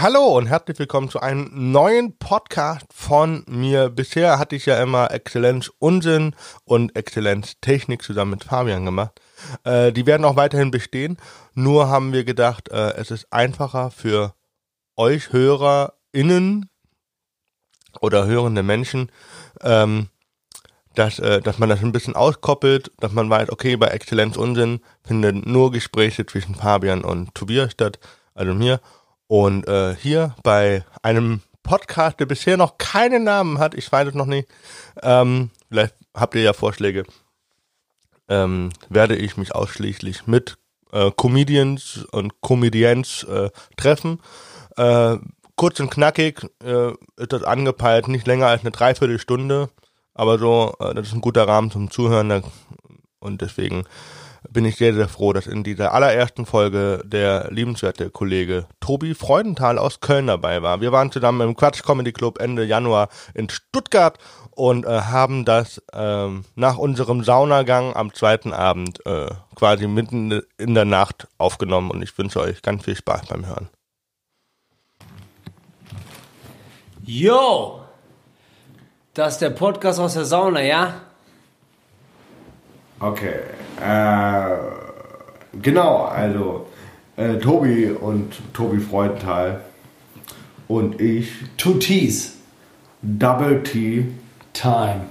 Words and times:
Hallo 0.00 0.36
und 0.36 0.46
herzlich 0.46 0.78
willkommen 0.78 1.10
zu 1.10 1.18
einem 1.18 1.72
neuen 1.72 2.16
Podcast 2.18 2.86
von 2.94 3.44
mir. 3.48 3.88
Bisher 3.88 4.38
hatte 4.38 4.54
ich 4.54 4.64
ja 4.64 4.80
immer 4.80 5.10
Exzellenz 5.10 5.72
Unsinn 5.80 6.36
und 6.62 6.94
Exzellenz 6.94 7.56
Technik 7.60 8.04
zusammen 8.04 8.30
mit 8.30 8.44
Fabian 8.44 8.84
gemacht. 8.84 9.20
Äh, 9.64 9.90
die 9.90 10.06
werden 10.06 10.24
auch 10.24 10.36
weiterhin 10.36 10.70
bestehen. 10.70 11.16
Nur 11.54 11.88
haben 11.88 12.12
wir 12.12 12.22
gedacht, 12.22 12.68
äh, 12.68 12.92
es 12.92 13.10
ist 13.10 13.32
einfacher 13.32 13.90
für 13.90 14.34
euch 14.94 15.32
HörerInnen 15.32 16.70
oder 18.00 18.24
hörende 18.24 18.62
Menschen, 18.62 19.10
ähm, 19.62 20.10
dass, 20.94 21.18
äh, 21.18 21.40
dass 21.40 21.58
man 21.58 21.70
das 21.70 21.82
ein 21.82 21.90
bisschen 21.90 22.14
auskoppelt, 22.14 22.92
dass 23.00 23.10
man 23.10 23.28
weiß, 23.28 23.50
okay, 23.50 23.74
bei 23.74 23.88
Exzellenz 23.88 24.36
Unsinn 24.36 24.78
finden 25.02 25.42
nur 25.44 25.72
Gespräche 25.72 26.24
zwischen 26.24 26.54
Fabian 26.54 27.02
und 27.02 27.34
Tobias 27.34 27.72
statt, 27.72 27.98
also 28.36 28.54
mir. 28.54 28.80
Und 29.28 29.68
äh, 29.68 29.94
hier 29.94 30.34
bei 30.42 30.84
einem 31.02 31.42
Podcast, 31.62 32.18
der 32.18 32.26
bisher 32.26 32.56
noch 32.56 32.78
keinen 32.78 33.24
Namen 33.24 33.58
hat, 33.58 33.74
ich 33.74 33.90
weiß 33.92 34.08
es 34.08 34.14
noch 34.14 34.26
nicht, 34.26 34.48
ähm, 35.02 35.50
vielleicht 35.68 35.94
habt 36.14 36.34
ihr 36.34 36.40
ja 36.40 36.54
Vorschläge, 36.54 37.04
ähm, 38.28 38.70
werde 38.88 39.16
ich 39.16 39.36
mich 39.36 39.54
ausschließlich 39.54 40.26
mit 40.26 40.56
äh, 40.92 41.10
Comedians 41.10 42.06
und 42.10 42.40
Comedians 42.40 43.24
äh, 43.24 43.50
treffen. 43.76 44.20
Äh, 44.78 45.18
kurz 45.56 45.78
und 45.80 45.90
knackig 45.90 46.46
äh, 46.64 46.92
ist 47.16 47.32
das 47.32 47.42
angepeilt, 47.42 48.08
nicht 48.08 48.26
länger 48.26 48.46
als 48.46 48.62
eine 48.62 48.70
Dreiviertelstunde, 48.70 49.68
aber 50.14 50.38
so, 50.38 50.74
äh, 50.80 50.94
das 50.94 51.08
ist 51.08 51.14
ein 51.14 51.20
guter 51.20 51.46
Rahmen 51.46 51.70
zum 51.70 51.90
Zuhören 51.90 52.42
und 53.18 53.42
deswegen 53.42 53.84
bin 54.50 54.64
ich 54.64 54.76
sehr, 54.76 54.94
sehr 54.94 55.08
froh, 55.08 55.32
dass 55.32 55.46
in 55.46 55.64
dieser 55.64 55.92
allerersten 55.92 56.46
Folge 56.46 57.02
der 57.04 57.48
liebenswerte 57.50 58.10
Kollege 58.10 58.66
Tobi 58.80 59.14
Freudenthal 59.14 59.78
aus 59.78 60.00
Köln 60.00 60.26
dabei 60.26 60.62
war. 60.62 60.80
Wir 60.80 60.92
waren 60.92 61.12
zusammen 61.12 61.48
im 61.48 61.56
Quatsch 61.56 61.82
Comedy 61.82 62.12
Club 62.12 62.40
Ende 62.40 62.64
Januar 62.64 63.08
in 63.34 63.48
Stuttgart 63.48 64.18
und 64.50 64.86
äh, 64.86 65.00
haben 65.02 65.44
das 65.44 65.82
ähm, 65.92 66.44
nach 66.54 66.78
unserem 66.78 67.22
Saunagang 67.24 67.94
am 67.94 68.12
zweiten 68.14 68.52
Abend 68.52 69.04
äh, 69.06 69.30
quasi 69.54 69.86
mitten 69.86 70.42
in 70.56 70.74
der 70.74 70.84
Nacht 70.84 71.28
aufgenommen 71.38 71.90
und 71.90 72.02
ich 72.02 72.16
wünsche 72.18 72.40
euch 72.40 72.62
ganz 72.62 72.84
viel 72.84 72.96
Spaß 72.96 73.26
beim 73.26 73.46
Hören. 73.46 73.68
Yo! 77.04 77.80
Das 79.14 79.34
ist 79.34 79.42
der 79.42 79.50
Podcast 79.50 79.98
aus 79.98 80.14
der 80.14 80.24
Sauna, 80.24 80.62
ja? 80.62 81.07
Okay. 83.00 83.34
Äh, 83.80 84.56
genau, 85.60 86.04
also 86.04 86.66
äh, 87.16 87.36
Tobi 87.36 87.90
und 87.90 88.32
Tobi 88.52 88.80
Freudenthal 88.80 89.60
und 90.66 91.00
ich. 91.00 91.30
Two 91.56 91.74
T's. 91.74 92.34
Double 93.02 93.62
T. 93.62 94.06
Time. 94.52 95.02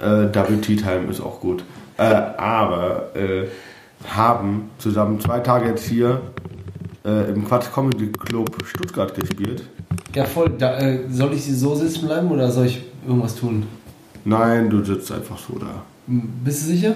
Äh, 0.00 0.26
Double 0.26 0.60
T 0.60 0.76
Time 0.76 1.10
ist 1.10 1.20
auch 1.20 1.40
gut. 1.40 1.64
Äh, 1.96 2.02
aber 2.02 3.16
äh, 3.16 3.48
haben 4.06 4.70
zusammen 4.78 5.20
zwei 5.20 5.40
Tage 5.40 5.68
jetzt 5.70 5.86
hier 5.86 6.20
äh, 7.04 7.30
im 7.30 7.44
Quatsch 7.44 7.72
Comedy 7.72 8.12
Club 8.12 8.50
Stuttgart 8.64 9.12
gespielt. 9.14 9.64
Ja, 10.14 10.24
voll. 10.24 10.50
Da, 10.56 10.78
äh, 10.78 11.00
soll 11.10 11.34
ich 11.34 11.44
so 11.44 11.74
sitzen 11.74 12.06
bleiben 12.06 12.30
oder 12.30 12.50
soll 12.52 12.66
ich 12.66 12.82
irgendwas 13.06 13.34
tun? 13.34 13.66
Nein, 14.24 14.70
du 14.70 14.84
sitzt 14.84 15.10
einfach 15.10 15.38
so 15.38 15.58
da. 15.58 15.82
Bist 16.06 16.62
du 16.62 16.66
sicher? 16.68 16.94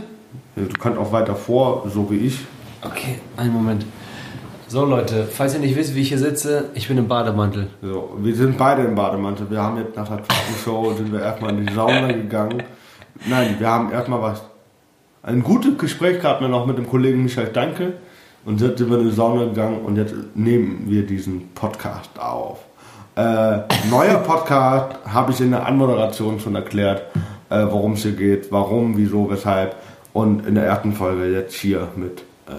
Du 0.57 0.67
kannst 0.79 0.99
auch 0.99 1.13
weiter 1.13 1.35
vor, 1.35 1.89
so 1.93 2.11
wie 2.11 2.17
ich. 2.17 2.41
Okay, 2.85 3.21
einen 3.37 3.53
Moment. 3.53 3.87
So 4.69 4.85
Leute, 4.87 5.27
falls 5.31 5.55
ihr 5.55 5.61
nicht 5.61 5.77
wisst, 5.77 5.95
wie 5.95 6.01
ich 6.01 6.09
hier 6.09 6.19
sitze, 6.19 6.71
ich 6.75 6.89
bin 6.89 6.97
im 6.97 7.07
Bademantel. 7.07 7.69
So, 7.83 8.17
wir 8.19 8.35
sind 8.35 8.57
beide 8.57 8.83
im 8.83 8.95
Bademantel. 8.95 9.51
Wir 9.51 9.63
haben 9.63 9.77
jetzt 9.77 9.95
nach 9.97 10.09
der 10.09 10.23
Show 10.65 10.95
sind 10.95 11.13
wir 11.13 11.21
erstmal 11.21 11.51
in 11.51 11.67
die 11.67 11.75
Sauna 11.75 12.11
gegangen. 12.11 12.63
Nein, 13.29 13.57
wir 13.59 13.69
haben 13.69 13.93
erstmal 13.93 14.23
was. 14.23 14.43
Ein 15.23 15.43
gutes 15.43 15.77
Gespräch 15.79 16.21
gehabt 16.21 16.41
wir 16.41 16.49
noch 16.49 16.67
mit 16.67 16.79
dem 16.79 16.89
Kollegen 16.89 17.23
Michael 17.23 17.51
Danke. 17.53 17.93
Und 18.45 18.61
jetzt 18.61 18.79
sind 18.79 18.91
wir 18.91 18.99
in 18.99 19.11
die 19.11 19.15
Sauna 19.15 19.45
gegangen 19.45 19.83
und 19.85 19.97
jetzt 19.97 20.15
nehmen 20.35 20.85
wir 20.87 21.07
diesen 21.07 21.51
Podcast 21.55 22.11
auf. 22.19 22.59
Äh, 23.15 23.59
neuer 23.91 24.19
Podcast 24.25 24.97
habe 25.07 25.33
ich 25.33 25.41
in 25.41 25.51
der 25.51 25.67
Anmoderation 25.67 26.41
schon 26.41 26.55
erklärt, 26.55 27.03
äh, 27.51 27.67
worum 27.69 27.93
es 27.93 28.03
hier 28.03 28.13
geht, 28.13 28.51
warum, 28.51 28.97
wieso, 28.97 29.31
weshalb. 29.31 29.77
Und 30.13 30.47
in 30.47 30.55
der 30.55 30.65
ersten 30.65 30.93
Folge 30.93 31.27
jetzt 31.33 31.55
hier 31.55 31.89
mit 31.97 32.21
äh, 32.47 32.53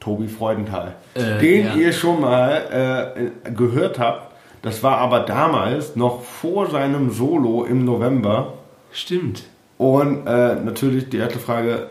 Tobi 0.00 0.28
Freudenthal, 0.28 0.94
Äh, 1.14 1.38
den 1.40 1.66
ja. 1.66 1.74
ihr 1.74 1.92
schon 1.92 2.20
mal 2.20 3.10
äh, 3.44 3.50
gehört 3.50 3.98
habt. 3.98 4.32
Das 4.62 4.82
war 4.84 4.98
aber 4.98 5.20
damals 5.20 5.96
noch 5.96 6.22
vor 6.22 6.70
seinem 6.70 7.10
Solo 7.10 7.64
im 7.64 7.84
November. 7.84 8.52
Stimmt. 8.92 9.42
Und 9.78 10.26
äh, 10.26 10.54
natürlich 10.56 11.08
die 11.08 11.16
erste 11.16 11.40
Frage, 11.40 11.88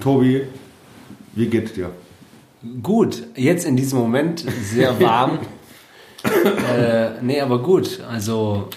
Tobi, 0.00 0.42
wie 1.34 1.46
geht's 1.46 1.72
dir? 1.74 1.90
Gut, 2.82 3.22
jetzt 3.36 3.64
in 3.66 3.76
diesem 3.76 4.00
Moment 4.00 4.40
sehr 4.40 4.98
warm. 5.00 5.38
äh, 6.24 7.10
nee, 7.22 7.40
aber 7.40 7.60
gut. 7.62 8.00
Also 8.10 8.68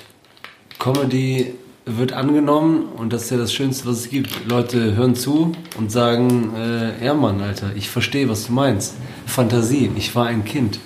Comedy 0.77 1.55
wird 1.87 2.13
angenommen 2.13 2.89
und 2.97 3.13
das 3.13 3.23
ist 3.23 3.31
ja 3.31 3.37
das 3.37 3.53
Schönste, 3.53 3.87
was 3.87 3.97
es 3.97 4.09
gibt. 4.09 4.47
Leute 4.47 4.95
hören 4.95 5.15
zu 5.15 5.53
und 5.77 5.91
sagen, 5.91 6.53
äh, 6.55 7.05
ja 7.05 7.13
Mann, 7.13 7.41
Alter, 7.41 7.71
ich 7.75 7.89
verstehe, 7.89 8.29
was 8.29 8.47
du 8.47 8.53
meinst. 8.53 8.95
Fantasie, 9.25 9.89
ich 9.95 10.15
war 10.15 10.27
ein 10.27 10.43
Kind. 10.43 10.79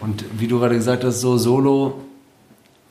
Und 0.00 0.24
wie 0.38 0.46
du 0.46 0.58
gerade 0.58 0.74
gesagt 0.74 1.04
hast, 1.04 1.20
so 1.20 1.38
Solo 1.38 2.00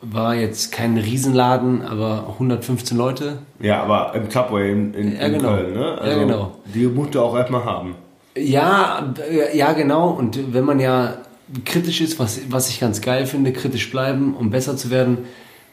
war 0.01 0.35
jetzt 0.35 0.72
kein 0.72 0.97
Riesenladen, 0.97 1.81
aber 1.81 2.28
115 2.34 2.97
Leute. 2.97 3.40
Ja, 3.59 3.84
aber 3.84 4.13
im 4.16 4.29
Subway 4.29 4.72
in, 4.72 4.94
in, 4.94 5.16
Ja, 5.16 5.22
in 5.22 5.34
genau. 5.34 5.50
Köln, 5.50 5.73
ne? 5.73 6.00
Ja, 6.03 6.17
genau. 6.17 6.52
Die 6.73 6.85
musst 6.88 7.16
du 7.16 7.22
auch 7.22 7.35
erstmal 7.35 7.66
haben. 7.66 7.96
Ja, 8.38 9.13
ja, 9.53 9.73
genau. 9.73 10.09
Und 10.09 10.53
wenn 10.53 10.66
man 10.66 10.79
ja 10.79 11.16
kritisch 11.63 12.02
ist, 12.02 12.19
was, 12.19 12.40
was 12.50 12.69
ich 12.69 12.79
ganz 12.79 13.02
geil 13.02 13.25
finde, 13.25 13.53
kritisch 13.53 13.90
bleiben, 13.90 14.35
um 14.35 14.50
besser 14.50 14.75
zu 14.78 14.90
werden, 14.90 15.19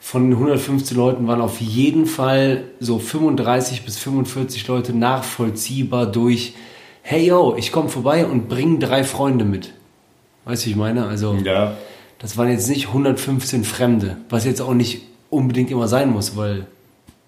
von 0.05 0.25
den 0.25 0.33
115 0.33 0.97
Leuten 0.97 1.29
waren 1.29 1.41
auf 1.41 1.61
jeden 1.61 2.07
Fall 2.07 2.65
so 2.81 2.99
35 2.99 3.85
bis 3.85 3.99
45 3.99 4.67
Leute 4.67 4.93
nachvollziehbar 4.97 6.07
durch, 6.07 6.55
hey 7.03 7.25
yo, 7.29 7.55
ich 7.57 7.71
komme 7.71 7.89
vorbei 7.89 8.27
und 8.27 8.49
bring 8.49 8.81
drei 8.81 9.05
Freunde 9.05 9.45
mit. 9.45 9.73
Weißt 10.45 10.63
du, 10.65 10.67
wie 10.67 10.71
ich 10.73 10.77
meine? 10.77 11.07
Also, 11.07 11.35
Ja. 11.45 11.77
das 12.19 12.37
waren 12.37 12.51
jetzt 12.51 12.69
nicht 12.69 12.89
115 12.89 13.63
Fremde, 13.63 14.17
was 14.29 14.45
jetzt 14.45 14.61
auch 14.61 14.75
nicht 14.75 15.03
unbedingt 15.31 15.71
immer 15.71 15.87
sein 15.87 16.11
muss, 16.11 16.37
weil 16.37 16.67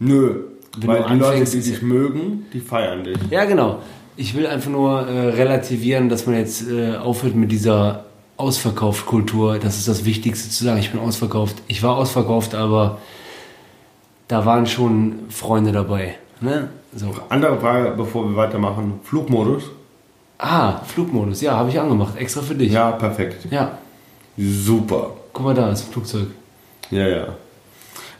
Nö. 0.00 0.40
Wenn 0.76 0.88
Weil 0.88 1.02
du 1.04 1.08
die 1.10 1.14
Leute, 1.14 1.26
anfängst, 1.30 1.54
die 1.54 1.60
dich 1.60 1.82
mögen, 1.82 2.46
die 2.52 2.58
feiern 2.58 3.04
dich. 3.04 3.16
Ja, 3.30 3.44
genau. 3.44 3.78
Ich 4.16 4.34
will 4.34 4.48
einfach 4.48 4.70
nur 4.72 5.06
äh, 5.06 5.28
relativieren, 5.28 6.08
dass 6.08 6.26
man 6.26 6.36
jetzt 6.36 6.68
äh, 6.68 6.96
aufhört 6.96 7.36
mit 7.36 7.52
dieser 7.52 8.04
Ausverkaufkultur. 8.36 9.58
Das 9.58 9.76
ist 9.76 9.88
das 9.88 10.04
Wichtigste 10.04 10.50
zu 10.50 10.64
sagen. 10.64 10.78
Ich 10.78 10.90
bin 10.90 11.00
ausverkauft. 11.00 11.56
Ich 11.68 11.82
war 11.82 11.96
ausverkauft, 11.96 12.54
aber 12.54 12.98
da 14.28 14.44
waren 14.44 14.66
schon 14.66 15.20
Freunde 15.30 15.72
dabei. 15.72 16.16
Ne? 16.40 16.68
So. 16.94 17.14
Andere 17.28 17.58
Frage, 17.58 17.92
bevor 17.96 18.28
wir 18.28 18.36
weitermachen. 18.36 19.00
Flugmodus? 19.04 19.64
Ah, 20.38 20.80
Flugmodus. 20.84 21.40
Ja, 21.40 21.56
habe 21.56 21.70
ich 21.70 21.78
angemacht. 21.78 22.16
Extra 22.16 22.42
für 22.42 22.54
dich. 22.54 22.72
Ja, 22.72 22.92
perfekt. 22.92 23.46
Ja. 23.50 23.78
Super. 24.36 25.10
Guck 25.32 25.44
mal 25.44 25.54
da, 25.54 25.70
ist 25.70 25.86
ein 25.86 25.92
Flugzeug. 25.92 26.26
Ja, 26.90 27.08
ja. 27.08 27.26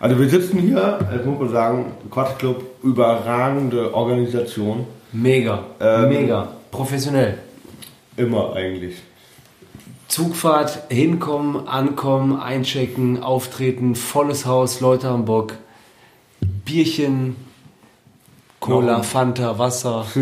Also 0.01 0.19
wir 0.19 0.29
sitzen 0.29 0.59
hier, 0.59 0.99
das 1.11 1.25
muss 1.25 1.39
man 1.39 1.49
sagen, 1.49 1.93
Quatschclub, 2.11 2.63
überragende 2.83 3.95
Organisation. 3.95 4.87
Mega. 5.13 5.65
Ähm, 5.81 6.09
Mega. 6.09 6.49
Professionell. 6.71 7.39
Immer 8.17 8.55
eigentlich. 8.55 8.97
Zugfahrt, 10.19 10.85
hinkommen, 10.91 11.67
ankommen, 11.67 12.39
einchecken, 12.39 13.21
auftreten, 13.21 13.97
volles 13.97 14.47
Haus, 14.47 14.79
Leute 14.81 15.09
am 15.09 15.25
Bock, 15.25 15.55
Bierchen, 16.65 17.35
Cola, 18.61 18.99
Noch- 18.99 19.05
Fanta, 19.05 19.59
Wasser. 19.59 20.07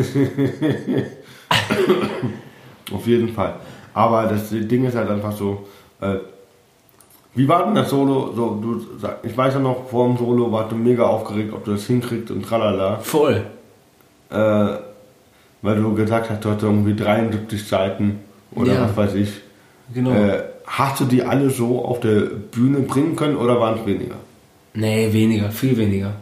Auf 2.91 3.07
jeden 3.07 3.29
Fall. 3.35 3.57
Aber 3.93 4.25
das 4.29 4.49
Ding 4.49 4.87
ist 4.87 4.97
halt 4.97 5.11
einfach 5.11 5.33
so, 5.33 5.69
äh, 6.01 6.15
wie 7.35 7.47
war 7.47 7.67
denn 7.67 7.75
das 7.75 7.91
Solo? 7.91 8.33
So, 8.35 8.59
du, 8.63 8.81
ich 9.23 9.37
weiß 9.37 9.53
ja 9.53 9.61
noch, 9.61 9.91
vor 9.91 10.09
dem 10.09 10.17
Solo 10.17 10.51
warst 10.51 10.73
du 10.73 10.77
mega 10.77 11.05
aufgeregt, 11.05 11.53
ob 11.53 11.67
du 11.67 11.73
das 11.73 11.85
hinkriegst 11.85 12.31
und 12.31 12.47
tralala. 12.47 12.97
Voll. 13.01 13.45
Äh, 14.31 14.35
weil 15.61 15.77
du 15.77 15.93
gesagt 15.95 16.31
hast, 16.31 16.43
du 16.43 16.49
hast 16.49 16.63
irgendwie 16.63 16.95
73 16.97 17.69
Seiten 17.69 18.21
oder 18.55 18.73
Ja. 18.73 18.85
was 18.85 18.97
weiß 18.97 19.15
ich. 19.17 19.33
Genau. 19.93 20.11
Äh, 20.13 20.43
hast 20.67 21.01
du 21.01 21.05
die 21.05 21.23
alle 21.23 21.51
so 21.51 21.85
auf 21.85 22.01
der 22.01 22.21
Bühne 22.21 22.81
bringen 22.81 23.17
können 23.17 23.37
oder 23.37 23.61
waren 23.61 23.81
es 23.81 23.87
weniger? 23.87 24.17
Nee, 24.75 25.13
weniger, 25.13 25.51
viel 25.51 25.77
weniger. 25.77 26.15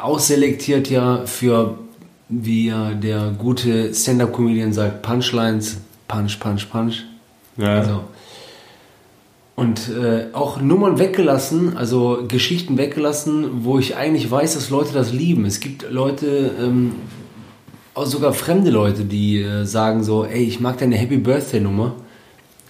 Ausselektiert 0.00 0.90
ja 0.90 1.24
für, 1.24 1.78
wie 2.28 2.66
ja 2.68 2.92
der 2.92 3.32
gute 3.38 3.94
Stand-Up-Comedian 3.94 4.72
sagt, 4.72 5.02
Punchlines, 5.02 5.78
Punch, 6.08 6.38
Punch, 6.38 6.68
Punch. 6.70 7.04
Ja. 7.56 7.76
Also, 7.76 8.00
Und 9.56 9.90
äh, 9.90 10.26
auch 10.32 10.60
Nummern 10.60 10.98
weggelassen, 10.98 11.76
also 11.76 12.24
Geschichten 12.28 12.76
weggelassen, 12.78 13.64
wo 13.64 13.78
ich 13.78 13.96
eigentlich 13.96 14.30
weiß, 14.30 14.54
dass 14.54 14.70
Leute 14.70 14.92
das 14.92 15.12
lieben. 15.12 15.44
Es 15.44 15.60
gibt 15.60 15.90
Leute, 15.90 16.50
ähm, 16.58 16.92
auch 17.94 18.06
sogar 18.06 18.32
fremde 18.32 18.70
Leute, 18.70 19.04
die 19.04 19.40
äh, 19.42 19.64
sagen 19.64 20.02
so, 20.02 20.24
ey, 20.24 20.44
ich 20.44 20.60
mag 20.60 20.78
deine 20.78 20.96
Happy 20.96 21.16
Birthday 21.16 21.60
Nummer. 21.60 21.94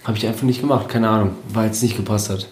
Habe 0.03 0.17
ich 0.17 0.25
einfach 0.27 0.43
nicht 0.43 0.61
gemacht, 0.61 0.89
keine 0.89 1.09
Ahnung, 1.09 1.31
weil 1.49 1.69
es 1.69 1.81
nicht 1.81 1.95
gepasst 1.95 2.29
hat. 2.29 2.47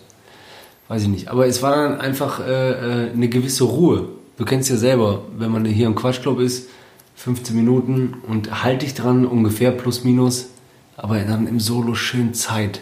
Weiß 0.87 1.03
ich 1.03 1.07
nicht. 1.07 1.27
Aber 1.29 1.47
es 1.47 1.61
war 1.61 1.75
dann 1.75 1.99
einfach 1.99 2.39
äh, 2.45 3.07
äh, 3.07 3.11
eine 3.11 3.27
gewisse 3.29 3.63
Ruhe. 3.63 4.09
Du 4.37 4.45
kennst 4.45 4.69
ja 4.69 4.75
selber, 4.75 5.21
wenn 5.37 5.51
man 5.51 5.65
hier 5.65 5.87
im 5.87 5.95
Quatschclub 5.95 6.39
ist, 6.39 6.69
15 7.15 7.55
Minuten 7.55 8.13
und 8.27 8.63
halt 8.63 8.81
dich 8.81 8.93
dran, 8.93 9.25
ungefähr 9.25 9.71
plus 9.71 10.03
minus, 10.03 10.47
aber 10.95 11.19
dann 11.19 11.47
im 11.47 11.59
Solo 11.59 11.93
schön 11.95 12.33
Zeit. 12.33 12.81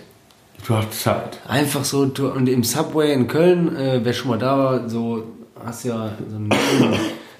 Du 0.67 0.73
hast 0.75 1.01
Zeit. 1.01 1.39
Einfach 1.47 1.83
so, 1.85 2.05
du, 2.05 2.29
und 2.29 2.47
im 2.47 2.63
Subway 2.63 3.13
in 3.13 3.27
Köln, 3.27 3.75
äh, 3.75 4.01
wer 4.03 4.13
schon 4.13 4.29
mal 4.29 4.37
da 4.37 4.57
war, 4.57 4.89
so 4.89 5.23
hast 5.63 5.85
ja 5.85 6.11
so 6.29 6.35
eine, 6.35 6.49
schöne- 6.55 6.97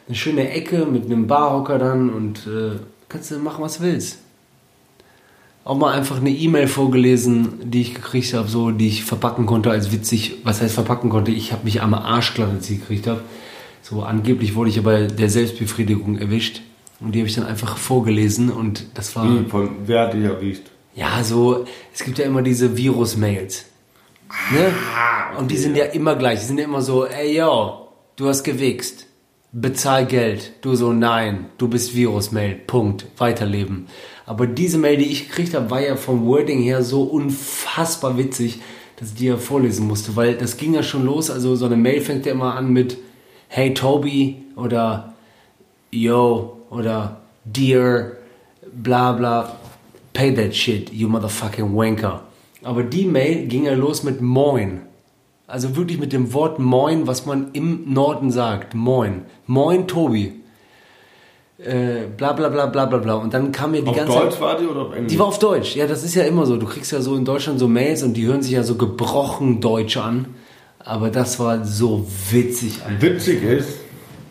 eine 0.08 0.16
schöne 0.16 0.50
Ecke 0.52 0.86
mit 0.86 1.06
einem 1.06 1.28
Barhocker 1.28 1.78
dann 1.78 2.10
und 2.10 2.48
äh, 2.48 2.80
kannst 3.10 3.32
du 3.32 3.38
machen, 3.40 3.64
was 3.64 3.78
du 3.78 3.84
willst. 3.84 4.20
Auch 5.68 5.76
mal 5.76 5.94
einfach 5.94 6.16
eine 6.16 6.30
E-Mail 6.30 6.70
vorgelesen, 6.70 7.70
die 7.70 7.82
ich 7.82 7.94
gekriegt 7.94 8.34
habe, 8.34 8.48
so, 8.48 8.72
die 8.72 8.88
ich 8.88 9.04
verpacken 9.04 9.46
konnte 9.46 9.70
als 9.70 9.92
witzig. 9.92 10.36
Was 10.46 10.62
heißt 10.62 10.74
verpacken 10.74 11.10
konnte? 11.10 11.32
Ich 11.32 11.52
habe 11.52 11.66
mich 11.66 11.82
am 11.82 11.94
Arsch 11.94 12.36
glatt, 12.36 12.52
als 12.52 12.70
ich 12.70 12.80
gekriegt 12.80 13.06
habe. 13.06 13.20
So, 13.82 14.02
angeblich 14.02 14.56
wurde 14.56 14.70
ich 14.70 14.78
ja 14.78 14.82
bei 14.82 15.08
der 15.08 15.30
Selbstbefriedigung 15.30 16.20
erwischt. 16.20 16.62
Und 17.02 17.14
die 17.14 17.20
habe 17.20 17.28
ich 17.28 17.36
dann 17.36 17.46
einfach 17.46 17.76
vorgelesen 17.76 18.50
und 18.50 18.86
das 18.94 19.14
war. 19.18 19.26
Wie, 19.30 19.44
von 19.50 19.70
wer 19.86 20.04
hat 20.04 20.14
dich 20.14 20.24
erwischt? 20.24 20.64
Ja, 20.96 21.22
so, 21.22 21.66
es 21.94 22.02
gibt 22.02 22.18
ja 22.18 22.24
immer 22.24 22.44
diese 22.44 22.78
Virus-Mails. 22.78 23.66
Ne? 24.54 24.72
Und 25.38 25.52
die 25.52 25.58
sind 25.58 25.76
ja 25.76 25.84
immer 25.88 26.16
gleich. 26.16 26.40
Die 26.40 26.46
sind 26.46 26.60
ja 26.60 26.64
immer 26.64 26.82
so, 26.82 27.06
ey 27.06 27.38
yo, 27.38 27.90
du 28.16 28.30
hast 28.30 28.46
gewichst. 28.46 29.06
Bezahl 29.52 30.06
Geld. 30.06 30.54
Du 30.62 30.76
so, 30.76 30.94
nein, 30.94 31.48
du 31.58 31.68
bist 31.68 31.94
Virus-Mail. 31.94 32.56
Punkt. 32.56 33.06
Weiterleben. 33.18 33.88
Aber 34.28 34.46
diese 34.46 34.78
Mail, 34.78 34.98
die 34.98 35.06
ich 35.06 35.30
gekriegt 35.30 35.56
habe, 35.56 35.72
war 35.72 35.82
ja 35.82 35.96
vom 35.96 36.28
Wording 36.28 36.62
her 36.62 36.84
so 36.84 37.04
unfassbar 37.04 38.18
witzig, 38.18 38.60
dass 38.98 39.10
ich 39.10 39.16
die 39.16 39.26
ja 39.26 39.38
vorlesen 39.38 39.88
musste. 39.88 40.16
Weil 40.16 40.36
das 40.36 40.58
ging 40.58 40.76
ja 40.76 40.84
schon 40.84 41.06
los. 41.06 41.32
Also 41.32 41.56
so 41.56 41.66
eine 41.66 41.78
Mail 41.78 42.02
fängt 42.02 42.26
ja 42.26 42.34
immer 42.34 42.54
an 42.54 42.72
mit 42.72 42.98
Hey 43.48 43.74
Toby 43.74 44.36
oder 44.56 45.14
Yo 45.92 46.58
oder 46.70 47.22
Dear 47.46 48.18
bla 48.84 49.14
bla, 49.14 49.58
pay 50.14 50.34
that 50.34 50.54
shit, 50.56 50.92
you 50.92 51.08
motherfucking 51.08 51.76
wanker. 51.76 52.24
Aber 52.64 52.84
die 52.84 53.06
Mail 53.06 53.48
ging 53.48 53.66
ja 53.66 53.74
los 53.74 54.04
mit 54.04 54.22
Moin. 54.22 54.82
Also 55.48 55.76
wirklich 55.76 56.00
mit 56.00 56.12
dem 56.12 56.34
Wort 56.34 56.60
Moin, 56.60 57.08
was 57.08 57.26
man 57.26 57.52
im 57.54 57.94
Norden 57.94 58.32
sagt. 58.32 58.76
Moin. 58.76 59.22
Moin, 59.46 59.88
Tobi. 59.88 60.34
Äh, 61.60 62.06
bla 62.16 62.34
bla 62.34 62.50
bla 62.50 62.68
bla 62.68 62.86
bla 62.86 62.98
bla. 63.00 63.14
Und 63.16 63.34
dann 63.34 63.52
kam 63.52 63.72
mir 63.72 63.82
die 63.82 63.88
Auf 63.90 63.96
ganze 63.96 64.14
Deutsch 64.14 64.32
Zeit. 64.34 64.42
war 64.42 64.58
die 64.60 64.66
oder 64.68 64.82
auf 64.82 64.94
Englisch? 64.94 65.12
Die 65.12 65.18
war 65.20 65.26
auf 65.26 65.40
Deutsch. 65.40 65.76
Ja, 65.76 65.88
das 65.88 66.04
ist 66.04 66.14
ja 66.14 66.24
immer 66.24 66.46
so. 66.46 66.58
Du 66.58 66.68
kriegst 66.68 66.92
ja 66.92 67.02
so 67.02 67.16
in 67.16 67.26
Deutschland 67.26 67.58
so 67.60 67.68
Mails 67.68 68.04
und 68.04 68.14
die 68.14 68.28
hören 68.28 68.44
sich 68.44 68.52
ja 68.52 68.62
so 68.64 68.76
gebrochen 68.76 69.60
Deutsch 69.60 69.98
an. 69.98 70.36
Aber 70.80 71.10
das 71.10 71.40
war 71.40 71.66
so 71.66 72.06
witzig, 72.32 72.80
Alter. 72.86 73.02
Witzig 73.02 73.44
ist, 73.44 73.70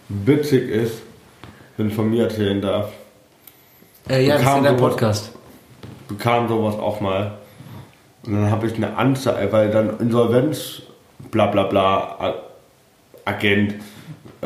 witzig 0.09 0.71
ist, 0.71 0.95
wenn 1.77 1.89
ich 1.89 1.95
von 1.95 2.09
mir 2.09 2.25
erzählen 2.25 2.61
darf, 2.63 2.91
Äh, 4.09 4.25
ja, 4.27 4.39
das 4.39 4.47
ist 4.49 4.57
in 4.59 4.63
der 4.63 4.73
Podcast. 4.75 5.33
bekam 6.09 6.49
sowas 6.49 6.77
auch 6.77 7.01
mal. 7.01 7.39
Und 8.25 8.35
dann 8.35 8.51
habe 8.51 8.69
ich 8.69 8.75
eine 8.77 8.97
Anzeige, 8.97 9.53
weil 9.53 9.71
dann 9.71 9.99
Insolvenz, 9.99 10.83
bla 11.33 11.47
bla 11.47 11.65
bla, 11.65 12.35
Agent, 13.25 13.75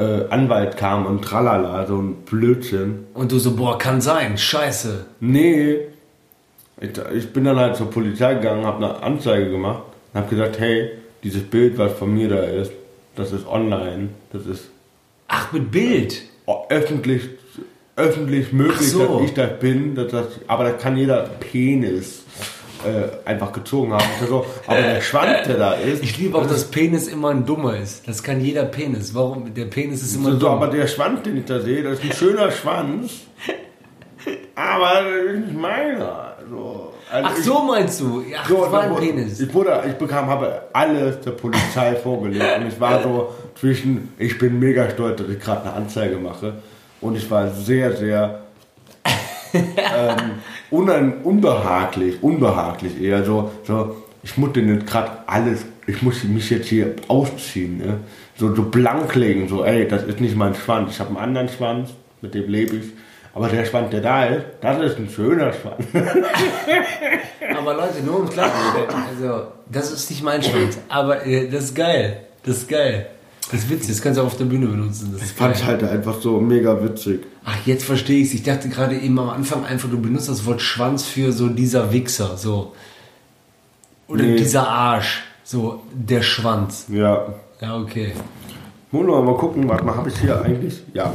äh, 0.01 0.27
Anwalt 0.31 0.77
kam 0.77 1.07
und 1.07 1.23
tralala, 1.23 1.87
so 1.87 1.99
ein 1.99 2.15
Blödsinn. 2.25 3.07
Und 3.15 3.33
du 3.33 3.39
so, 3.39 3.55
boah, 3.55 3.79
kann 3.79 4.01
sein. 4.01 4.39
Scheiße. 4.39 5.07
Nee, 5.21 5.79
ich, 6.81 6.91
ich 7.15 7.33
bin 7.33 7.45
dann 7.45 7.59
halt 7.59 7.77
zur 7.77 7.91
Polizei 7.91 8.35
gegangen, 8.35 8.65
habe 8.65 8.85
eine 8.85 9.03
Anzeige 9.03 9.51
gemacht 9.51 9.83
und 10.13 10.21
habe 10.21 10.31
gesagt, 10.31 10.59
hey, 10.59 10.91
dieses 11.23 11.43
Bild, 11.43 11.77
was 11.77 11.93
von 11.93 12.15
mir 12.15 12.29
da 12.29 12.43
ist, 12.43 12.73
das 13.17 13.33
ist 13.33 13.47
online, 13.47 14.09
das 14.33 14.47
ist 14.47 14.71
Ach, 15.29 15.53
mit 15.53 15.71
Bild. 15.71 16.23
öffentlich, 16.71 17.29
öffentlich 17.97 18.53
möglich, 18.53 18.91
so. 18.91 19.19
dass 19.19 19.27
ich 19.27 19.35
das 19.35 19.59
bin, 19.59 19.95
dass 19.95 20.11
das, 20.11 20.27
aber 20.47 20.65
da 20.65 20.71
kann 20.73 20.97
jeder 20.97 21.29
Penis 21.39 22.25
äh, 22.85 23.29
einfach 23.29 23.53
gezogen 23.53 23.93
haben. 23.93 24.05
So, 24.29 24.45
aber 24.67 24.81
der 24.81 25.01
Schwanz, 25.01 25.47
der 25.47 25.57
da 25.57 25.73
ist, 25.75 26.03
Ich 26.03 26.19
liebe 26.19 26.37
auch, 26.39 26.47
dass 26.47 26.65
Penis 26.71 27.09
immer 27.09 27.31
ein 27.31 27.45
Dummer 27.47 27.77
ist. 27.77 28.07
Das 28.09 28.23
kann 28.23 28.41
jeder 28.41 28.65
Penis. 28.65 29.15
Warum? 29.15 29.53
Der 29.55 29.67
Penis 29.67 30.03
ist 30.03 30.17
immer 30.17 30.33
so, 30.33 30.39
dumm. 30.39 30.51
aber 30.53 30.69
der 30.69 30.87
Schwanz, 30.87 31.23
den 31.23 31.37
ich 31.39 31.45
da 31.45 31.61
sehe, 31.61 31.83
das 31.83 31.95
ist 31.99 32.05
ein 32.05 32.13
schöner 32.13 32.51
Schwanz, 32.51 33.13
aber 34.55 34.91
das 35.03 35.35
ist 35.35 35.47
nicht 35.47 35.59
meiner. 35.61 36.27
So, 36.51 36.93
also 37.11 37.29
Ach 37.31 37.39
ich- 37.39 37.45
so 37.45 37.63
meinst 37.63 38.01
du? 38.01 38.23
Ach, 38.37 38.49
So, 38.49 38.63
das 38.63 38.73
war 38.73 38.83
ein 38.83 38.97
Penis. 38.97 39.41
Ich, 39.41 39.55
wurde, 39.55 39.83
ich 39.87 39.95
bekam, 39.95 40.27
habe 40.27 40.63
alles 40.73 41.21
der 41.21 41.31
Polizei 41.33 41.95
vorgelegt 42.03 42.45
und 42.59 42.67
ich 42.69 42.81
war 42.81 43.03
so 43.03 43.33
zwischen, 43.59 44.13
ich 44.19 44.37
bin 44.39 44.59
mega 44.59 44.89
stolz, 44.91 45.19
dass 45.21 45.29
ich 45.29 45.39
gerade 45.41 45.63
eine 45.63 45.73
Anzeige 45.75 46.17
mache 46.17 46.55
und 47.01 47.17
ich 47.17 47.31
war 47.31 47.49
sehr, 47.51 47.97
sehr 47.97 48.41
ähm, 49.55 50.31
unan, 50.71 51.15
unbehaglich, 51.23 52.23
unbehaglich 52.23 53.01
eher 53.01 53.25
so, 53.25 53.51
so 53.65 53.97
ich 54.23 54.37
muss 54.37 54.53
dir 54.53 54.63
nicht 54.63 54.87
gerade 54.87 55.11
alles, 55.27 55.65
ich 55.87 56.03
muss 56.03 56.23
mich 56.25 56.51
jetzt 56.51 56.69
hier 56.69 56.95
ausziehen, 57.09 57.79
ne? 57.79 57.99
so, 58.37 58.55
so 58.55 58.63
blank 58.65 59.15
legen, 59.15 59.49
so 59.49 59.65
ey, 59.65 59.89
das 59.89 60.05
ist 60.05 60.21
nicht 60.21 60.37
mein 60.37 60.55
Schwanz, 60.55 60.95
ich 60.95 61.01
habe 61.01 61.11
einen 61.11 61.19
anderen 61.19 61.49
Schwanz, 61.49 61.91
mit 62.21 62.35
dem 62.35 62.49
lebe 62.49 62.77
ich, 62.77 62.87
aber 63.33 63.49
der 63.49 63.65
Schwanz, 63.65 63.91
der 63.91 64.01
da 64.01 64.25
ist, 64.25 64.45
das 64.61 64.83
ist 64.83 64.99
ein 64.99 65.09
schöner 65.09 65.53
Schwanz. 65.53 65.85
Aber 67.57 67.75
Leute, 67.75 68.03
nur 68.05 68.21
um 68.21 68.29
klar 68.29 68.51
also 69.09 69.47
das 69.71 69.93
ist 69.93 70.11
nicht 70.11 70.23
mein 70.23 70.43
Schwanz. 70.43 70.79
Aber 70.89 71.25
äh, 71.25 71.49
das 71.49 71.65
ist 71.65 71.75
geil. 71.77 72.23
Das 72.45 72.59
ist 72.59 72.69
geil. 72.69 73.07
Das 73.51 73.61
ist 73.61 73.71
witzig. 73.71 73.89
Das 73.89 74.03
kannst 74.03 74.19
du 74.19 74.23
auch 74.23 74.27
auf 74.27 74.37
der 74.37 74.45
Bühne 74.45 74.67
benutzen. 74.67 75.11
Das 75.13 75.23
ist 75.23 75.37
Fand 75.37 75.57
ich 75.57 75.65
halt 75.65 75.83
einfach 75.83 76.21
so 76.21 76.41
mega 76.41 76.83
witzig. 76.83 77.25
Ach, 77.45 77.57
jetzt 77.67 77.85
verstehe 77.85 78.21
ich's. 78.23 78.33
Ich 78.35 78.43
dachte 78.43 78.69
gerade 78.69 78.97
eben 78.97 79.19
am 79.19 79.31
Anfang 79.31 79.65
einfach, 79.65 79.91
du 79.91 80.01
benutzt 80.01 80.29
das 80.29 80.47
Wort 80.47 80.61
Schwanz 80.61 81.05
für 81.05 81.33
so 81.33 81.49
dieser 81.49 81.93
Wichser, 81.93 82.37
so. 82.37 82.73
Oder 84.07 84.25
Nee. 84.25 84.37
dieser 84.37 84.69
Arsch. 84.69 85.23
So, 85.43 85.83
der 85.93 86.23
Schwanz. 86.23 86.87
Ja. 86.89 87.27
Ja, 87.61 87.77
okay. 87.77 88.13
Mono, 88.93 89.23
mal 89.23 89.37
gucken, 89.37 89.69
warte 89.69 89.85
mal, 89.85 89.97
habe 89.97 90.09
ich 90.09 90.19
hier 90.19 90.41
eigentlich? 90.43 90.83
Ja. 90.95 91.13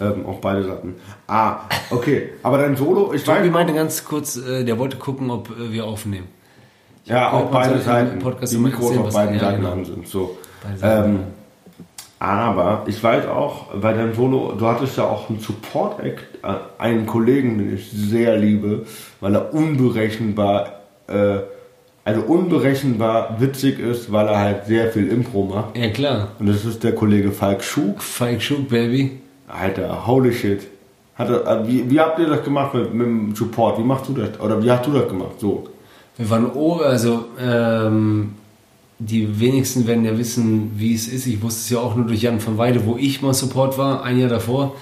Ähm, 0.00 0.26
auch 0.26 0.38
beide 0.40 0.62
Seiten. 0.62 0.94
Ah, 1.26 1.60
okay. 1.90 2.30
Aber 2.42 2.58
dein 2.58 2.76
Solo, 2.76 3.12
ich 3.12 3.26
weiß. 3.26 3.50
meinte 3.50 3.74
ganz 3.74 4.04
kurz, 4.04 4.36
äh, 4.36 4.64
der 4.64 4.78
wollte 4.78 4.96
gucken, 4.96 5.30
ob 5.30 5.50
äh, 5.50 5.72
wir 5.72 5.86
aufnehmen. 5.86 6.28
Ja, 7.04 7.32
auch 7.32 7.50
beide 7.50 7.80
Seiten. 7.80 8.20
Die 8.48 8.58
Mikros 8.58 8.96
auf 8.96 9.12
beiden 9.12 9.34
ja, 9.34 9.40
Seiten 9.40 9.62
genau. 9.62 9.72
an 9.72 9.84
sind. 9.84 10.06
So. 10.06 10.38
Beide 10.62 10.78
Seiten. 10.78 11.10
Ähm, 11.10 11.20
aber 12.20 12.84
ich 12.86 13.02
weiß 13.02 13.26
auch, 13.26 13.66
bei 13.74 13.92
deinem 13.92 14.14
Solo, 14.14 14.52
du 14.58 14.66
hattest 14.66 14.96
ja 14.96 15.04
auch 15.04 15.28
einen 15.30 15.38
Support-Act, 15.38 16.42
äh, 16.42 16.54
einen 16.78 17.06
Kollegen, 17.06 17.58
den 17.58 17.74
ich 17.74 17.90
sehr 17.90 18.36
liebe, 18.36 18.86
weil 19.20 19.34
er 19.34 19.54
unberechenbar, 19.54 20.80
äh, 21.06 21.38
also 22.04 22.22
unberechenbar 22.22 23.40
witzig 23.40 23.78
ist, 23.78 24.10
weil 24.10 24.26
er 24.26 24.38
halt 24.38 24.66
sehr 24.66 24.90
viel 24.90 25.08
Impro 25.08 25.44
macht. 25.44 25.76
Ja, 25.76 25.90
klar. 25.90 26.28
Und 26.40 26.48
das 26.48 26.64
ist 26.64 26.82
der 26.82 26.94
Kollege 26.94 27.30
Falk 27.30 27.62
Schug. 27.62 28.02
Falk 28.02 28.42
Schug, 28.42 28.68
Baby. 28.68 29.20
Alter, 29.46 30.06
holy 30.06 30.32
shit. 30.32 30.66
Hat 31.14 31.30
er, 31.30 31.46
äh, 31.46 31.66
wie, 31.68 31.88
wie 31.88 32.00
habt 32.00 32.18
ihr 32.18 32.26
das 32.26 32.42
gemacht 32.42 32.74
mit, 32.74 32.94
mit 32.94 33.06
dem 33.06 33.34
Support? 33.34 33.78
Wie 33.78 33.84
machst 33.84 34.08
du 34.08 34.12
das? 34.14 34.40
Oder 34.40 34.62
wie 34.62 34.70
hast 34.70 34.86
du 34.86 34.92
das 34.92 35.08
gemacht? 35.08 35.38
So. 35.38 35.68
Wir 36.16 36.28
waren 36.30 36.46
oben, 36.46 36.82
also 36.82 37.26
ähm, 37.40 38.34
die 38.98 39.40
wenigsten 39.40 39.86
werden 39.86 40.04
ja 40.04 40.18
wissen, 40.18 40.72
wie 40.76 40.94
es 40.94 41.06
ist. 41.08 41.26
Ich 41.26 41.40
wusste 41.42 41.60
es 41.60 41.70
ja 41.70 41.78
auch 41.78 41.94
nur 41.94 42.06
durch 42.06 42.22
Jan 42.22 42.40
von 42.40 42.58
Weide, 42.58 42.84
wo 42.84 42.96
ich 42.96 43.22
mal 43.22 43.32
Support 43.34 43.78
war, 43.78 44.02
ein 44.02 44.18
Jahr 44.18 44.28
davor. 44.28 44.74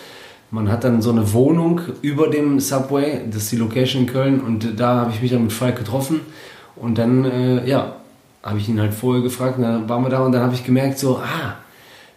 Man 0.50 0.70
hat 0.70 0.84
dann 0.84 1.02
so 1.02 1.10
eine 1.10 1.32
Wohnung 1.32 1.80
über 2.02 2.28
dem 2.28 2.60
Subway, 2.60 3.20
das 3.30 3.44
ist 3.44 3.52
die 3.52 3.56
Location 3.56 4.02
in 4.02 4.08
Köln, 4.08 4.40
und 4.40 4.78
da 4.78 5.00
habe 5.00 5.10
ich 5.12 5.20
mich 5.20 5.32
dann 5.32 5.42
mit 5.42 5.52
Falk 5.52 5.76
getroffen. 5.76 6.20
Und 6.76 6.98
dann, 6.98 7.24
äh, 7.24 7.68
ja, 7.68 7.96
habe 8.42 8.58
ich 8.58 8.68
ihn 8.68 8.80
halt 8.80 8.94
vorher 8.94 9.22
gefragt, 9.22 9.58
und 9.58 9.64
dann 9.64 9.88
waren 9.88 10.02
wir 10.02 10.08
da 10.08 10.20
und 10.20 10.32
dann 10.32 10.42
habe 10.42 10.54
ich 10.54 10.64
gemerkt, 10.64 10.98
so, 10.98 11.18
ah, 11.18 11.56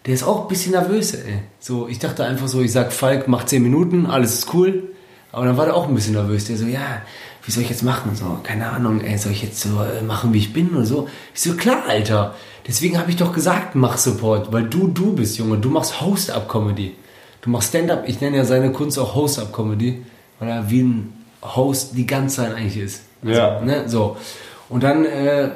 der 0.06 0.14
ist 0.14 0.22
auch 0.22 0.42
ein 0.42 0.48
bisschen 0.48 0.72
nervös, 0.72 1.12
ey. 1.12 1.40
So, 1.58 1.88
ich 1.88 1.98
dachte 1.98 2.24
einfach 2.24 2.48
so, 2.48 2.60
ich 2.60 2.72
sag, 2.72 2.92
Falk, 2.92 3.28
mach 3.28 3.44
10 3.44 3.62
Minuten, 3.62 4.06
alles 4.06 4.34
ist 4.34 4.54
cool. 4.54 4.84
Aber 5.32 5.44
dann 5.44 5.56
war 5.56 5.66
der 5.66 5.76
auch 5.76 5.88
ein 5.88 5.94
bisschen 5.94 6.14
nervös. 6.14 6.46
Der 6.46 6.56
so, 6.56 6.66
ja, 6.66 7.02
wie 7.44 7.50
soll 7.50 7.62
ich 7.62 7.70
jetzt 7.70 7.82
machen? 7.82 8.14
So, 8.14 8.38
keine 8.42 8.70
Ahnung, 8.70 9.00
ey, 9.00 9.16
soll 9.18 9.32
ich 9.32 9.42
jetzt 9.42 9.60
so 9.60 9.82
äh, 9.82 10.02
machen, 10.02 10.32
wie 10.32 10.38
ich 10.38 10.52
bin 10.52 10.74
oder 10.74 10.84
so? 10.84 11.08
Ich 11.34 11.40
so, 11.42 11.54
klar, 11.54 11.84
Alter. 11.88 12.34
Deswegen 12.66 12.98
habe 12.98 13.10
ich 13.10 13.16
doch 13.16 13.32
gesagt, 13.32 13.74
mach 13.74 13.96
Support, 13.96 14.52
weil 14.52 14.64
du 14.64 14.88
du 14.88 15.14
bist, 15.14 15.38
Junge. 15.38 15.58
Du 15.58 15.70
machst 15.70 16.00
Host-Up-Comedy. 16.00 16.94
Du 17.40 17.50
machst 17.50 17.70
Stand-Up. 17.70 18.04
Ich 18.06 18.20
nenne 18.20 18.36
ja 18.36 18.44
seine 18.44 18.72
Kunst 18.72 18.98
auch 18.98 19.14
Host-Up-Comedy, 19.14 20.02
weil 20.38 20.48
er 20.48 20.70
wie 20.70 20.82
ein 20.82 21.12
Host 21.42 21.96
die 21.96 22.06
ganze 22.06 22.36
Zeit 22.36 22.54
eigentlich 22.54 22.76
ist. 22.76 23.02
Ja. 23.22 23.60
Ne? 23.60 23.88
So. 23.88 24.16
Und 24.68 24.82
dann 24.82 25.04
äh, 25.04 25.50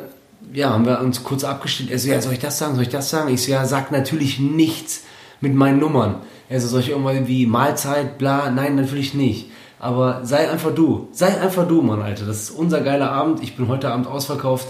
ja, 0.52 0.70
haben 0.70 0.86
wir 0.86 1.00
uns 1.00 1.22
kurz 1.24 1.44
abgestimmt. 1.44 1.90
Er 1.90 1.98
so, 1.98 2.08
ja, 2.08 2.20
soll 2.20 2.32
ich 2.32 2.38
das 2.38 2.58
sagen, 2.58 2.74
soll 2.74 2.84
ich 2.84 2.90
das 2.90 3.10
sagen? 3.10 3.32
Ich 3.32 3.42
so, 3.42 3.52
ja, 3.52 3.64
sag 3.66 3.92
natürlich 3.92 4.38
nichts 4.38 5.04
mit 5.40 5.54
meinen 5.54 5.78
Nummern. 5.78 6.16
Er 6.48 6.60
so, 6.60 6.68
soll 6.68 6.80
ich 6.80 6.90
irgendwann 6.90 7.28
wie 7.28 7.46
Mahlzeit, 7.46 8.18
bla, 8.18 8.50
nein, 8.50 8.76
natürlich 8.76 9.14
nicht. 9.14 9.50
Aber 9.78 10.20
sei 10.24 10.50
einfach 10.50 10.74
du. 10.74 11.08
Sei 11.12 11.40
einfach 11.40 11.68
du, 11.68 11.82
Mann, 11.82 12.00
Alter. 12.00 12.26
Das 12.26 12.42
ist 12.42 12.50
unser 12.50 12.80
geiler 12.80 13.10
Abend. 13.10 13.42
Ich 13.42 13.56
bin 13.56 13.68
heute 13.68 13.90
Abend 13.90 14.06
ausverkauft. 14.06 14.68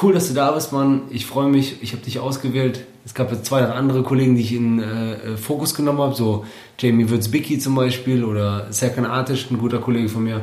Cool, 0.00 0.12
dass 0.12 0.28
du 0.28 0.34
da 0.34 0.50
bist, 0.50 0.72
Mann. 0.72 1.02
Ich 1.10 1.26
freue 1.26 1.48
mich. 1.48 1.82
Ich 1.82 1.92
habe 1.92 2.02
dich 2.02 2.18
ausgewählt. 2.18 2.84
Es 3.04 3.14
gab 3.14 3.30
jetzt 3.30 3.46
zwei 3.46 3.62
andere 3.62 4.02
Kollegen, 4.02 4.34
die 4.34 4.42
ich 4.42 4.54
in 4.54 4.80
äh, 4.80 5.36
Fokus 5.36 5.74
genommen 5.74 6.00
habe. 6.00 6.14
So 6.14 6.44
Jamie 6.78 7.08
Würzbicki 7.08 7.58
zum 7.58 7.74
Beispiel 7.74 8.24
oder 8.24 8.66
Serkan 8.70 9.06
Artisch, 9.06 9.50
ein 9.50 9.58
guter 9.58 9.78
Kollege 9.78 10.08
von 10.08 10.24
mir. 10.24 10.40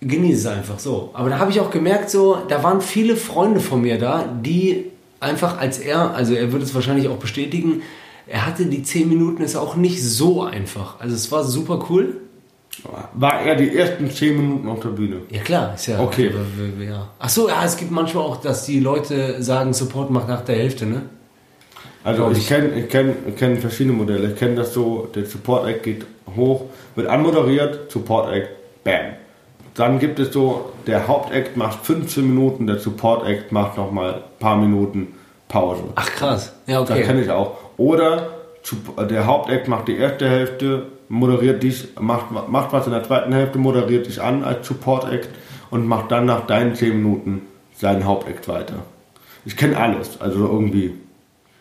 Genieße 0.00 0.40
es 0.40 0.46
einfach 0.46 0.78
so. 0.78 1.10
Aber 1.14 1.30
da 1.30 1.38
habe 1.38 1.50
ich 1.50 1.60
auch 1.60 1.70
gemerkt, 1.70 2.10
so, 2.10 2.38
da 2.48 2.62
waren 2.62 2.80
viele 2.80 3.16
Freunde 3.16 3.60
von 3.60 3.80
mir 3.80 3.98
da, 3.98 4.24
die 4.42 4.86
einfach 5.20 5.58
als 5.58 5.78
er, 5.78 6.14
also 6.14 6.34
er 6.34 6.52
würde 6.52 6.64
es 6.64 6.74
wahrscheinlich 6.74 7.08
auch 7.08 7.16
bestätigen, 7.16 7.82
er 8.28 8.46
hatte 8.46 8.66
die 8.66 8.82
10 8.82 9.08
Minuten, 9.08 9.42
ist 9.42 9.56
auch 9.56 9.76
nicht 9.76 10.02
so 10.02 10.42
einfach. 10.42 11.00
Also 11.00 11.14
es 11.14 11.32
war 11.32 11.44
super 11.44 11.86
cool. 11.90 12.18
War 13.14 13.40
er 13.40 13.56
die 13.56 13.76
ersten 13.76 14.10
10 14.10 14.36
Minuten 14.36 14.68
auf 14.68 14.80
der 14.80 14.90
Bühne? 14.90 15.22
Ja 15.30 15.40
klar, 15.42 15.74
ist 15.74 15.86
ja. 15.86 15.98
Okay. 15.98 16.30
Ja. 16.80 17.08
Ach 17.18 17.28
so, 17.28 17.48
ja, 17.48 17.64
es 17.64 17.76
gibt 17.76 17.90
manchmal 17.90 18.24
auch, 18.24 18.36
dass 18.36 18.66
die 18.66 18.78
Leute 18.80 19.42
sagen, 19.42 19.72
Support 19.72 20.10
macht 20.10 20.28
nach 20.28 20.42
der 20.44 20.56
Hälfte, 20.56 20.86
ne? 20.86 21.02
Also 22.04 22.30
ich 22.30 22.46
kenne 22.46 22.78
ich 22.78 22.88
kenn, 22.88 23.16
ich 23.26 23.36
kenn 23.36 23.58
verschiedene 23.58 23.96
Modelle. 23.96 24.30
Ich 24.30 24.36
kenne 24.36 24.54
das 24.54 24.72
so, 24.72 25.08
der 25.14 25.26
Support 25.26 25.66
Act 25.66 25.82
geht 25.82 26.06
hoch, 26.36 26.66
wird 26.94 27.08
anmoderiert, 27.08 27.90
Support 27.90 28.32
Act, 28.32 28.50
bam. 28.84 29.14
Dann 29.74 29.98
gibt 29.98 30.18
es 30.18 30.32
so, 30.32 30.72
der 30.86 31.06
Hauptact 31.08 31.56
macht 31.56 31.84
15 31.84 32.26
Minuten, 32.26 32.66
der 32.66 32.78
Support 32.78 33.26
Act 33.26 33.52
macht 33.52 33.76
nochmal 33.76 34.14
ein 34.14 34.20
paar 34.38 34.56
Minuten 34.56 35.08
Pause. 35.48 35.82
Ach 35.96 36.10
krass. 36.10 36.52
Ja, 36.66 36.80
Das 36.80 36.96
kenne 36.98 37.10
okay. 37.14 37.22
ich 37.22 37.30
auch. 37.30 37.67
Oder 37.78 38.28
der 39.08 39.24
Hauptact 39.26 39.68
macht 39.68 39.88
die 39.88 39.96
erste 39.96 40.28
Hälfte, 40.28 40.86
moderiert 41.08 41.62
dich, 41.62 41.88
macht, 41.98 42.26
macht 42.48 42.72
was 42.72 42.86
in 42.86 42.92
der 42.92 43.02
zweiten 43.04 43.32
Hälfte, 43.32 43.58
moderiert 43.58 44.06
dich 44.06 44.20
an 44.20 44.44
als 44.44 44.66
Support 44.66 45.10
Act 45.10 45.28
und 45.70 45.86
macht 45.86 46.10
dann 46.12 46.26
nach 46.26 46.46
deinen 46.46 46.74
10 46.74 46.96
Minuten 47.02 47.42
seinen 47.74 48.04
Hauptact 48.04 48.46
weiter. 48.48 48.74
Ich 49.44 49.56
kenne 49.56 49.76
alles, 49.78 50.20
also 50.20 50.40
irgendwie. 50.46 50.92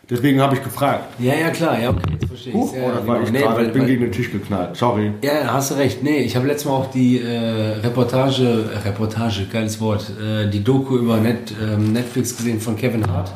Deswegen 0.09 0.41
habe 0.41 0.55
ich 0.55 0.63
gefragt. 0.63 1.03
Ja, 1.19 1.33
ja, 1.35 1.49
klar, 1.49 1.77
ja, 1.79 1.89
okay, 1.89 2.01
jetzt 2.13 2.27
verstehe 2.27 2.53
Huch, 2.53 2.73
ich. 2.73 2.79
Ja, 2.81 2.87
oh, 2.87 2.91
das 2.95 3.07
war 3.07 3.15
genau. 3.15 3.27
ich 3.27 3.31
Nee, 3.33 3.39
gerade, 3.39 3.55
weil- 3.57 3.65
ich 3.67 3.73
bin 3.73 3.81
weil- 3.81 3.87
gegen 3.89 4.01
den 4.03 4.11
Tisch 4.13 4.31
geknallt. 4.31 4.75
Sorry. 4.77 5.11
Ja, 5.21 5.53
hast 5.53 5.71
du 5.71 5.75
recht. 5.75 6.01
Nee, 6.01 6.19
ich 6.19 6.35
habe 6.37 6.47
letztes 6.47 6.65
Mal 6.65 6.71
auch 6.77 6.91
die 6.91 7.19
äh, 7.21 7.77
Reportage, 7.83 8.43
äh, 8.73 8.87
Reportage, 8.87 9.45
geiles 9.51 9.79
Wort, 9.81 10.09
äh, 10.19 10.49
die 10.49 10.63
Doku 10.63 10.97
über 10.97 11.17
Net, 11.17 11.53
ähm, 11.61 11.91
Netflix 11.91 12.35
gesehen 12.37 12.59
von 12.61 12.75
Kevin 12.77 13.05
Hart. 13.11 13.33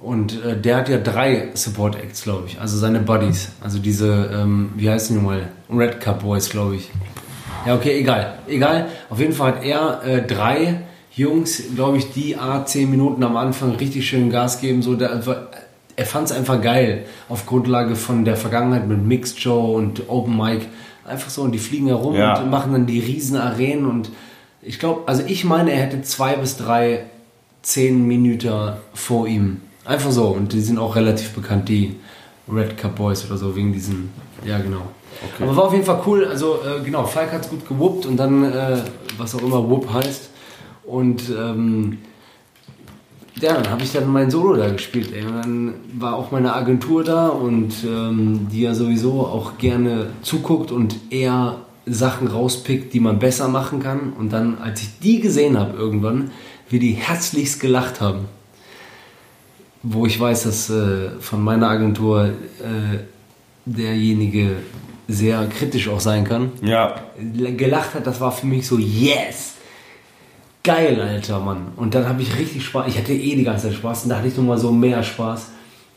Und 0.00 0.42
äh, 0.44 0.58
der 0.58 0.76
hat 0.78 0.88
ja 0.88 0.98
drei 0.98 1.50
Support 1.54 1.96
Acts, 1.96 2.22
glaube 2.22 2.44
ich. 2.46 2.58
Also 2.60 2.78
seine 2.78 3.00
Buddies. 3.00 3.50
Also 3.60 3.78
diese, 3.78 4.30
ähm, 4.32 4.70
wie 4.76 4.88
heißen 4.88 5.14
die 5.14 5.22
nochmal? 5.22 5.48
Red 5.70 6.00
Cup 6.00 6.22
Boys, 6.22 6.48
glaube 6.48 6.76
ich. 6.76 6.90
Ja, 7.66 7.74
okay, 7.74 7.98
egal. 8.00 8.38
Egal. 8.48 8.88
Auf 9.10 9.20
jeden 9.20 9.34
Fall 9.34 9.56
hat 9.56 9.64
er 9.64 10.02
äh, 10.04 10.26
drei 10.26 10.80
Jungs, 11.14 11.62
glaube 11.74 11.98
ich, 11.98 12.12
die 12.12 12.36
A 12.36 12.64
10 12.64 12.90
Minuten 12.90 13.22
am 13.22 13.36
Anfang 13.36 13.72
richtig 13.72 14.08
schön 14.08 14.30
Gas 14.30 14.60
geben. 14.62 14.80
So, 14.80 14.94
der, 14.94 15.20
er 15.96 16.06
fand 16.06 16.30
es 16.30 16.32
einfach 16.36 16.62
geil. 16.62 17.04
Auf 17.28 17.44
Grundlage 17.44 17.94
von 17.94 18.24
der 18.24 18.36
Vergangenheit 18.36 18.88
mit 18.88 19.04
Mixed 19.04 19.38
Show 19.38 19.74
und 19.76 20.08
Open 20.08 20.34
Mic. 20.34 20.66
Einfach 21.06 21.28
so, 21.28 21.42
und 21.42 21.52
die 21.52 21.58
fliegen 21.58 21.88
herum 21.88 22.14
Ja. 22.14 22.40
und 22.40 22.48
machen 22.50 22.72
dann 22.72 22.86
die 22.86 23.00
riesen 23.00 23.36
Arenen. 23.36 23.84
Und 23.84 24.10
ich 24.62 24.78
glaube, 24.78 25.02
also 25.06 25.22
ich 25.26 25.44
meine, 25.44 25.72
er 25.72 25.82
hätte 25.82 26.00
zwei 26.00 26.36
bis 26.36 26.56
drei 26.56 27.04
10 27.62 28.06
Minuten 28.06 28.72
vor 28.94 29.26
ihm. 29.28 29.60
Einfach 29.90 30.12
so. 30.12 30.26
Und 30.26 30.52
die 30.52 30.60
sind 30.60 30.78
auch 30.78 30.94
relativ 30.94 31.32
bekannt, 31.32 31.68
die 31.68 31.96
Red 32.48 32.78
Cup 32.78 32.94
Boys 32.94 33.26
oder 33.26 33.36
so, 33.36 33.56
wegen 33.56 33.72
diesen, 33.72 34.10
ja 34.44 34.58
genau. 34.58 34.82
Aber 35.40 35.56
war 35.56 35.64
auf 35.64 35.72
jeden 35.72 35.84
Fall 35.84 36.00
cool. 36.06 36.24
Also 36.26 36.60
äh, 36.64 36.80
genau, 36.84 37.04
Falk 37.04 37.32
hat 37.32 37.42
es 37.42 37.50
gut 37.50 37.68
gewuppt 37.68 38.06
und 38.06 38.16
dann, 38.16 38.44
äh, 38.44 38.76
was 39.18 39.34
auch 39.34 39.42
immer 39.42 39.68
Whoop 39.68 39.92
heißt. 39.92 40.30
Und 40.84 41.22
ähm, 41.36 41.98
ja, 43.40 43.54
dann 43.54 43.68
habe 43.68 43.82
ich 43.82 43.90
dann 43.90 44.06
mein 44.06 44.30
Solo 44.30 44.54
da 44.54 44.68
gespielt. 44.68 45.12
Ey. 45.12 45.24
Und 45.24 45.34
dann 45.34 45.74
war 45.98 46.14
auch 46.14 46.30
meine 46.30 46.54
Agentur 46.54 47.02
da 47.02 47.26
und 47.26 47.74
ähm, 47.84 48.46
die 48.52 48.60
ja 48.60 48.74
sowieso 48.74 49.26
auch 49.26 49.58
gerne 49.58 50.10
zuguckt 50.22 50.70
und 50.70 50.94
eher 51.10 51.56
Sachen 51.84 52.28
rauspickt, 52.28 52.94
die 52.94 53.00
man 53.00 53.18
besser 53.18 53.48
machen 53.48 53.80
kann. 53.80 54.12
Und 54.16 54.32
dann, 54.32 54.58
als 54.58 54.82
ich 54.82 55.00
die 55.00 55.18
gesehen 55.18 55.58
habe 55.58 55.76
irgendwann, 55.76 56.30
wie 56.68 56.78
die 56.78 56.92
herzlichst 56.92 57.58
gelacht 57.58 58.00
haben. 58.00 58.26
Wo 59.82 60.06
ich 60.06 60.20
weiß, 60.20 60.44
dass 60.44 60.70
äh, 60.70 61.10
von 61.20 61.42
meiner 61.42 61.68
Agentur 61.68 62.26
äh, 62.26 62.98
derjenige 63.64 64.56
sehr 65.08 65.46
kritisch 65.46 65.88
auch 65.88 66.00
sein 66.00 66.24
kann 66.24 66.52
Ja, 66.62 66.94
gelacht 67.56 67.94
hat, 67.94 68.06
das 68.06 68.20
war 68.20 68.32
für 68.32 68.46
mich 68.46 68.66
so, 68.66 68.78
yes! 68.78 69.54
Geil, 70.62 71.00
Alter, 71.00 71.40
Mann. 71.40 71.72
Und 71.76 71.94
dann 71.94 72.06
habe 72.06 72.20
ich 72.20 72.38
richtig 72.38 72.64
Spaß. 72.66 72.86
Ich 72.88 72.98
hatte 72.98 73.14
eh 73.14 73.34
die 73.34 73.44
ganze 73.44 73.68
Zeit 73.68 73.76
Spaß 73.76 74.04
und 74.04 74.10
da 74.10 74.18
hatte 74.18 74.28
ich 74.28 74.36
nochmal 74.36 74.58
so 74.58 74.70
mehr 74.70 75.02
Spaß. 75.02 75.48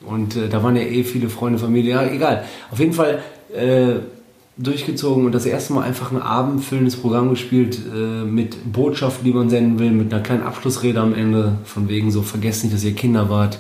Und 0.06 0.38
äh, 0.38 0.48
da 0.48 0.64
waren 0.64 0.76
ja 0.78 0.84
eh 0.84 1.04
viele 1.04 1.30
Freunde, 1.30 1.60
Familie. 1.60 1.96
Ja, 1.96 2.06
egal. 2.06 2.46
Auf 2.72 2.80
jeden 2.80 2.94
Fall 2.94 3.20
äh, 3.54 3.96
durchgezogen 4.58 5.26
und 5.26 5.32
das 5.34 5.46
erste 5.46 5.74
Mal 5.74 5.82
einfach 5.84 6.12
ein 6.12 6.22
abendfüllendes 6.22 6.96
Programm 6.98 7.30
gespielt 7.32 7.80
äh, 7.94 8.24
mit 8.24 8.72
Botschaften, 8.72 9.26
die 9.26 9.34
man 9.34 9.50
senden 9.50 9.80
will, 9.80 9.92
mit 9.92 10.14
einer 10.14 10.22
kleinen 10.22 10.44
Abschlussrede 10.44 11.00
am 11.02 11.14
Ende. 11.16 11.54
Von 11.66 11.90
wegen 11.90 12.12
so, 12.12 12.22
vergesst 12.22 12.64
nicht, 12.64 12.74
dass 12.76 12.84
ihr 12.84 12.94
Kinder 12.94 13.30
wart. 13.30 13.58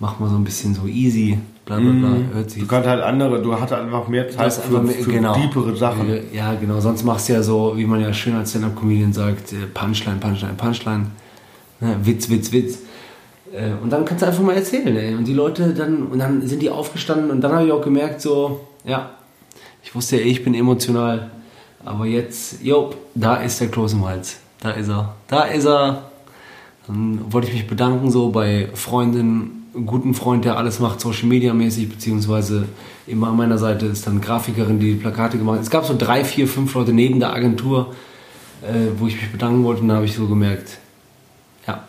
Macht 0.00 0.18
mal 0.20 0.28
so 0.28 0.34
ein 0.36 0.42
bisschen 0.44 0.74
so 0.74 0.86
easy. 0.86 1.38
Bla 1.66 1.78
bla 1.78 1.92
bla. 1.92 2.08
Hört 2.34 2.50
sich 2.50 2.60
du 2.62 2.68
kannst 2.68 2.86
halt 2.88 3.02
andere, 3.02 3.40
du 3.40 3.54
hattest 3.54 3.72
einfach 3.72 4.06
mehr 4.08 4.28
Zeit 4.28 4.52
für, 4.52 4.62
einfach 4.64 4.82
mehr- 4.82 4.94
für 4.96 5.10
genau. 5.12 5.34
deepere 5.34 5.74
Sachen. 5.76 6.06
Ja, 6.32 6.54
genau. 6.54 6.80
Sonst 6.80 7.04
machst 7.04 7.28
du 7.28 7.32
ja 7.34 7.42
so, 7.42 7.72
wie 7.76 7.86
man 7.86 8.00
ja 8.00 8.12
schön 8.12 8.34
als 8.34 8.50
Stand-Up-Comedian 8.50 9.12
sagt, 9.12 9.52
äh, 9.52 9.56
Punchline, 9.72 10.18
Punchline, 10.18 10.54
Punchline. 10.54 11.06
Ne, 11.80 11.96
Witz, 12.02 12.28
Witz, 12.28 12.52
Witz. 12.52 12.78
Äh, 13.52 13.70
Und 13.82 13.90
dann 13.90 14.04
kannst 14.04 14.22
du 14.22 14.26
einfach 14.26 14.42
mal 14.42 14.56
erzählen, 14.56 14.94
ey. 14.96 15.14
Und 15.14 15.26
die 15.26 15.32
Leute 15.32 15.72
dann, 15.72 16.02
und 16.08 16.18
dann 16.18 16.46
sind 16.46 16.60
die 16.60 16.68
aufgestanden 16.70 17.30
und 17.30 17.40
dann 17.40 17.52
habe 17.52 17.64
ich 17.66 17.72
auch 17.72 17.82
gemerkt, 17.82 18.20
so, 18.20 18.60
ja, 18.84 19.10
ich 19.84 19.94
wusste 19.94 20.16
ja 20.16 20.22
eh, 20.22 20.30
ich 20.30 20.42
bin 20.42 20.54
emotional. 20.54 21.30
Aber 21.84 22.06
jetzt, 22.06 22.62
jo, 22.62 22.94
da 23.14 23.36
ist 23.36 23.60
der 23.60 23.68
Kloß 23.68 23.92
im 23.92 24.04
Hals. 24.06 24.38
Da 24.60 24.70
ist 24.70 24.88
er. 24.88 25.14
Da 25.28 25.42
ist 25.44 25.66
er. 25.66 26.10
Dann 26.86 27.20
wollte 27.32 27.48
ich 27.48 27.54
mich 27.54 27.66
bedanken 27.66 28.10
so 28.10 28.30
bei 28.30 28.68
Freundinnen, 28.74 29.70
guten 29.86 30.14
Freund, 30.14 30.44
der 30.44 30.56
alles 30.56 30.80
macht, 30.80 31.00
Social 31.00 31.26
Media 31.26 31.52
mäßig, 31.52 31.88
beziehungsweise 31.88 32.66
immer 33.06 33.28
an 33.28 33.36
meiner 33.36 33.58
Seite 33.58 33.86
ist 33.86 34.06
dann 34.06 34.20
Grafikerin, 34.20 34.80
die 34.80 34.92
die 34.92 35.00
Plakate 35.00 35.38
gemacht 35.38 35.56
hat. 35.56 35.64
Es 35.64 35.70
gab 35.70 35.84
so 35.84 35.94
drei, 35.96 36.24
vier, 36.24 36.46
fünf 36.48 36.74
Leute 36.74 36.92
neben 36.92 37.20
der 37.20 37.32
Agentur, 37.32 37.94
äh, 38.62 38.98
wo 38.98 39.06
ich 39.06 39.16
mich 39.16 39.32
bedanken 39.32 39.64
wollte 39.64 39.82
und 39.82 39.88
da 39.88 39.96
habe 39.96 40.04
ich 40.04 40.14
so 40.14 40.26
gemerkt, 40.26 40.78
ja, 41.66 41.84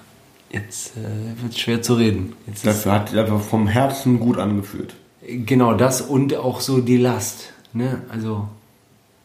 jetzt 0.50 0.98
äh, 0.98 1.42
wird 1.42 1.54
es 1.54 1.60
schwer 1.60 1.82
zu 1.82 1.96
reden. 1.96 2.34
Jetzt 2.48 2.66
Das 2.66 2.86
hat 2.86 3.16
einfach 3.16 3.42
vom 3.42 3.68
Herzen 3.68 4.20
gut 4.20 4.38
angefühlt. 4.38 4.96
Genau 5.28 5.74
das 5.74 6.02
und 6.02 6.36
auch 6.36 6.62
so 6.62 6.82
die 6.82 6.98
Last. 6.98 7.52
Ne? 7.76 8.02
Also 8.10 8.48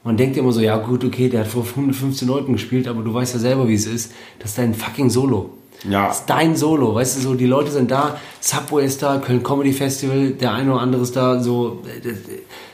man 0.03 0.17
denkt 0.17 0.37
immer 0.37 0.53
so, 0.53 0.61
ja 0.61 0.77
gut, 0.77 1.05
okay, 1.05 1.29
der 1.29 1.41
hat 1.41 1.47
vor 1.47 1.65
115 1.65 2.27
Leuten 2.27 2.53
gespielt, 2.53 2.89
aber 2.89 3.03
du 3.03 3.15
weißt 3.15 3.35
ja 3.35 3.41
selber, 3.41 3.69
wie 3.69 3.75
es 3.75 3.87
ist. 3.87 4.13
Das 4.39 4.51
ist 4.51 4.59
dein 4.59 4.75
fucking 4.75 5.09
Solo. 5.09 5.51
Ja. 5.89 6.09
Das 6.09 6.21
ist 6.21 6.27
dein 6.27 6.57
Solo, 6.57 6.95
weißt 6.95 7.17
du, 7.17 7.21
so 7.21 7.35
die 7.35 7.47
Leute 7.47 7.71
sind 7.71 7.91
da, 7.91 8.19
Subway 8.41 8.85
ist 8.85 9.03
da, 9.03 9.19
Köln 9.19 9.43
Comedy 9.43 9.73
Festival, 9.73 10.31
der 10.33 10.53
eine 10.53 10.73
oder 10.73 10.81
andere 10.83 11.03
ist 11.03 11.17
da, 11.17 11.41
so, 11.41 11.83
äh, 11.87 12.01
das 12.03 12.19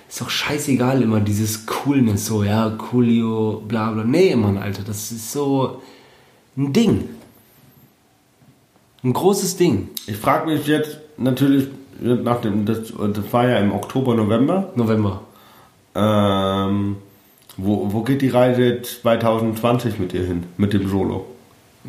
ist 0.08 0.20
doch 0.20 0.30
scheißegal 0.30 1.02
immer, 1.02 1.20
dieses 1.20 1.66
Coolness, 1.66 2.26
so, 2.26 2.42
ja, 2.42 2.70
Coolio, 2.70 3.62
bla 3.68 3.92
bla. 3.92 4.02
Nee, 4.02 4.34
Mann, 4.34 4.56
Alter, 4.56 4.82
das 4.82 5.12
ist 5.12 5.30
so 5.30 5.82
ein 6.56 6.72
Ding. 6.72 7.08
Ein 9.04 9.12
großes 9.12 9.56
Ding. 9.56 9.88
Ich 10.06 10.16
frage 10.16 10.50
mich 10.50 10.66
jetzt 10.66 10.98
natürlich, 11.16 11.68
nach 12.00 12.40
dem, 12.40 12.64
das, 12.64 12.92
das 12.92 13.32
war 13.32 13.48
ja 13.48 13.58
im 13.58 13.72
Oktober, 13.72 14.14
November, 14.14 14.72
November. 14.74 15.22
Ähm, 15.96 16.96
wo, 17.56 17.92
wo 17.92 18.02
geht 18.02 18.22
die 18.22 18.28
Reise 18.28 18.82
2020 18.82 19.98
mit 19.98 20.12
dir 20.12 20.24
hin, 20.24 20.44
mit 20.56 20.72
dem 20.72 20.88
Solo? 20.88 21.26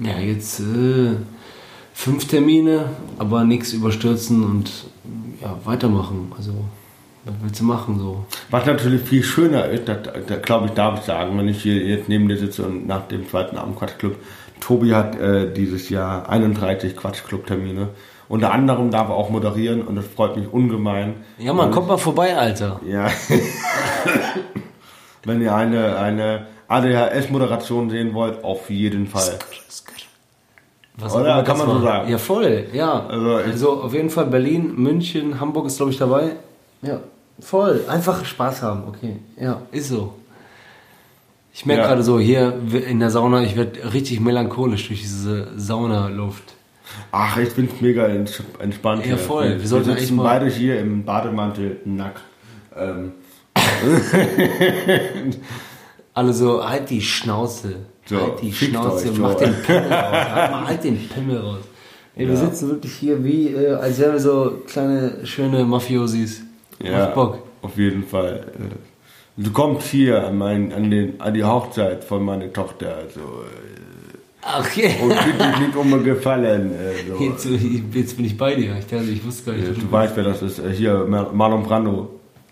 Ja, 0.02 0.18
jetzt 0.20 0.60
äh, 0.60 1.16
fünf 1.94 2.28
Termine, 2.28 2.92
aber 3.18 3.44
nichts 3.44 3.74
überstürzen 3.74 4.44
und 4.44 4.72
ja, 5.42 5.58
weitermachen. 5.66 6.32
Also, 6.38 6.54
was 7.26 7.34
willst 7.42 7.60
du 7.60 7.64
machen 7.66 8.00
so? 8.00 8.26
Was 8.50 8.66
natürlich 8.66 9.02
viel 9.02 9.24
schöner 9.24 9.66
ist, 9.66 9.88
das, 9.88 9.98
das 10.28 10.42
glaube 10.44 10.68
ich, 10.68 10.72
darf 10.74 11.00
ich 11.00 11.06
sagen, 11.06 11.38
wenn 11.38 11.48
ich 11.48 11.62
hier 11.62 11.76
jetzt 11.76 12.08
neben 12.08 12.30
dir 12.30 12.38
sitze 12.38 12.66
und 12.66 12.88
nach 12.88 13.08
dem 13.08 13.28
zweiten 13.28 13.58
Abend 13.58 13.78
Quatschclub. 13.78 14.16
Tobi 14.60 14.94
hat 14.94 15.20
äh, 15.20 15.54
dieses 15.54 15.90
Jahr 15.90 16.30
31 16.30 16.96
Quatschclub-Termine. 16.96 17.90
Unter 18.30 18.52
anderem 18.52 18.92
darf 18.92 19.08
er 19.10 19.16
auch 19.16 19.30
moderieren 19.30 19.82
und 19.84 19.96
das 19.96 20.06
freut 20.06 20.36
mich 20.36 20.52
ungemein. 20.52 21.16
Ja, 21.38 21.54
man, 21.54 21.72
kommt 21.72 21.88
mal 21.88 21.98
vorbei, 21.98 22.36
Alter. 22.36 22.80
Ja. 22.86 23.08
Wenn 25.24 25.42
ihr 25.42 25.56
eine, 25.56 25.98
eine 25.98 26.48
ADHS-Moderation 26.68 27.90
sehen 27.90 28.14
wollt, 28.14 28.44
auf 28.44 28.70
jeden 28.70 29.08
Fall. 29.08 29.38
Was 30.98 31.16
Oder? 31.16 31.44
Kann 31.44 31.58
man 31.58 31.68
so 31.68 31.82
sagen. 31.82 32.10
Ja, 32.10 32.18
voll, 32.18 32.66
ja. 32.74 33.06
Also 33.08 33.36
Also, 33.36 33.84
auf 33.84 33.94
jeden 33.94 34.10
Fall 34.10 34.26
Berlin, 34.26 34.74
München, 34.76 35.40
Hamburg 35.40 35.68
ist, 35.68 35.78
glaube 35.78 35.92
ich, 35.92 35.98
dabei. 35.98 36.32
Ja, 36.82 37.00
voll. 37.40 37.86
Einfach 37.88 38.26
Spaß 38.26 38.64
haben, 38.64 38.84
okay. 38.88 39.18
Ja, 39.40 39.62
ist 39.72 39.90
so. 39.90 40.14
Ich 41.54 41.66
merke 41.66 41.84
Ja. 41.84 41.88
gerade 41.88 42.04
so, 42.04 42.20
hier 42.20 42.54
in 42.88 43.00
der 43.00 43.10
Sauna, 43.12 43.42
ich 43.44 43.56
werde 43.56 43.94
richtig 43.94 44.20
melancholisch 44.20 44.88
durch 44.88 45.02
diese 45.02 45.48
Saunaluft. 45.58 46.56
Ach, 47.12 47.38
ich 47.38 47.50
find's 47.50 47.80
mega 47.82 48.06
ents- 48.06 48.42
entspannt. 48.60 49.06
Ja, 49.06 49.18
voll. 49.18 49.50
Wir 49.50 49.60
Wir, 49.62 49.68
sollten 49.68 49.86
sitzen 49.86 49.98
eigentlich 49.98 50.12
mal- 50.12 50.24
beide 50.24 50.48
hier 50.50 50.80
im 50.80 51.04
Bademantel 51.04 51.78
nackt. 51.86 52.22
Ähm, 52.76 53.12
Alle 56.14 56.34
so, 56.34 56.68
halt 56.68 56.90
die 56.90 57.02
Schnauze. 57.02 57.76
So, 58.06 58.20
halt 58.22 58.42
die 58.42 58.52
Schnauze, 58.54 59.12
euch, 59.12 59.18
mach 59.20 59.34
so. 59.34 59.40
den 59.40 59.54
Pimmel 59.64 59.92
raus. 59.94 60.12
Halt, 60.12 60.68
halt 60.68 60.84
den 60.84 61.10
Pimmel 61.10 61.38
raus. 61.40 61.60
Ey, 62.16 62.28
wir 62.28 62.34
Ja. 62.34 62.40
sitzen 62.40 62.70
wirklich 62.70 62.94
hier 62.94 63.24
wie, 63.24 63.50
äh, 63.54 63.74
als 63.74 64.00
wären 64.00 64.14
wir 64.14 64.20
so 64.20 64.62
kleine, 64.68 65.26
schöne 65.26 65.64
Mafiosis. 65.66 66.42
ja, 66.82 67.00
Macht 67.06 67.14
Bock. 67.16 67.38
auf 67.62 67.78
jeden 67.78 68.04
Fall. 68.04 68.46
Äh, 68.60 68.76
Du 69.40 69.52
kommst 69.52 69.90
hier 69.90 70.26
an, 70.26 70.36
mein, 70.40 70.74
an, 70.74 70.90
den, 70.90 71.22
an 71.22 71.32
die 71.32 71.44
Hochzeit 71.44 72.04
von 72.04 72.24
meiner 72.26 72.52
Tochter. 72.52 72.96
Also, 72.96 73.20
äh, 73.20 73.97
Ach, 74.42 74.60
okay. 74.66 74.96
und 75.02 75.10
bitte 75.10 75.60
nicht 75.62 75.76
um 75.76 75.90
mir 75.90 76.00
gefallen. 76.00 76.72
Äh, 76.72 77.08
so. 77.10 77.24
Jetzt, 77.24 77.48
jetzt 77.94 78.16
bin 78.16 78.26
ich 78.26 78.38
bei 78.38 78.56
dir. 78.56 78.76
Ich, 78.80 78.86
dachte, 78.88 79.04
ich 79.06 79.26
wusste 79.26 79.52
gar 79.52 79.58
nicht. 79.58 79.70
Dass 79.70 79.78
Du 79.78 79.92
weißt, 79.92 80.16
wer 80.16 80.24
das 80.24 80.42
ist. 80.42 80.60
Äh, 80.60 80.72
Hier, 80.72 81.06
Mar- 81.08 81.32
Marlon 81.34 81.64
Brando. 81.64 82.10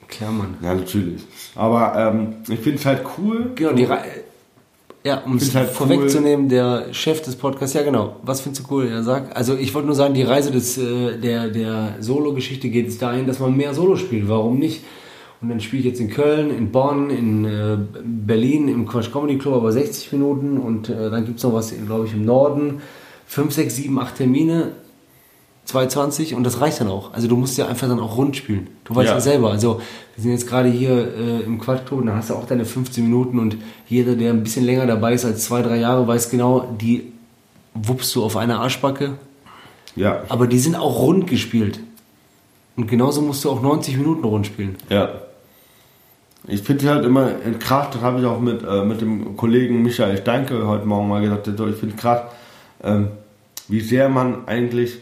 Klar, 0.08 0.32
Mann. 0.32 0.56
Ja, 0.62 0.74
natürlich. 0.74 1.22
Aber 1.56 1.94
ähm, 2.14 2.36
ich 2.50 2.60
finde 2.60 2.80
es 2.80 2.86
halt 2.86 3.02
cool. 3.18 3.52
Genau, 3.56 3.72
die 3.74 3.86
Re 3.86 4.00
Ja, 5.04 5.20
um 5.26 5.38
es 5.38 5.54
halt 5.56 5.70
vorwegzunehmen, 5.70 6.50
der 6.50 6.94
Chef 6.94 7.22
des 7.22 7.36
Podcasts, 7.36 7.74
ja 7.76 7.84
genau, 7.84 8.16
was 8.24 8.42
findest 8.42 8.66
du 8.70 8.74
cool? 8.76 8.90
Ja, 8.90 9.02
sag. 9.04 9.36
Also 9.36 9.56
ich 9.56 9.74
wollte 9.74 9.86
nur 9.88 9.96
sagen, 9.96 10.14
die 10.16 10.24
Reise 10.24 10.52
des, 10.52 10.78
äh, 10.78 11.18
der, 11.18 11.48
der 11.50 11.96
Solo-Geschichte 12.02 12.70
geht 12.70 12.88
es 12.90 12.98
dahin, 12.98 13.26
dass 13.28 13.40
man 13.40 13.56
mehr 13.56 13.74
Solo 13.74 13.96
spielt. 13.96 14.28
Warum 14.28 14.60
nicht? 14.60 14.84
Und 15.46 15.50
dann 15.52 15.60
spiele 15.60 15.82
ich 15.82 15.86
jetzt 15.86 16.00
in 16.00 16.10
Köln, 16.10 16.50
in 16.50 16.72
Bonn, 16.72 17.12
in 17.12 17.46
äh, 17.46 17.78
Berlin, 18.04 18.68
im 18.68 18.88
Quatsch 18.88 19.12
Comedy 19.12 19.38
Club, 19.38 19.54
aber 19.54 19.72
60 19.72 20.12
Minuten 20.14 20.58
und 20.58 20.90
äh, 20.90 21.12
dann 21.12 21.24
gibt 21.24 21.38
es 21.38 21.44
noch 21.44 21.54
was, 21.54 21.72
glaube 21.86 22.08
ich, 22.08 22.14
im 22.14 22.26
Norden. 22.26 22.82
5, 23.28 23.54
6, 23.54 23.76
7, 23.76 24.00
8 24.00 24.16
Termine, 24.18 24.72
220 25.66 26.34
und 26.34 26.44
das 26.44 26.62
reicht 26.62 26.82
dann 26.82 26.88
auch. 26.88 27.14
Also 27.14 27.28
du 27.28 27.36
musst 27.38 27.60
ja 27.60 27.68
einfach 27.68 27.88
dann 27.88 28.00
auch 28.00 28.18
rund 28.18 28.36
spielen. 28.36 28.70
Du 28.86 28.96
weißt 28.96 29.10
ja, 29.10 29.14
Ja. 29.16 29.20
selber. 29.22 29.52
Also 29.52 29.82
wir 30.16 30.22
sind 30.24 30.32
jetzt 30.32 30.48
gerade 30.48 30.68
hier 30.70 31.14
äh, 31.16 31.42
im 31.42 31.60
Quatschclub 31.60 32.00
und 32.02 32.08
dann 32.08 32.16
hast 32.16 32.32
du 32.32 32.34
auch 32.34 32.48
deine 32.48 32.66
15 32.66 33.04
Minuten 33.04 33.38
und 33.38 33.58
jeder, 33.88 34.16
der 34.16 34.32
ein 34.34 34.42
bisschen 34.42 34.66
länger 34.66 34.88
dabei 34.88 35.14
ist 35.14 35.26
als 35.26 35.44
zwei, 35.44 35.62
drei 35.62 35.78
Jahre, 35.78 36.08
weiß 36.08 36.32
genau, 36.32 36.76
die 36.82 37.12
wuppst 37.76 38.16
du 38.16 38.24
auf 38.24 38.36
einer 38.36 38.62
Arschbacke. 38.62 39.14
Ja, 39.96 40.24
Aber 40.30 40.48
die 40.48 40.58
sind 40.60 40.76
auch 40.76 41.00
rund 41.00 41.28
gespielt. 41.28 41.82
Und 42.78 42.88
genauso 42.88 43.22
musst 43.22 43.46
du 43.46 43.52
auch 43.52 43.62
90 43.62 43.98
Minuten 43.98 44.24
rund 44.24 44.48
spielen. 44.48 44.76
ja. 44.90 45.10
Ich 46.48 46.62
finde 46.62 46.90
halt 46.90 47.06
immer 47.06 47.32
krass, 47.60 47.88
das 47.92 48.02
habe 48.02 48.20
ich 48.20 48.26
auch 48.26 48.40
mit, 48.40 48.64
äh, 48.64 48.84
mit 48.84 49.02
dem 49.02 49.36
Kollegen 49.36 49.82
Michael 49.82 50.18
Steinke 50.18 50.68
heute 50.68 50.86
Morgen 50.86 51.08
mal 51.08 51.22
gesagt, 51.22 51.48
ich 51.48 51.76
finde 51.76 51.96
krass, 51.96 52.22
ähm, 52.84 53.10
wie 53.68 53.82
sehr 53.82 54.10
man 54.10 54.48
eigentlich 54.48 55.00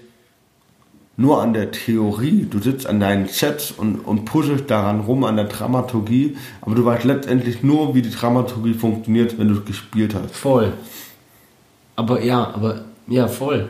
nur 1.16 1.42
an 1.42 1.54
der 1.54 1.72
Theorie, 1.72 2.48
du 2.50 2.60
sitzt 2.60 2.88
an 2.88 3.00
deinen 3.00 3.28
Sets 3.28 3.72
und, 3.72 4.00
und 4.00 4.26
puzzelt 4.26 4.72
daran 4.72 5.02
rum, 5.02 5.24
an 5.26 5.36
der 5.36 5.46
Dramaturgie, 5.46 6.38
aber 6.62 6.76
du 6.76 6.86
weißt 6.86 7.04
letztendlich 7.04 7.62
nur, 7.62 7.94
wie 7.94 8.02
die 8.02 8.10
Dramaturgie 8.10 8.74
funktioniert, 8.74 9.38
wenn 9.38 9.50
du 9.50 9.56
es 9.56 9.66
gespielt 9.66 10.16
hast. 10.16 10.36
Voll. 10.36 10.74
Aber 11.96 12.22
ja, 12.22 12.52
aber 12.54 12.86
ja, 13.08 13.28
voll. 13.28 13.70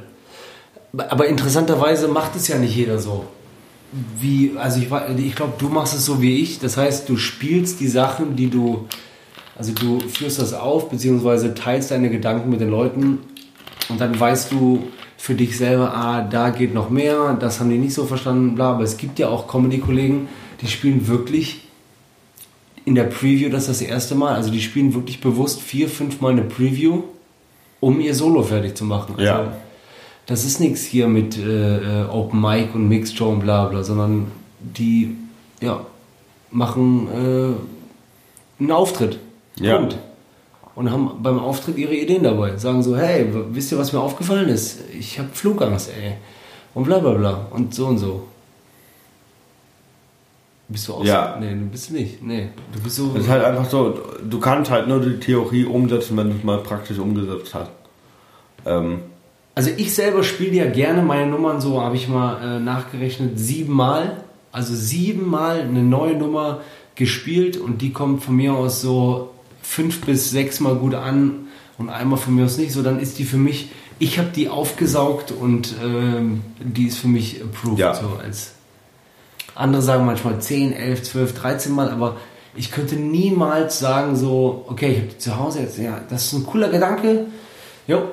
Aber 0.96 1.26
interessanterweise 1.26 2.08
macht 2.08 2.36
es 2.36 2.48
ja 2.48 2.58
nicht 2.58 2.76
jeder 2.76 3.00
so. 3.00 3.26
Wie, 4.20 4.54
also 4.58 4.80
ich, 4.80 4.88
ich 5.20 5.36
glaube, 5.36 5.54
du 5.58 5.70
machst 5.70 5.94
es 5.94 6.06
so 6.06 6.22
wie 6.22 6.38
ich. 6.38 6.60
Das 6.60 6.78
heißt, 6.78 7.08
du 7.08 7.18
spielst 7.18 7.80
die 7.80 7.88
Sachen, 7.88 8.36
die 8.36 8.50
du, 8.50 8.88
also 9.56 9.72
du 9.72 10.00
führst 10.00 10.40
das 10.40 10.54
auf, 10.54 10.90
beziehungsweise 10.90 11.54
teilst 11.54 11.92
deine 11.92 12.10
Gedanken 12.10 12.50
mit 12.50 12.60
den 12.60 12.70
Leuten 12.70 13.20
und 13.90 14.02
dann 14.02 14.20
weißt 14.20 14.52
du 14.52 14.88
für 15.18 15.36
dich 15.36 15.58
selber, 15.58 15.96
ah, 15.96 16.22
da 16.22 16.50
geht 16.50 16.74
noch 16.74 16.90
mehr, 16.90 17.38
das 17.40 17.60
haben 17.60 17.70
die 17.70 17.78
nicht 17.78 17.94
so 17.94 18.06
verstanden, 18.06 18.56
bla. 18.56 18.72
Aber 18.72 18.84
es 18.84 18.98
gibt 18.98 19.20
ja 19.20 19.30
auch 19.30 19.48
Comedy-Kollegen, 19.48 20.28
die 20.62 20.68
spielen 20.68 21.08
wirklich 21.08 21.62
in 22.86 22.96
der 22.96 23.06
Preview 23.06 23.50
das 23.50 23.68
das 23.68 23.82
erste 23.82 24.16
Mal. 24.16 24.36
Also 24.36 24.52
die 24.52 24.62
spielen 24.62 24.94
wirklich 24.94 25.22
bewusst 25.22 25.62
vier, 25.62 25.88
fünf 25.88 26.20
Mal 26.20 26.34
eine 26.34 26.42
Preview, 26.42 27.04
um 27.80 28.00
ihr 28.02 28.16
Solo 28.16 28.44
fertig 28.44 28.76
zu 28.76 28.86
machen. 28.86 29.16
Also 29.18 29.24
Ja. 29.24 29.54
Das 30.26 30.46
ist 30.46 30.60
nichts 30.60 30.84
hier 30.84 31.08
mit 31.08 31.38
äh, 31.38 32.04
äh, 32.04 32.10
Open 32.10 32.40
Mic 32.40 32.74
und 32.74 33.08
Show 33.08 33.30
und 33.30 33.42
bla 33.42 33.66
bla, 33.66 33.84
sondern 33.84 34.32
die 34.60 35.18
ja, 35.62 35.86
machen 36.52 37.08
äh, 37.10 38.62
einen 38.62 38.72
Auftritt. 38.72 39.20
Ja. 39.58 39.78
Punkt. 39.78 39.98
Und 40.76 40.90
haben 40.90 41.22
beim 41.22 41.40
Auftritt 41.40 41.78
ihre 41.78 41.94
Ideen 41.94 42.24
dabei. 42.24 42.58
Sagen 42.58 42.82
so, 42.82 42.98
hey, 42.98 43.28
wisst 43.52 43.72
ihr, 43.72 43.78
was 43.78 43.94
mir 43.94 44.00
aufgefallen 44.00 44.50
ist? 44.50 44.80
Ich 44.98 45.20
habe 45.20 45.30
Flugangst, 45.32 45.90
ey. 45.90 46.14
Und 46.74 46.86
bla 46.86 46.98
bla 47.00 47.12
bla. 47.12 47.48
Und 47.52 47.76
so 47.76 47.88
und 47.88 48.00
so. 48.00 48.28
Bist 50.70 50.88
du 50.88 50.94
auch 50.96 51.06
Ja. 51.06 51.36
so? 51.36 51.46
Nee, 51.46 51.52
du 51.54 51.66
bist 51.68 51.92
nicht. 51.92 52.24
Nee. 52.24 52.50
Du 52.74 52.82
bist 52.82 52.96
so. 52.96 53.12
Es 53.16 53.24
ist 53.24 53.30
halt 53.30 53.44
einfach 53.44 53.70
so, 53.70 54.00
du 54.28 54.40
kannst 54.40 54.72
halt 54.72 54.88
nur 54.88 55.00
die 55.00 55.20
Theorie 55.20 55.66
umsetzen, 55.66 56.18
wenn 56.18 56.30
du 56.32 56.38
es 56.38 56.44
mal 56.44 56.58
praktisch 56.60 56.98
umgesetzt 56.98 57.54
hast. 57.54 57.70
Ähm, 58.66 59.02
Also 59.56 59.70
ich 59.76 59.94
selber 59.94 60.24
spiele 60.24 60.56
ja 60.56 60.66
gerne 60.70 61.04
meine 61.04 61.30
Nummern 61.30 61.62
so, 61.62 61.82
habe 61.82 61.96
ich 61.96 62.08
mal 62.08 62.58
äh, 62.58 62.60
nachgerechnet, 62.60 63.38
siebenmal. 63.40 64.24
Also 64.52 64.74
siebenmal 64.74 65.62
eine 65.62 65.84
neue 65.84 66.16
Nummer 66.16 66.62
gespielt 66.96 67.58
und 67.58 67.82
die 67.82 67.92
kommt 67.92 68.24
von 68.24 68.36
mir 68.36 68.54
aus 68.54 68.82
so 68.82 69.32
fünf 69.62 70.02
bis 70.02 70.32
sechs 70.32 70.60
Mal 70.60 70.76
gut 70.76 70.94
an 70.94 71.48
und 71.78 71.90
einmal 71.90 72.20
von 72.20 72.36
mir 72.36 72.46
aus 72.46 72.58
nicht. 72.58 72.72
So, 72.72 72.84
dann 72.84 73.00
ist 73.00 73.20
die 73.20 73.24
für 73.24 73.38
mich, 73.38 73.70
ich 74.00 74.20
habe 74.20 74.30
die 74.36 74.50
aufgesaugt 74.50 75.32
und 75.32 75.76
ähm, 75.84 76.42
die 76.60 76.88
ist 76.88 76.98
für 76.98 77.08
mich 77.08 77.42
approved. 77.42 77.80
Ja. 77.80 77.94
So 77.94 78.20
als 78.24 78.54
andere 79.56 79.82
sagen 79.82 80.06
manchmal 80.06 80.40
10, 80.40 80.74
11, 80.74 81.04
12, 81.04 81.34
13 81.34 81.72
Mal, 81.74 81.90
aber 81.90 82.18
ich 82.56 82.72
könnte 82.72 82.96
niemals 82.96 83.80
sagen 83.80 84.16
so, 84.16 84.66
okay, 84.68 84.92
ich 84.92 84.98
habe 84.98 85.08
die 85.08 85.18
zu 85.18 85.38
Hause 85.38 85.62
jetzt, 85.62 85.78
ja, 85.78 86.02
das 86.10 86.26
ist 86.26 86.34
ein 86.34 86.46
cooler 86.46 86.70
Gedanke. 86.70 87.26
Jo, 87.88 88.04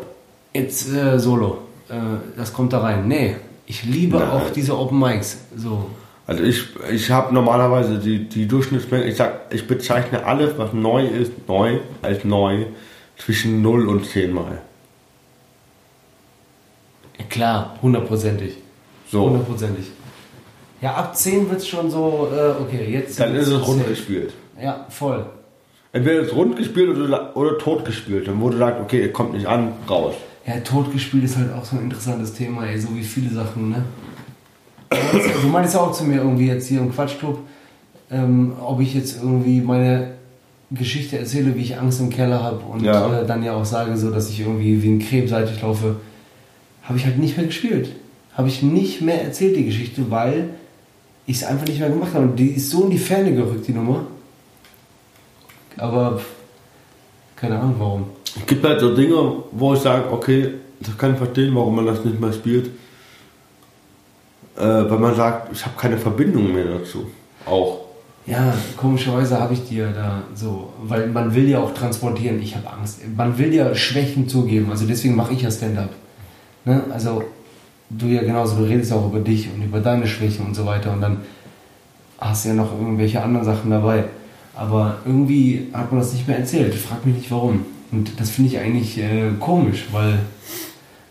jetzt 0.52 0.92
äh, 0.92 1.18
Solo. 1.18 1.58
Äh, 1.88 1.94
das 2.36 2.52
kommt 2.52 2.72
da 2.72 2.80
rein. 2.80 3.08
Nee, 3.08 3.36
ich 3.66 3.84
liebe 3.84 4.18
Nein. 4.18 4.30
auch 4.30 4.50
diese 4.50 4.78
Open 4.78 4.98
Mics. 4.98 5.38
So. 5.56 5.90
also 6.26 6.42
ich, 6.42 6.64
ich 6.90 7.10
habe 7.10 7.34
normalerweise 7.34 7.98
die, 7.98 8.28
die 8.28 8.46
Durchschnittsmenge, 8.46 9.04
ich 9.04 9.16
sag, 9.16 9.52
ich 9.52 9.66
bezeichne 9.66 10.24
alles, 10.24 10.58
was 10.58 10.72
neu 10.72 11.06
ist, 11.06 11.32
neu, 11.48 11.78
als 12.02 12.24
neu, 12.24 12.66
zwischen 13.16 13.62
0 13.62 13.88
und 13.88 14.06
10 14.06 14.32
Mal. 14.32 14.60
Ja, 17.18 17.24
klar, 17.28 17.76
hundertprozentig. 17.82 18.54
So, 19.10 19.24
Hundertprozentig. 19.24 19.86
Ja, 20.80 20.94
ab 20.94 21.14
10 21.14 21.50
wird 21.50 21.60
es 21.60 21.68
schon 21.68 21.90
so, 21.90 22.28
äh, 22.32 22.62
okay, 22.62 22.90
jetzt. 22.90 23.20
dann 23.20 23.34
ist 23.34 23.48
es 23.48 23.66
rund 23.66 23.86
gespielt. 23.86 24.32
Ja, 24.60 24.86
voll. 24.88 25.26
Entweder 25.92 26.22
es 26.22 26.34
rund 26.34 26.56
gespielt 26.56 26.96
oder, 26.96 27.36
oder 27.36 27.58
tot 27.58 27.84
gespielt. 27.84 28.28
Dann 28.28 28.40
wurde 28.40 28.56
sagt, 28.56 28.80
okay, 28.80 29.00
ihr 29.02 29.12
kommt 29.12 29.32
nicht 29.32 29.46
an, 29.46 29.72
raus. 29.88 30.14
Ja, 30.50 30.58
totgespielt 30.60 31.22
ist 31.22 31.36
halt 31.36 31.52
auch 31.52 31.64
so 31.64 31.76
ein 31.76 31.84
interessantes 31.84 32.32
Thema, 32.32 32.66
ey, 32.66 32.76
so 32.76 32.88
wie 32.96 33.04
viele 33.04 33.30
Sachen, 33.30 33.70
ne? 33.70 33.84
Du 35.42 35.46
meinst 35.48 35.74
ja 35.74 35.80
auch 35.80 35.92
zu 35.92 36.02
mir 36.04 36.16
irgendwie 36.16 36.48
jetzt 36.48 36.66
hier 36.66 36.80
im 36.80 36.92
Quatschclub, 36.92 37.38
ähm, 38.10 38.54
ob 38.60 38.80
ich 38.80 38.94
jetzt 38.94 39.22
irgendwie 39.22 39.60
meine 39.60 40.14
Geschichte 40.72 41.18
erzähle, 41.18 41.54
wie 41.54 41.60
ich 41.62 41.78
Angst 41.78 42.00
im 42.00 42.10
Keller 42.10 42.42
habe 42.42 42.58
und 42.64 42.82
Ja. 42.82 43.20
äh, 43.20 43.26
dann 43.26 43.44
ja 43.44 43.52
auch 43.54 43.64
sage, 43.64 43.96
so 43.96 44.10
dass 44.10 44.28
ich 44.28 44.40
irgendwie 44.40 44.82
wie 44.82 44.88
ein 44.90 44.98
Krebseitig 44.98 45.62
laufe, 45.62 45.96
habe 46.82 46.98
ich 46.98 47.04
halt 47.04 47.18
nicht 47.18 47.36
mehr 47.36 47.46
gespielt. 47.46 47.92
Habe 48.34 48.48
ich 48.48 48.60
nicht 48.60 49.02
mehr 49.02 49.22
erzählt, 49.22 49.56
die 49.56 49.66
Geschichte, 49.66 50.10
weil 50.10 50.50
ich 51.26 51.36
es 51.36 51.44
einfach 51.44 51.66
nicht 51.68 51.78
mehr 51.78 51.90
gemacht 51.90 52.12
habe. 52.12 52.24
Und 52.24 52.36
die 52.36 52.48
ist 52.48 52.70
so 52.70 52.84
in 52.84 52.90
die 52.90 52.98
Ferne 52.98 53.32
gerückt, 53.32 53.68
die 53.68 53.72
Nummer. 53.72 54.04
Aber 55.76 56.20
keine 57.36 57.56
Ahnung 57.60 57.76
warum. 57.78 58.04
Es 58.36 58.46
gibt 58.46 58.64
halt 58.64 58.80
so 58.80 58.94
Dinge, 58.94 59.14
wo 59.52 59.74
ich 59.74 59.80
sage, 59.80 60.10
okay, 60.10 60.54
das 60.80 60.96
kann 60.96 61.12
ich 61.12 61.18
verstehen, 61.18 61.54
warum 61.54 61.76
man 61.76 61.86
das 61.86 62.04
nicht 62.04 62.20
mehr 62.20 62.32
spielt. 62.32 62.70
Äh, 64.56 64.62
weil 64.62 64.98
man 64.98 65.14
sagt, 65.14 65.52
ich 65.52 65.64
habe 65.64 65.76
keine 65.76 65.98
Verbindung 65.98 66.52
mehr 66.52 66.64
dazu. 66.64 67.06
Auch. 67.46 67.80
Ja, 68.26 68.54
komischerweise 68.76 69.40
habe 69.40 69.54
ich 69.54 69.66
dir 69.66 69.88
da 69.88 70.22
so, 70.34 70.72
weil 70.82 71.08
man 71.08 71.34
will 71.34 71.48
ja 71.48 71.58
auch 71.58 71.72
transportieren, 71.72 72.40
ich 72.40 72.54
habe 72.54 72.70
Angst. 72.70 73.00
Man 73.16 73.38
will 73.38 73.52
ja 73.54 73.74
Schwächen 73.74 74.28
zugeben, 74.28 74.70
also 74.70 74.86
deswegen 74.86 75.16
mache 75.16 75.32
ich 75.32 75.42
ja 75.42 75.50
Stand-up. 75.50 75.90
Ne? 76.64 76.84
Also 76.92 77.24
du 77.88 78.06
ja 78.06 78.22
genauso, 78.22 78.56
du 78.56 78.64
redest 78.64 78.92
auch 78.92 79.06
über 79.06 79.20
dich 79.20 79.48
und 79.52 79.62
über 79.62 79.80
deine 79.80 80.06
Schwächen 80.06 80.46
und 80.46 80.54
so 80.54 80.66
weiter 80.66 80.92
und 80.92 81.00
dann 81.00 81.22
hast 82.18 82.44
du 82.44 82.50
ja 82.50 82.54
noch 82.54 82.72
irgendwelche 82.78 83.22
anderen 83.22 83.44
Sachen 83.44 83.70
dabei. 83.70 84.04
Aber 84.54 84.98
irgendwie 85.06 85.68
hat 85.72 85.90
man 85.90 86.00
das 86.00 86.12
nicht 86.12 86.28
mehr 86.28 86.38
erzählt. 86.38 86.74
Frag 86.74 87.06
mich 87.06 87.16
nicht 87.16 87.30
warum. 87.30 87.64
Und 87.92 88.20
das 88.20 88.30
finde 88.30 88.50
ich 88.50 88.58
eigentlich 88.58 88.98
äh, 88.98 89.30
komisch, 89.40 89.86
weil 89.92 90.20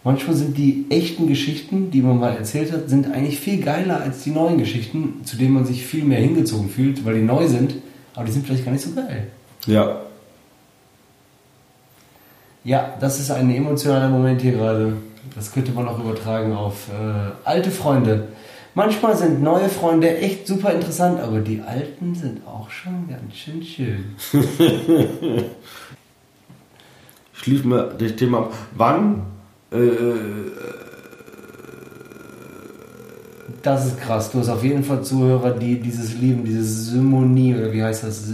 manchmal 0.04 0.36
sind 0.36 0.58
die 0.58 0.86
echten 0.90 1.28
Geschichten, 1.28 1.92
die 1.92 2.02
man 2.02 2.20
mal 2.20 2.36
erzählt 2.36 2.72
hat, 2.72 2.90
sind 2.90 3.12
eigentlich 3.12 3.40
viel 3.40 3.62
geiler 3.62 4.02
als 4.02 4.24
die 4.24 4.32
neuen 4.32 4.58
Geschichten, 4.58 5.22
zu 5.26 5.38
denen 5.38 5.54
man 5.54 5.66
sich 5.66 5.86
viel 5.86 6.06
mehr 6.06 6.20
hingezogen 6.20 6.70
fühlt, 6.70 7.06
weil 7.06 7.16
die 7.16 7.22
neu 7.22 7.48
sind, 7.48 7.76
aber 8.16 8.26
die 8.26 8.32
sind 8.32 8.46
vielleicht 8.46 8.66
gar 8.66 8.72
nicht 8.72 8.84
so 8.84 8.92
geil. 8.94 9.28
Ja. 9.66 10.02
Ja, 12.64 12.94
das 13.00 13.20
ist 13.20 13.32
ein 13.32 13.50
emotionaler 13.54 14.10
Moment 14.10 14.42
hier 14.42 14.54
gerade. 14.54 14.94
Das 15.36 15.52
könnte 15.52 15.72
man 15.72 15.88
auch 15.88 16.00
übertragen 16.00 16.54
auf 16.54 16.88
äh, 16.90 17.48
alte 17.48 17.72
Freunde. 17.72 18.30
Manchmal 18.76 19.18
sind 19.18 19.42
neue 19.42 19.68
Freunde 19.68 20.18
echt 20.18 20.48
super 20.48 20.74
interessant, 20.74 21.20
aber 21.20 21.40
die 21.40 21.62
alten 21.62 22.16
sind 22.16 22.46
auch 22.48 22.70
schon 22.70 23.08
ganz 23.10 23.36
schön 23.36 23.64
schön. 23.64 24.16
Schließen 27.50 27.72
wir 27.72 27.84
das 27.98 28.16
Thema 28.16 28.38
ab. 28.40 28.54
Wann? 28.76 29.24
Äh, 29.72 29.78
Das 33.64 33.88
ist 33.88 34.00
krass. 34.00 34.32
Du 34.32 34.40
hast 34.40 34.50
auf 34.50 34.64
jeden 34.64 34.84
Fall 34.84 35.04
Zuhörer, 35.04 35.52
die 35.52 35.80
dieses 35.80 36.16
lieben, 36.16 36.46
diese 36.46 36.64
Symonie, 36.64 37.56
oder 37.56 37.74
wie 37.74 37.84
heißt 37.84 38.04
das? 38.04 38.34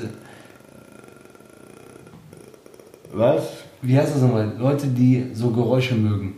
was? 3.13 3.43
Wie 3.81 3.97
heißt 3.97 4.13
das 4.13 4.21
nochmal? 4.21 4.53
Leute, 4.57 4.87
die 4.87 5.27
so 5.33 5.49
Geräusche 5.51 5.95
mögen. 5.95 6.33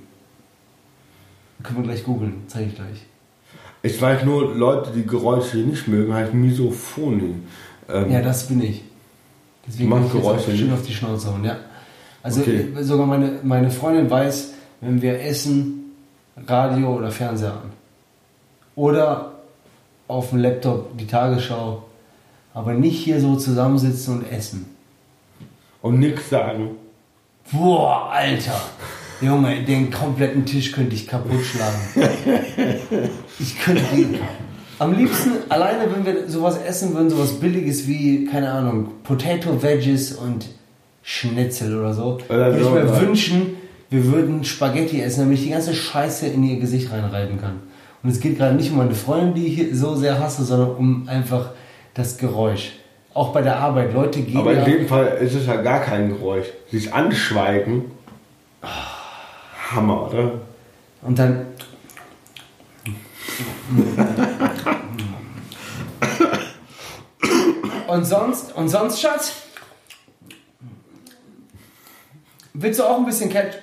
Können 1.64 1.80
wir 1.80 1.84
gleich 1.86 2.04
googeln, 2.04 2.44
zeige 2.48 2.70
ich 2.70 2.76
gleich. 2.76 3.06
Ich 3.82 4.00
weiß 4.02 4.24
nur, 4.24 4.56
Leute, 4.56 4.92
die 4.96 5.06
Geräusche 5.06 5.58
nicht 5.58 5.88
mögen, 5.88 6.14
heißt 6.14 6.34
Misophonie. 6.34 7.36
Ähm, 7.90 8.12
Ja, 8.12 8.22
das 8.22 8.48
bin 8.48 8.62
ich. 8.62 8.84
Deswegen 9.68 9.90
kann 9.90 10.06
ich 10.06 10.14
jetzt 10.14 10.22
Geräusche 10.22 10.52
auch 10.52 10.56
schön 10.56 10.74
auf 10.74 10.86
die 10.86 10.94
Schnauze 10.94 11.34
hauen, 11.34 11.44
ja. 11.44 11.58
Also 12.28 12.42
Okay. 12.42 12.68
äh, 12.78 12.84
sogar 12.84 13.08
meine, 13.08 13.40
meine 13.44 13.72
Freundin 13.72 14.10
weiß, 14.10 14.50
wenn 14.82 15.02
wir 15.02 15.22
essen, 15.22 15.94
Radio 16.46 16.96
oder 16.96 17.10
Fernseher 17.10 17.54
an. 17.54 17.72
Oder 18.76 19.32
auf 20.10 20.30
dem 20.30 20.40
Laptop 20.40 20.98
die 20.98 21.08
Tagesschau. 21.08 21.84
Aber 22.54 22.74
nicht 22.74 23.04
hier 23.04 23.22
so 23.22 23.36
zusammensitzen 23.38 24.18
und 24.18 24.32
essen. 24.32 24.66
Und 25.82 26.00
nichts 26.00 26.30
sagen. 26.30 26.72
Boah, 27.52 28.12
Alter. 28.12 28.60
Junge, 29.22 29.64
den 29.64 29.90
kompletten 29.90 30.46
Tisch 30.46 30.74
könnte 30.74 30.96
ich 30.96 31.08
kaputt 31.08 31.44
schlagen. 31.44 31.80
Ich 33.40 33.58
könnte 33.60 33.84
die. 33.96 34.20
Am 34.80 34.94
liebsten, 34.94 35.32
alleine 35.50 35.92
wenn 35.92 36.06
wir 36.06 36.30
sowas 36.30 36.58
essen 36.58 36.94
würden, 36.94 37.10
sowas 37.10 37.40
billiges 37.40 37.88
wie, 37.88 38.26
keine 38.26 38.52
Ahnung, 38.52 38.92
Potato 39.04 39.64
Veggies 39.64 40.12
und 40.14 40.46
Schnitzel 41.10 41.80
oder 41.80 41.94
so, 41.94 42.18
Oder 42.28 42.54
würde 42.54 42.60
ich 42.60 42.70
mir 42.70 43.02
wünschen, 43.02 43.56
wir 43.90 44.04
würden 44.12 44.44
Spaghetti 44.44 45.02
essen, 45.02 45.22
damit 45.22 45.38
ich 45.38 45.46
die 45.46 45.52
ganze 45.52 45.74
Scheiße 45.74 46.28
in 46.28 46.44
ihr 46.44 46.60
Gesicht 46.60 46.92
reinreiben 46.92 47.40
kann. 47.40 47.62
Und 48.04 48.10
es 48.10 48.20
geht 48.20 48.38
gerade 48.38 48.56
nicht 48.56 48.72
um 48.72 48.78
meine 48.78 48.94
Freundin, 48.94 49.34
die 49.34 49.48
ich 49.48 49.80
so 49.80 49.96
sehr 49.96 50.20
hasse, 50.20 50.44
sondern 50.44 50.72
um 50.72 51.08
einfach 51.08 51.52
das 51.94 52.18
Geräusch. 52.18 52.74
Auch 53.14 53.32
bei 53.32 53.42
der 53.42 53.58
Arbeit, 53.58 53.94
Leute 53.94 54.22
gehen 54.22 54.38
Aber 54.38 54.52
in 54.52 54.66
dem 54.66 54.86
Fall 54.86 55.18
ist 55.22 55.34
es 55.34 55.48
ja 55.48 55.56
gar 55.56 55.80
kein 55.80 56.10
Geräusch. 56.10 56.48
Sich 56.70 56.94
anschweigen. 56.94 57.86
Hammer, 59.72 60.10
oder? 60.10 60.32
und 61.04 61.18
dann 61.18 61.46
Und 67.88 68.06
sonst, 68.06 68.54
und 68.54 68.68
sonst, 68.68 69.02
Schatz? 69.02 69.47
Willst 72.60 72.80
du 72.80 72.84
auch 72.84 72.98
ein 72.98 73.06
bisschen 73.06 73.30
Cat? 73.30 73.60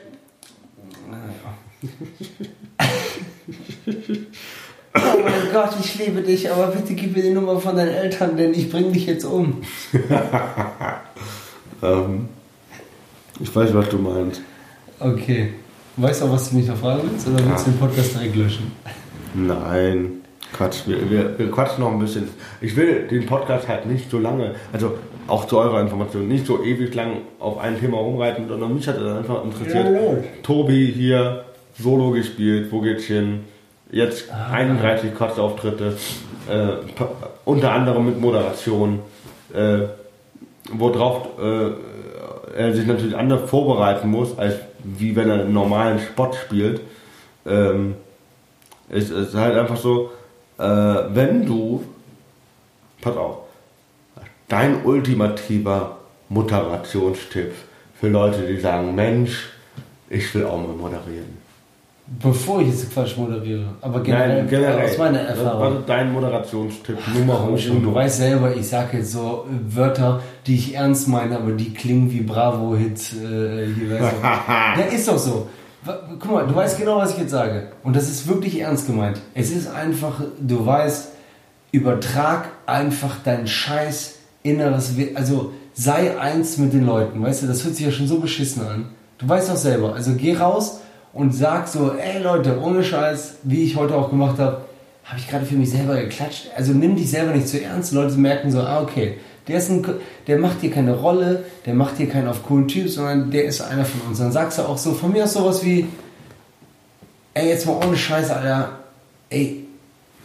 Oh 4.95 5.19
mein 5.21 5.53
Gott, 5.53 5.71
ich 5.81 5.99
liebe 5.99 6.23
dich, 6.23 6.49
aber 6.49 6.69
bitte 6.69 6.95
gib 6.95 7.17
mir 7.17 7.23
die 7.25 7.31
Nummer 7.31 7.59
von 7.59 7.75
deinen 7.75 7.93
Eltern, 7.93 8.37
denn 8.37 8.55
ich 8.55 8.71
bring 8.71 8.93
dich 8.93 9.07
jetzt 9.07 9.25
um. 9.25 9.63
Ähm, 11.83 12.29
ich 13.41 13.55
weiß, 13.55 13.75
was 13.75 13.91
du 13.91 13.99
meinst. 13.99 14.41
Okay. 14.99 15.51
Weißt 15.99 16.23
du 16.23 16.27
auch, 16.27 16.33
was 16.33 16.49
du 16.49 16.57
mich 16.57 16.67
noch 16.67 16.79
fragen 16.79 17.03
willst? 17.11 17.29
Oder 17.29 17.45
willst 17.47 17.67
du 17.67 17.73
den 17.73 17.79
Podcast 17.79 18.15
direkt 18.15 18.37
löschen? 18.37 18.73
Nein. 19.35 20.23
Quatsch, 20.55 20.87
wir, 20.87 21.11
wir, 21.11 21.39
wir 21.39 21.51
quatschen 21.51 21.85
noch 21.85 21.93
ein 21.93 21.99
bisschen. 21.99 22.29
Ich 22.63 22.75
will 22.75 23.07
den 23.09 23.27
Podcast 23.27 23.69
halt 23.69 23.85
nicht 23.85 24.11
so 24.11 24.19
lange, 24.19 24.55
also 24.73 24.97
auch 25.27 25.47
zu 25.47 25.59
eurer 25.59 25.81
Information, 25.81 26.29
nicht 26.29 26.47
so 26.47 26.63
ewig 26.63 26.95
lang 26.95 27.19
auf 27.41 27.59
ein 27.59 27.79
Thema 27.79 27.99
rumreiten, 27.99 28.49
sondern 28.49 28.75
mich 28.75 28.87
hat 28.87 29.01
das 29.01 29.19
einfach 29.19 29.45
interessiert. 29.45 29.87
Ja. 29.87 30.17
Tobi 30.43 30.93
hier, 30.93 31.45
Solo 31.79 32.11
gespielt, 32.13 32.71
wo 32.71 32.81
geht's 32.81 33.05
hin? 33.05 33.41
Jetzt 33.91 34.33
Ah. 34.33 34.53
31 34.53 35.15
Quatsch-Auftritte, 35.15 35.97
äh, 36.49 36.69
unter 37.45 37.73
anderem 37.73 38.07
mit 38.07 38.21
Moderation, 38.21 39.01
äh, 39.53 39.81
worauf 40.73 41.29
äh, 41.39 41.71
er 42.57 42.75
sich 42.75 42.87
natürlich 42.87 43.17
anders 43.17 43.49
vorbereiten 43.51 44.09
muss, 44.09 44.39
als 44.39 44.55
wie 44.85 45.17
wenn 45.17 45.29
er 45.31 45.41
einen 45.41 45.53
normalen 45.53 45.99
Spot 45.99 46.31
spielt. 46.33 46.81
Ähm, 47.47 47.95
es 48.89 49.11
ist 49.11 49.35
halt 49.35 49.57
einfach 49.57 49.77
so, 49.77 50.11
äh, 50.59 50.63
wenn 50.63 51.47
du, 51.47 51.83
pass 53.01 53.17
auf, 53.17 53.39
dein 54.49 54.85
ultimativer 54.85 55.99
Moderationstipp 56.29 57.53
für 58.01 58.09
Leute, 58.09 58.47
die 58.47 58.59
sagen, 58.59 58.95
Mensch, 58.95 59.51
ich 60.09 60.35
will 60.35 60.45
auch 60.45 60.59
mal 60.59 60.75
moderieren. 60.77 61.45
Bevor 62.07 62.61
ich 62.61 62.69
jetzt 62.69 62.93
Quatsch 62.93 63.17
moderiere. 63.17 63.65
Aber 63.81 64.01
generell, 64.03 64.85
aus 64.85 64.99
meiner 64.99 65.21
Was 65.21 65.39
Erfahrung. 65.39 65.79
ist 65.79 65.89
dein 65.89 66.13
Moderationstipp 66.13 66.99
Nummer 67.15 67.45
Komm 67.47 67.57
schon, 67.57 67.83
du 67.83 67.95
weißt 67.95 68.19
selber, 68.19 68.55
ich 68.55 68.69
sage 68.69 68.99
jetzt 68.99 69.13
so 69.13 69.47
äh, 69.49 69.75
Wörter, 69.75 70.21
die 70.47 70.55
ich 70.57 70.75
ernst 70.75 71.09
meine, 71.09 71.39
aber 71.39 71.53
die 71.53 71.73
klingen 71.73 72.13
wie 72.13 72.21
Bravo-Hits. 72.21 73.15
Äh, 73.15 73.65
ja, 73.91 74.83
ist 74.93 75.09
doch 75.09 75.17
so. 75.17 75.49
Guck 76.21 76.31
mal, 76.31 76.47
du 76.47 76.55
weißt 76.55 76.79
genau, 76.79 76.99
was 76.99 77.13
ich 77.13 77.21
jetzt 77.21 77.31
sage. 77.31 77.69
Und 77.83 77.97
das 77.97 78.11
ist 78.11 78.29
wirklich 78.29 78.61
ernst 78.61 78.87
gemeint. 78.87 79.19
Es 79.33 79.51
ist 79.51 79.73
einfach, 79.73 80.21
du 80.39 80.65
weißt, 80.65 81.09
übertrag 81.73 82.51
einfach 82.67 83.17
dein 83.25 83.47
scheiß 83.47 84.14
inneres, 84.45 84.97
We- 84.97 85.11
also 85.17 85.53
sei 85.75 86.17
eins 86.17 86.57
mit 86.59 86.73
den 86.73 86.87
Leuten, 86.87 87.21
weißt 87.21 87.43
du, 87.43 87.47
das 87.49 87.65
hört 87.65 87.75
sich 87.75 87.85
ja 87.87 87.91
schon 87.91 88.07
so 88.07 88.21
beschissen 88.21 88.65
an. 88.65 88.85
Du 89.19 89.29
weißt 89.29 89.49
doch 89.51 89.57
selber, 89.57 89.95
also 89.95 90.13
geh 90.17 90.37
raus 90.37 90.79
und 91.13 91.35
sag 91.35 91.67
so, 91.67 91.93
ey 91.93 92.23
Leute, 92.23 92.61
ohne 92.61 92.85
Scheiß, 92.85 93.37
wie 93.43 93.65
ich 93.65 93.75
heute 93.77 93.97
auch 93.97 94.11
gemacht 94.11 94.39
habe, 94.39 94.63
habe 95.05 95.19
ich 95.19 95.29
gerade 95.29 95.45
für 95.45 95.55
mich 95.57 95.71
selber 95.71 95.97
geklatscht. 95.97 96.47
Also 96.57 96.73
nimm 96.73 96.95
dich 96.97 97.11
selber 97.11 97.33
nicht 97.35 97.49
zu 97.49 97.61
ernst. 97.61 97.93
Leute 97.93 98.15
merken 98.17 98.51
so, 98.51 98.61
ah 98.61 98.81
okay, 98.81 99.19
der, 99.49 99.59
ist 99.59 99.71
ein, 99.71 99.85
der 100.27 100.39
macht 100.39 100.61
hier 100.61 100.71
keine 100.71 100.95
Rolle, 100.95 101.45
der 101.67 101.75
macht 101.75 101.97
hier 101.99 102.09
keinen 102.09 102.29
auf 102.29 102.43
coolen 102.45 102.69
Typ, 102.69 102.89
sondern 102.89 103.31
der 103.31 103.45
ist 103.45 103.61
einer 103.61 103.85
von 103.85 104.01
uns. 104.09 104.19
Dann 104.19 104.33
sagst 104.33 104.59
du 104.59 104.63
auch 104.63 104.79
so, 104.79 104.93
von 104.93 105.13
mir 105.13 105.25
aus 105.25 105.35
sowas 105.35 105.63
wie, 105.65 105.87
ey, 107.35 107.49
jetzt 107.49 107.67
mal 107.67 107.79
ohne 107.85 107.97
Scheiß, 107.97 108.31
Alter, 108.31 108.71
ey, 109.31 109.65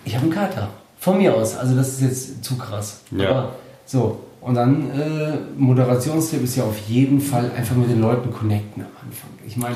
ich 0.05 0.13
habe 0.15 0.23
einen 0.25 0.33
Kater. 0.33 0.69
Von 0.99 1.17
mir 1.17 1.33
aus. 1.35 1.57
Also 1.57 1.75
das 1.75 1.89
ist 1.89 2.01
jetzt 2.01 2.43
zu 2.43 2.57
krass. 2.57 2.99
Ja. 3.11 3.29
Aber 3.29 3.55
so. 3.89 4.19
Und 4.39 4.55
dann 4.55 4.91
äh, 4.91 5.37
Moderationstipp 5.57 6.43
ist 6.43 6.55
ja 6.55 6.63
auf 6.63 6.77
jeden 6.87 7.19
Fall 7.19 7.51
einfach 7.57 7.75
mit 7.75 7.89
den 7.89 7.99
Leuten 7.99 8.31
connecten 8.31 8.83
am 8.83 9.07
Anfang. 9.07 9.29
Ich 9.45 9.57
meine, 9.57 9.75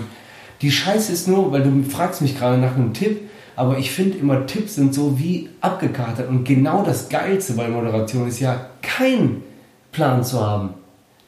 die 0.61 0.71
Scheiße 0.71 1.11
ist 1.11 1.27
nur, 1.27 1.51
weil 1.51 1.63
du 1.63 1.83
fragst 1.83 2.21
mich 2.21 2.37
gerade 2.37 2.57
nach 2.57 2.75
einem 2.75 2.93
Tipp, 2.93 3.29
aber 3.55 3.77
ich 3.77 3.91
finde 3.91 4.19
immer 4.19 4.45
Tipps 4.45 4.75
sind 4.75 4.93
so 4.93 5.19
wie 5.19 5.49
abgekatert 5.61 6.29
und 6.29 6.45
genau 6.45 6.83
das 6.83 7.09
Geilste 7.09 7.53
bei 7.53 7.67
Moderation 7.67 8.27
ist 8.27 8.39
ja 8.39 8.67
keinen 8.81 9.43
Plan 9.91 10.23
zu 10.23 10.39
haben. 10.39 10.75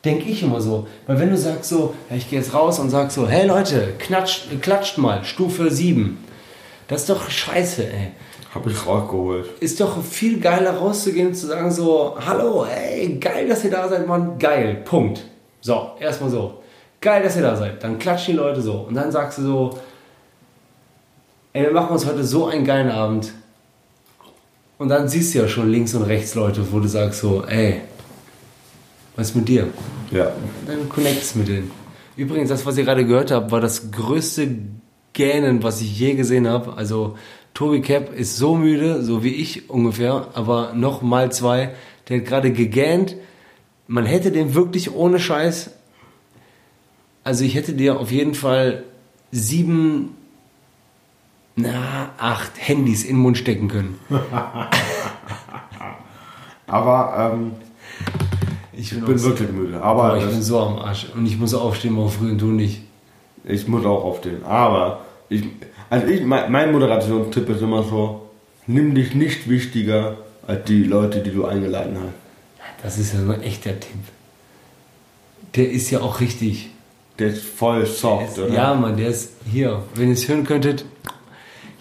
Denke 0.05 0.29
ich 0.29 0.43
immer 0.43 0.61
so. 0.61 0.87
Weil 1.07 1.19
wenn 1.19 1.31
du 1.31 1.37
sagst 1.37 1.69
so, 1.69 1.95
ich 2.15 2.29
gehe 2.29 2.39
jetzt 2.39 2.53
raus 2.53 2.79
und 2.79 2.91
sag 2.91 3.11
so, 3.11 3.27
hey 3.27 3.47
Leute, 3.47 3.93
knatscht, 3.97 4.61
klatscht 4.61 4.97
mal, 4.97 5.25
Stufe 5.25 5.71
7. 5.71 6.17
Das 6.87 7.01
ist 7.01 7.09
doch 7.09 7.29
scheiße, 7.29 7.83
ey 7.83 8.11
Hab 8.55 8.65
ich 8.67 8.87
rausgeholt. 8.87 9.49
ist 9.59 9.81
doch 9.81 10.01
viel 10.01 10.39
geiler 10.39 10.77
rauszugehen 10.77 11.27
und 11.27 11.35
zu 11.35 11.47
sagen 11.47 11.69
so, 11.71 12.15
hallo, 12.25 12.65
ey, 12.65 13.17
geil, 13.19 13.49
dass 13.49 13.65
ihr 13.65 13.71
da 13.71 13.89
seid, 13.89 14.07
Mann, 14.07 14.39
geil, 14.39 14.81
Punkt. 14.85 15.25
So, 15.59 15.91
erstmal 15.99 16.29
so. 16.29 16.61
Geil, 17.01 17.21
dass 17.21 17.35
ihr 17.35 17.41
da 17.41 17.57
seid. 17.57 17.83
Dann 17.83 17.99
klatschen 17.99 18.33
die 18.33 18.39
Leute 18.39 18.61
so. 18.61 18.85
Und 18.87 18.95
dann 18.95 19.11
sagst 19.11 19.39
du 19.39 19.41
so, 19.41 19.79
ey, 21.51 21.63
wir 21.63 21.71
machen 21.71 21.91
uns 21.91 22.05
heute 22.05 22.23
so 22.23 22.47
einen 22.47 22.63
geilen 22.63 22.89
Abend. 22.89 23.33
Und 24.77 24.87
dann 24.87 25.09
siehst 25.09 25.35
du 25.35 25.39
ja 25.39 25.47
schon 25.49 25.69
links 25.69 25.93
und 25.93 26.03
rechts 26.03 26.33
Leute, 26.33 26.65
wo 26.71 26.79
du 26.79 26.87
sagst 26.87 27.19
so, 27.19 27.43
ey, 27.45 27.81
was 29.17 29.29
ist 29.29 29.35
mit 29.35 29.49
dir? 29.49 29.67
Ja. 30.11 30.31
Dann 30.65 30.87
connectst 30.87 31.35
mit 31.35 31.49
denen. 31.49 31.71
Übrigens, 32.15 32.49
das, 32.49 32.65
was 32.65 32.77
ihr 32.77 32.85
gerade 32.85 33.05
gehört 33.05 33.31
habt, 33.31 33.51
war 33.51 33.59
das 33.59 33.91
größte 33.91 34.47
Gähnen, 35.11 35.61
was 35.61 35.81
ich 35.81 35.99
je 35.99 36.13
gesehen 36.13 36.47
habe. 36.47 36.77
Also 36.77 37.17
Tobi 37.55 37.81
Cap 37.81 38.13
ist 38.13 38.37
so 38.37 38.55
müde, 38.55 39.01
so 39.01 39.23
wie 39.23 39.33
ich 39.33 39.69
ungefähr, 39.69 40.27
aber 40.33 40.73
noch 40.73 41.01
mal 41.01 41.31
zwei. 41.31 41.73
Der 42.07 42.17
hat 42.17 42.25
gerade 42.25 42.51
gegähnt. 42.51 43.15
Man 43.87 44.05
hätte 44.05 44.31
den 44.31 44.53
wirklich 44.53 44.93
ohne 44.93 45.19
Scheiß. 45.19 45.71
Also 47.23 47.43
ich 47.45 47.55
hätte 47.55 47.73
dir 47.73 47.99
auf 47.99 48.11
jeden 48.11 48.35
Fall 48.35 48.83
sieben 49.31 50.15
na, 51.55 52.09
acht 52.17 52.51
Handys 52.57 53.03
in 53.05 53.15
den 53.15 53.21
Mund 53.21 53.37
stecken 53.37 53.69
können. 53.69 53.97
Aber 56.67 57.31
ähm, 57.33 57.53
Ich 58.73 58.91
ich 58.91 58.99
bin 58.99 59.23
wirklich 59.23 59.49
müde. 59.49 59.81
Aber 59.81 60.09
Boah, 60.09 60.17
ich 60.17 60.25
bin 60.25 60.41
so 60.41 60.59
am 60.59 60.77
Arsch. 60.79 61.07
Und 61.15 61.25
ich 61.25 61.37
muss 61.37 61.53
aufstehen 61.53 61.93
morgen 61.93 62.11
früh 62.11 62.31
und 62.31 62.41
du 62.41 62.47
nicht. 62.47 62.81
Ich 63.45 63.65
muss 63.69 63.85
auch 63.85 64.03
aufstehen. 64.03 64.43
Aber 64.43 65.05
ich, 65.29 65.45
also 66.01 66.07
ich, 66.07 66.21
mein, 66.21 66.51
mein 66.51 66.71
Moderationstipp 66.71 67.49
ist 67.49 67.61
immer 67.61 67.83
so: 67.83 68.29
Nimm 68.67 68.95
dich 68.95 69.13
nicht 69.15 69.49
wichtiger 69.49 70.17
als 70.47 70.65
die 70.65 70.83
Leute, 70.83 71.21
die 71.21 71.31
du 71.31 71.45
eingeladen 71.45 71.97
hast. 71.99 72.83
Das 72.83 72.97
ist 72.97 73.13
ja 73.13 73.19
so 73.23 73.31
ein 73.31 73.41
echter 73.41 73.79
Tipp. 73.79 73.99
Der 75.55 75.69
ist 75.71 75.89
ja 75.89 76.01
auch 76.01 76.19
richtig. 76.19 76.69
Der 77.17 77.27
ist 77.27 77.43
voll 77.45 77.85
soft, 77.85 78.37
oder? 78.39 78.53
Ja, 78.53 78.73
Mann, 78.73 78.97
der 78.97 79.07
ist 79.09 79.31
hier. 79.49 79.83
Wenn 79.95 80.07
ihr 80.09 80.13
es 80.13 80.27
hören 80.27 80.43
könntet. 80.43 80.85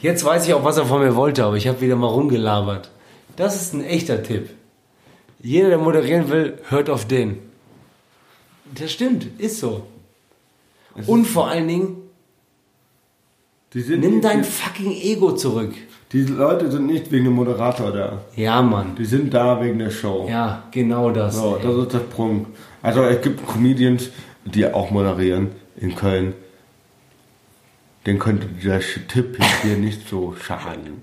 Jetzt 0.00 0.24
weiß 0.24 0.46
ich 0.46 0.54
auch, 0.54 0.64
was 0.64 0.76
er 0.76 0.84
von 0.86 1.00
mir 1.02 1.16
wollte, 1.16 1.44
aber 1.44 1.56
ich 1.56 1.66
habe 1.66 1.80
wieder 1.80 1.96
mal 1.96 2.06
rumgelabert. 2.08 2.90
Das 3.36 3.60
ist 3.60 3.72
ein 3.74 3.82
echter 3.84 4.22
Tipp. 4.22 4.50
Jeder, 5.42 5.68
der 5.70 5.78
moderieren 5.78 6.30
will, 6.30 6.58
hört 6.68 6.88
auf 6.88 7.06
den. 7.06 7.38
Das 8.74 8.92
stimmt, 8.92 9.26
ist 9.38 9.58
so. 9.60 9.86
Und 11.06 11.22
ist- 11.24 11.30
vor 11.32 11.48
allen 11.48 11.66
Dingen, 11.68 11.96
nimm 13.74 14.20
dein 14.20 14.44
fucking 14.44 14.92
Ego 14.92 15.32
zurück. 15.32 15.74
Die 16.12 16.22
Leute 16.22 16.70
sind 16.70 16.86
nicht 16.86 17.10
wegen 17.10 17.24
dem 17.24 17.34
Moderator 17.34 17.90
da. 17.90 18.20
Ja, 18.36 18.62
Mann. 18.62 18.94
Die 18.96 19.04
sind 19.04 19.34
da 19.34 19.60
wegen 19.60 19.80
der 19.80 19.90
Show. 19.90 20.28
Ja, 20.30 20.62
genau 20.70 21.10
das. 21.10 21.34
So, 21.34 21.58
das 21.60 21.74
ist 21.74 21.92
der 21.92 21.98
Punkt. 21.98 22.56
Also 22.82 23.02
es 23.02 23.20
gibt 23.20 23.44
Comedians, 23.46 24.10
die 24.44 24.64
auch 24.66 24.90
moderieren 24.90 25.48
in 25.76 25.96
Köln. 25.96 26.34
Den 28.06 28.18
könnte 28.18 28.46
dieser 28.46 28.80
Tipp 28.80 29.38
hier 29.62 29.76
nicht 29.76 30.08
so 30.08 30.34
schaden. 30.40 31.02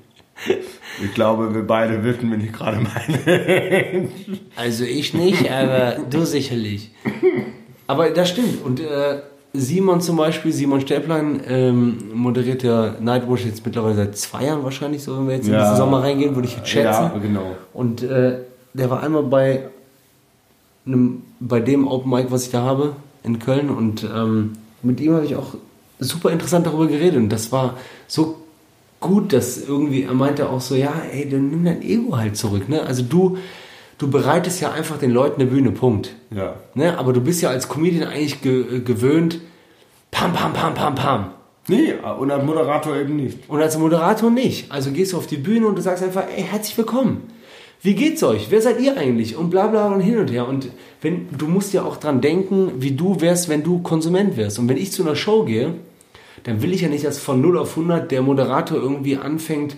Ich 1.03 1.13
glaube, 1.13 1.53
wir 1.53 1.67
beide 1.67 2.03
wissen, 2.03 2.31
wen 2.31 2.41
ich 2.41 2.53
gerade 2.53 2.79
meine. 2.79 4.09
Also 4.55 4.85
ich 4.85 5.13
nicht, 5.13 5.51
aber 5.51 5.97
du 6.09 6.25
sicherlich. 6.25 6.91
Aber 7.87 8.11
das 8.11 8.29
stimmt. 8.29 8.63
Und 8.63 8.79
äh, 8.79 9.21
Simon 9.53 9.99
zum 9.99 10.15
Beispiel, 10.15 10.53
Simon 10.53 10.79
Stäblein, 10.81 11.41
ähm, 11.45 11.97
moderiert 12.13 12.63
ja 12.63 12.95
Nightwatch 13.01 13.45
jetzt 13.45 13.65
mittlerweile 13.65 13.95
seit 13.95 14.17
zwei 14.17 14.45
Jahren 14.45 14.63
wahrscheinlich, 14.63 15.03
so 15.03 15.17
wenn 15.17 15.27
wir 15.27 15.35
jetzt 15.35 15.47
in 15.47 15.53
Ja. 15.53 15.61
diesen 15.63 15.75
Sommer 15.77 16.01
reingehen, 16.03 16.35
würde 16.35 16.47
ich 16.47 16.55
jetzt 16.55 16.69
schätzen. 16.69 17.11
Ja, 17.13 17.17
genau. 17.21 17.55
Und 17.73 18.01
äh, 18.01 18.37
der 18.73 18.89
war 18.89 19.03
einmal 19.03 19.23
bei 19.23 19.63
einem, 20.85 21.23
bei 21.39 21.59
dem 21.59 21.87
Open 21.87 22.09
Mic, 22.09 22.27
was 22.31 22.45
ich 22.45 22.51
da 22.51 22.61
habe, 22.61 22.95
in 23.23 23.39
Köln. 23.39 23.69
Und 23.69 24.03
ähm, 24.03 24.53
mit 24.83 24.99
ihm 25.01 25.13
habe 25.13 25.25
ich 25.25 25.35
auch 25.35 25.55
super 25.99 26.31
interessant 26.31 26.65
darüber 26.65 26.87
geredet. 26.87 27.17
Und 27.17 27.29
das 27.29 27.51
war 27.51 27.75
so 28.07 28.37
gut, 29.01 29.33
dass 29.33 29.57
irgendwie, 29.67 30.03
er 30.03 30.13
meinte 30.13 30.49
auch 30.49 30.61
so, 30.61 30.75
ja, 30.75 30.93
ey, 31.11 31.27
dann 31.29 31.49
nimm 31.49 31.65
dein 31.65 31.81
Ego 31.81 32.15
halt 32.17 32.37
zurück. 32.37 32.69
Ne? 32.69 32.81
Also 32.83 33.03
du, 33.03 33.37
du 34.01 34.09
bereitest 34.09 34.59
ja 34.61 34.71
einfach 34.71 34.97
den 34.97 35.11
Leuten 35.11 35.41
eine 35.41 35.49
Bühne, 35.49 35.71
Punkt. 35.71 36.15
Ja. 36.35 36.55
Ne? 36.73 36.97
Aber 36.97 37.13
du 37.13 37.21
bist 37.21 37.41
ja 37.41 37.49
als 37.49 37.69
Comedian 37.69 38.07
eigentlich 38.07 38.41
ge 38.41 38.81
gewöhnt, 38.83 39.39
pam, 40.09 40.33
pam, 40.33 40.53
pam, 40.53 40.73
pam, 40.73 40.95
pam. 40.95 41.31
Nee, 41.67 41.93
und 42.19 42.31
als 42.31 42.43
Moderator 42.43 42.95
eben 42.97 43.15
nicht. 43.15 43.37
Und 43.47 43.61
als 43.61 43.77
Moderator 43.77 44.31
nicht. 44.31 44.71
Also 44.71 44.91
gehst 44.91 45.13
du 45.13 45.17
auf 45.17 45.27
die 45.27 45.37
Bühne 45.37 45.67
und 45.67 45.77
du 45.77 45.81
sagst 45.81 46.03
einfach, 46.03 46.23
ey, 46.35 46.43
herzlich 46.43 46.75
willkommen. 46.75 47.29
Wie 47.83 47.93
geht's 47.93 48.23
euch? 48.23 48.47
Wer 48.49 48.61
seid 48.61 48.81
ihr 48.81 48.97
eigentlich? 48.97 49.35
Und 49.35 49.51
bla 49.51 49.67
bla 49.67 49.87
und 49.87 50.01
hin 50.01 50.17
und 50.17 50.31
her. 50.31 50.47
Und 50.47 50.69
wenn, 51.01 51.27
du 51.37 51.47
musst 51.47 51.73
ja 51.73 51.83
auch 51.83 51.97
dran 51.97 52.21
denken, 52.21 52.71
wie 52.79 52.91
du 52.91 53.21
wärst, 53.21 53.49
wenn 53.49 53.63
du 53.63 53.79
Konsument 53.79 54.37
wärst. 54.37 54.57
Und 54.57 54.67
wenn 54.69 54.77
ich 54.77 54.91
zu 54.91 55.03
einer 55.03 55.15
Show 55.15 55.43
gehe, 55.43 55.75
dann 56.43 56.63
will 56.63 56.73
ich 56.73 56.81
ja 56.81 56.89
nicht, 56.89 57.05
dass 57.05 57.19
von 57.19 57.39
0 57.41 57.59
auf 57.59 57.77
100 57.77 58.11
der 58.11 58.23
Moderator 58.23 58.77
irgendwie 58.77 59.17
anfängt, 59.17 59.77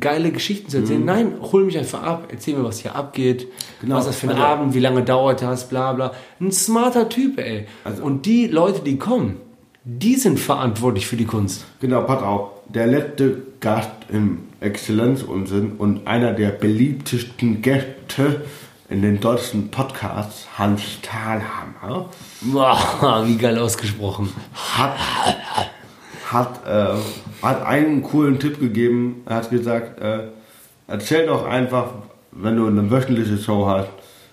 geile 0.00 0.30
Geschichten 0.32 0.68
zu 0.70 0.78
erzählen. 0.78 1.04
Nein, 1.04 1.32
hol 1.40 1.64
mich 1.64 1.78
einfach 1.78 2.02
ab, 2.02 2.28
erzähl 2.30 2.56
mir, 2.56 2.64
was 2.64 2.80
hier 2.80 2.94
abgeht, 2.94 3.46
Genau. 3.80 3.96
was 3.96 4.06
das 4.06 4.16
für 4.16 4.26
ein 4.28 4.36
Also- 4.36 4.42
Abend, 4.44 4.74
wie 4.74 4.80
lange 4.80 5.02
dauert 5.02 5.42
das, 5.42 5.68
bla 5.68 5.92
bla. 5.92 6.12
Ein 6.40 6.52
smarter 6.52 7.08
Typ, 7.08 7.38
ey. 7.38 7.66
und 8.02 8.26
die 8.26 8.46
Leute, 8.46 8.80
die 8.80 8.96
kommen, 8.98 9.36
die 9.84 10.14
sind 10.16 10.38
verantwortlich 10.40 11.06
für 11.06 11.16
die 11.16 11.26
Kunst. 11.26 11.64
Genau, 11.80 12.02
pass 12.02 12.22
auf. 12.22 12.50
Der 12.68 12.86
letzte 12.86 13.42
Gast 13.60 13.90
im 14.08 14.38
Exzellenzunsinn 14.60 15.72
und 15.78 16.06
einer 16.06 16.32
der 16.32 16.48
beliebtesten 16.48 17.60
Gäste 17.60 18.42
in 18.88 19.02
den 19.02 19.20
deutschen 19.20 19.70
Podcasts, 19.70 20.46
Hans 20.58 20.82
Thalhammer, 21.02 22.08
Boah, 22.42 23.22
wie 23.26 23.36
geil 23.36 23.58
ausgesprochen. 23.58 24.30
hat, 24.54 24.94
hat, 26.34 26.66
äh, 26.66 26.94
hat 27.42 27.64
einen 27.64 28.02
coolen 28.02 28.38
Tipp 28.38 28.60
gegeben. 28.60 29.22
Er 29.26 29.36
hat 29.36 29.50
gesagt, 29.50 30.00
äh, 30.00 30.24
erzähl 30.86 31.26
doch 31.26 31.46
einfach, 31.46 31.86
wenn 32.32 32.56
du 32.56 32.66
eine 32.66 32.90
wöchentliche 32.90 33.38
Show 33.38 33.66
hast, 33.66 33.88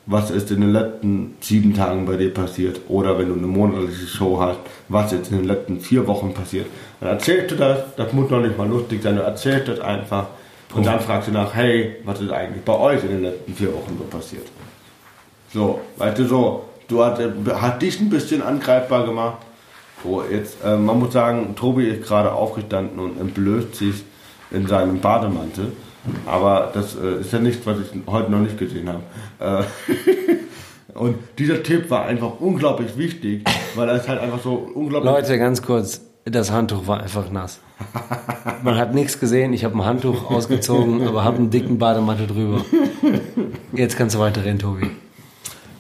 was 0.08 0.32
ist 0.32 0.52
in 0.52 0.62
den 0.62 0.74
letzten 0.74 1.38
sieben 1.40 1.74
Tagen 1.74 2.06
bei 2.06 2.18
dir 2.18 2.34
passiert. 2.34 2.82
Oder 2.90 3.18
wenn 3.18 3.30
du 3.30 3.36
eine 3.36 3.48
monatliche 3.48 4.08
Show 4.08 4.40
hast, 4.40 4.60
was 4.90 5.14
ist 5.14 5.32
in 5.32 5.38
den 5.38 5.48
letzten 5.48 5.80
vier 5.80 6.06
Wochen 6.08 6.34
passiert. 6.34 6.66
Dann 7.00 7.10
erzählst 7.10 7.52
du 7.52 7.56
das, 7.56 7.96
das 7.96 8.12
muss 8.12 8.30
noch 8.30 8.42
nicht 8.42 8.58
mal 8.58 8.68
lustig 8.68 9.02
sein, 9.02 9.16
du 9.16 9.22
erzählst 9.22 9.68
das 9.68 9.80
einfach. 9.80 10.28
Und 10.74 10.86
dann 10.86 11.00
fragst 11.00 11.28
du 11.28 11.34
nach, 11.34 11.54
hey, 11.54 11.98
was 12.06 12.22
ist 12.22 12.32
eigentlich 12.32 12.64
bei 12.64 12.78
euch 12.78 13.04
in 13.04 13.10
den 13.10 13.24
letzten 13.24 13.54
vier 13.54 13.74
Wochen 13.74 13.98
so 13.98 14.04
passiert? 14.06 14.48
So, 15.54 15.82
weißt 15.98 16.18
du, 16.18 16.26
so, 16.26 16.64
du 16.88 17.04
hast, 17.04 17.22
hat 17.62 17.82
dich 17.82 18.00
ein 18.00 18.10
bisschen 18.10 18.42
angreifbar 18.42 19.06
gemacht. 19.06 19.38
So, 20.04 20.24
jetzt, 20.24 20.58
äh, 20.64 20.78
man 20.78 21.00
muss 21.00 21.14
sagen, 21.14 21.56
Tobi 21.56 21.88
ist 21.88 22.08
gerade 22.08 22.32
aufgestanden 22.32 23.00
und 23.00 23.20
entblößt 23.20 23.76
sich 23.76 24.04
in 24.52 24.68
seinem 24.68 25.00
Bademantel. 25.00 25.72
Aber 26.26 26.72
das 26.74 26.96
äh, 26.96 27.22
ist 27.22 27.32
ja 27.32 27.40
nichts, 27.40 27.66
was 27.66 27.78
ich 27.80 28.02
heute 28.08 28.32
noch 28.32 28.40
nicht 28.40 28.58
gesehen 28.58 28.90
habe. 28.90 29.64
Äh, 30.94 30.98
und 30.98 31.16
dieser 31.38 31.62
Tipp 31.62 31.90
war 31.90 32.06
einfach 32.06 32.40
unglaublich 32.40 32.98
wichtig, 32.98 33.44
weil 33.76 33.90
er 33.90 33.98
ist 33.98 34.08
halt 34.08 34.20
einfach 34.20 34.42
so 34.42 34.54
unglaublich. 34.74 35.12
Leute, 35.12 35.38
ganz 35.38 35.62
kurz, 35.62 36.02
das 36.26 36.52
Handtuch 36.52 36.88
war 36.88 37.02
einfach 37.02 37.30
nass. 37.30 37.60
Man 38.64 38.78
hat 38.78 38.94
nichts 38.96 39.20
gesehen, 39.20 39.54
ich 39.54 39.64
habe 39.64 39.76
ein 39.76 39.86
Handtuch 39.86 40.30
ausgezogen, 40.32 41.08
aber 41.08 41.24
habe 41.24 41.38
einen 41.38 41.52
dicken 41.52 41.78
Bademantel 41.78 42.28
drüber. 42.28 42.66
Jetzt 43.74 43.98
kannst 43.98 44.16
du 44.16 44.20
weiterreden, 44.20 44.60
Tobi. 44.60 44.88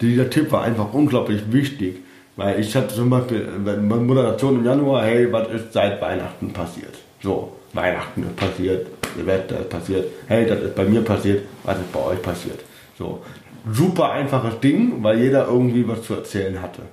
Dieser 0.01 0.29
Tipp 0.29 0.51
war 0.51 0.63
einfach 0.63 0.93
unglaublich 0.93 1.51
wichtig, 1.51 2.01
weil 2.35 2.59
ich 2.59 2.75
hatte 2.75 2.93
zum 2.93 3.09
Beispiel 3.09 3.47
bei 3.63 3.73
der 3.73 3.81
Moderation 3.81 4.59
im 4.59 4.65
Januar, 4.65 5.03
hey, 5.03 5.31
was 5.31 5.49
ist 5.49 5.73
seit 5.73 6.01
Weihnachten 6.01 6.51
passiert? 6.53 6.95
So, 7.21 7.53
Weihnachten 7.73 8.23
ist 8.23 8.35
passiert, 8.35 8.87
Silvester 9.15 9.59
ist 9.59 9.69
passiert, 9.69 10.05
hey, 10.27 10.45
das 10.45 10.59
ist 10.61 10.75
bei 10.75 10.85
mir 10.85 11.01
passiert, 11.01 11.43
was 11.63 11.77
ist 11.77 11.91
bei 11.91 11.99
euch 11.99 12.21
passiert? 12.21 12.59
So, 12.97 13.21
super 13.71 14.11
einfaches 14.11 14.59
Ding, 14.59 15.03
weil 15.03 15.19
jeder 15.19 15.47
irgendwie 15.47 15.87
was 15.87 16.03
zu 16.03 16.15
erzählen 16.15 16.61
hatte. 16.61 16.83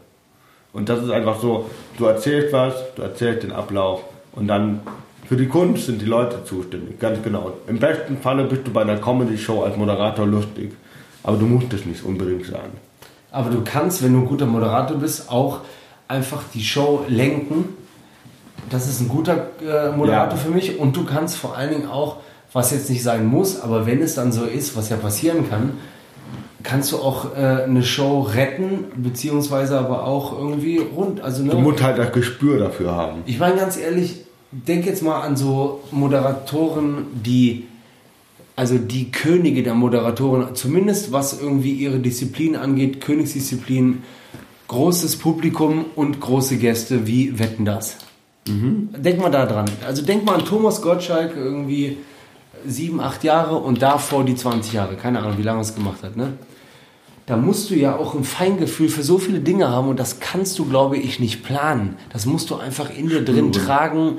Und 0.73 0.89
das 0.89 1.03
ist 1.03 1.11
einfach 1.11 1.41
so, 1.41 1.71
du 1.97 2.05
erzählst 2.05 2.53
was, 2.53 2.75
du 2.95 3.03
erzählst 3.03 3.43
den 3.43 3.53
Ablauf 3.53 4.05
und 4.33 4.49
dann 4.49 4.81
für 5.29 5.37
die 5.37 5.47
Kunst 5.47 5.87
sind 5.87 6.01
die 6.01 6.07
Leute 6.07 6.45
zuständig, 6.45 6.99
ganz 6.99 7.23
genau. 7.23 7.53
Im 7.67 7.79
besten 7.79 8.19
Falle 8.19 8.45
bist 8.45 8.67
du 8.67 8.73
bei 8.73 8.83
einer 8.83 8.97
Comedy-Show 8.97 9.63
als 9.63 9.77
Moderator 9.77 10.27
lustig, 10.27 10.73
aber 11.23 11.37
du 11.37 11.47
musst 11.47 11.73
es 11.73 11.85
nicht 11.85 12.03
unbedingt 12.05 12.47
sein. 12.47 12.71
Aber 13.31 13.51
du 13.51 13.63
kannst, 13.65 14.03
wenn 14.03 14.13
du 14.15 14.21
ein 14.21 14.27
guter 14.27 14.47
Moderator 14.47 14.97
bist, 14.97 15.31
auch 15.31 15.61
einfach 16.09 16.43
die 16.55 16.63
Show 16.65 17.05
lenken. 17.09 17.77
Das 18.71 18.89
ist 18.89 19.01
ein 19.01 19.09
guter 19.09 19.49
äh, 19.61 19.91
Moderator 19.95 20.37
Ja. 20.39 20.45
für 20.45 20.51
mich. 20.51 20.79
Und 20.79 20.97
du 20.97 21.05
kannst 21.05 21.37
vor 21.37 21.57
allen 21.57 21.71
Dingen 21.71 21.89
auch, 21.89 22.17
was 22.53 22.71
jetzt 22.71 22.89
nicht 22.89 23.03
sein 23.03 23.27
muss, 23.27 23.61
aber 23.61 23.87
wenn 23.87 24.01
es 24.01 24.15
dann 24.15 24.33
so 24.33 24.45
ist, 24.45 24.77
was 24.77 24.89
ja 24.89 24.97
passieren 24.97 25.49
kann, 25.51 25.73
kannst 26.63 26.93
du 26.93 26.97
auch 26.99 27.37
äh, 27.37 27.65
eine 27.65 27.83
Show 27.83 28.23
retten, 28.23 28.87
beziehungsweise 28.97 29.79
aber 29.79 30.05
auch 30.07 30.33
irgendwie 30.37 30.79
rund. 30.79 31.21
Also, 31.21 31.43
ne, 31.45 31.51
Du 31.51 31.59
musst 31.59 31.83
halt 31.83 31.99
das 31.99 32.13
Gespür 32.13 32.59
dafür 32.59 32.93
haben. 32.93 33.23
Ich 33.27 33.39
meine 33.39 33.57
ganz 33.57 33.77
ehrlich, 33.77 34.23
denk 34.51 34.87
jetzt 34.87 35.03
mal 35.03 35.21
an 35.21 35.37
so 35.37 35.81
Moderatoren, 35.91 37.07
die, 37.13 37.67
also 38.59 38.77
die 38.77 39.13
Könige 39.13 39.63
der 39.63 39.75
Moderatoren, 39.75 40.57
zumindest 40.57 41.13
was 41.13 41.41
irgendwie 41.41 41.75
ihre 41.75 42.01
Disziplin 42.01 42.57
angeht, 42.57 43.01
Königsdisziplin, 43.01 44.03
großes 44.67 45.15
Publikum 45.15 45.85
und 45.95 46.21
große 46.21 46.57
Gäste, 46.57 47.07
wie 47.07 47.39
wetten 47.39 47.65
das? 47.65 47.99
Denk 48.49 49.21
mal 49.21 49.31
da 49.31 49.47
dran. 49.47 49.67
Also 49.87 50.03
denk 50.05 50.25
mal 50.25 50.35
an 50.35 50.45
Thomas 50.45 50.83
Gottschalk, 50.83 51.37
irgendwie 51.37 51.99
sieben, 52.67 53.01
acht 53.01 53.23
Jahre 53.23 53.59
und 53.59 53.81
davor 53.81 54.25
die 54.25 54.35
20 54.35 54.73
Jahre. 54.73 54.97
Keine 54.97 55.21
Ahnung, 55.21 55.39
wie 55.39 55.43
lange 55.43 55.61
es 55.61 55.77
gemacht 55.77 56.03
hat, 56.03 56.17
ne? 56.17 56.33
Da 57.29 57.37
musst 57.37 57.69
du 57.69 57.75
ja 57.75 57.95
auch 57.95 58.15
ein 58.15 58.25
Feingefühl 58.25 58.89
für 58.89 59.03
so 59.03 59.19
viele 59.19 59.41
Dinge 59.41 59.69
haben 59.69 59.89
und 59.89 60.01
das 60.01 60.19
kannst 60.19 60.59
du, 60.59 60.65
glaube 60.65 60.97
ich, 60.97 61.21
nicht 61.21 61.45
planen. 61.45 61.97
Das 62.11 62.25
musst 62.25 62.49
du 62.49 62.55
einfach 62.55 62.89
in 62.89 63.11
dir 63.11 63.23
drin 63.23 63.53
tragen. 63.53 64.15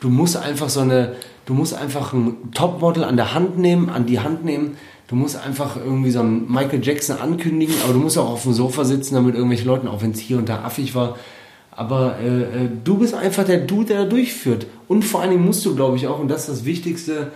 Du 0.00 0.08
musst 0.08 0.38
einfach 0.38 0.70
so 0.70 0.80
eine, 0.80 1.16
du 1.44 1.52
musst 1.52 1.74
einfach 1.74 2.14
ein 2.14 2.50
Topmodel 2.54 3.04
an 3.04 3.18
der 3.18 3.34
Hand 3.34 3.58
nehmen, 3.58 3.90
an 3.90 4.06
die 4.06 4.20
Hand 4.20 4.42
nehmen. 4.42 4.78
Du 5.06 5.16
musst 5.16 5.36
einfach 5.36 5.76
irgendwie 5.76 6.10
so 6.12 6.20
einen 6.20 6.50
Michael 6.50 6.82
Jackson 6.82 7.18
ankündigen, 7.18 7.74
aber 7.84 7.92
du 7.92 7.98
musst 7.98 8.16
auch 8.16 8.30
auf 8.30 8.44
dem 8.44 8.54
Sofa 8.54 8.84
sitzen, 8.84 9.16
damit 9.16 9.34
irgendwelche 9.34 9.66
Leuten, 9.66 9.86
auch 9.86 10.00
wenn 10.00 10.12
es 10.12 10.20
hier 10.20 10.38
und 10.38 10.48
da 10.48 10.64
affig 10.64 10.94
war, 10.94 11.18
Aber 11.70 12.16
äh, 12.20 12.64
äh, 12.64 12.68
du 12.82 12.96
bist 12.96 13.12
einfach 13.12 13.44
der 13.44 13.58
Dude, 13.58 13.88
der 13.88 14.04
da 14.04 14.08
durchführt. 14.08 14.66
Und 14.88 15.04
vor 15.04 15.20
allen 15.20 15.32
Dingen 15.32 15.44
musst 15.44 15.66
du, 15.66 15.76
glaube 15.76 15.98
ich, 15.98 16.06
auch, 16.06 16.18
und 16.18 16.28
das 16.28 16.48
ist 16.48 16.48
das 16.48 16.64
Wichtigste, 16.64 17.32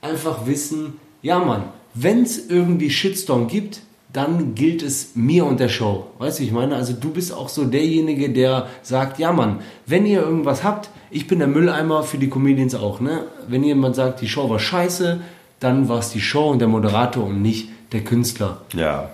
einfach 0.00 0.46
wissen, 0.46 0.94
ja 1.20 1.40
Mann, 1.40 1.64
wenn 1.92 2.22
es 2.22 2.48
irgendwie 2.48 2.88
Shitstorm 2.88 3.48
gibt, 3.48 3.80
dann 4.16 4.54
gilt 4.54 4.82
es 4.82 5.10
mir 5.14 5.44
und 5.44 5.60
der 5.60 5.68
Show. 5.68 6.06
Weißt 6.18 6.38
du, 6.38 6.42
ich 6.42 6.50
meine? 6.50 6.74
Also 6.74 6.94
du 6.94 7.10
bist 7.10 7.34
auch 7.34 7.50
so 7.50 7.64
derjenige, 7.64 8.30
der 8.30 8.66
sagt, 8.82 9.18
ja 9.18 9.30
Mann, 9.30 9.60
wenn 9.84 10.06
ihr 10.06 10.22
irgendwas 10.22 10.64
habt, 10.64 10.88
ich 11.10 11.26
bin 11.26 11.38
der 11.38 11.48
Mülleimer 11.48 12.02
für 12.02 12.16
die 12.16 12.30
Comedians 12.30 12.74
auch, 12.74 13.00
ne? 13.00 13.24
Wenn 13.46 13.62
jemand 13.62 13.94
sagt, 13.94 14.22
die 14.22 14.28
Show 14.28 14.48
war 14.48 14.58
scheiße, 14.58 15.20
dann 15.60 15.90
war 15.90 15.98
es 15.98 16.10
die 16.10 16.22
Show 16.22 16.48
und 16.50 16.60
der 16.60 16.68
Moderator 16.68 17.26
und 17.26 17.42
nicht 17.42 17.68
der 17.92 18.04
Künstler. 18.04 18.62
Ja. 18.74 19.10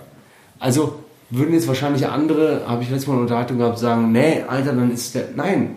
Also 0.57 0.95
würden 1.29 1.53
jetzt 1.53 1.67
wahrscheinlich 1.67 2.07
andere, 2.07 2.61
habe 2.65 2.83
ich 2.83 2.89
letztes 2.89 3.07
Mal 3.07 3.15
eine 3.15 3.23
Unterhaltung 3.23 3.57
gehabt, 3.57 3.79
sagen, 3.79 4.13
nee, 4.13 4.43
Alter, 4.47 4.71
dann 4.71 4.89
ist 4.89 5.15
der, 5.15 5.25
nein, 5.35 5.75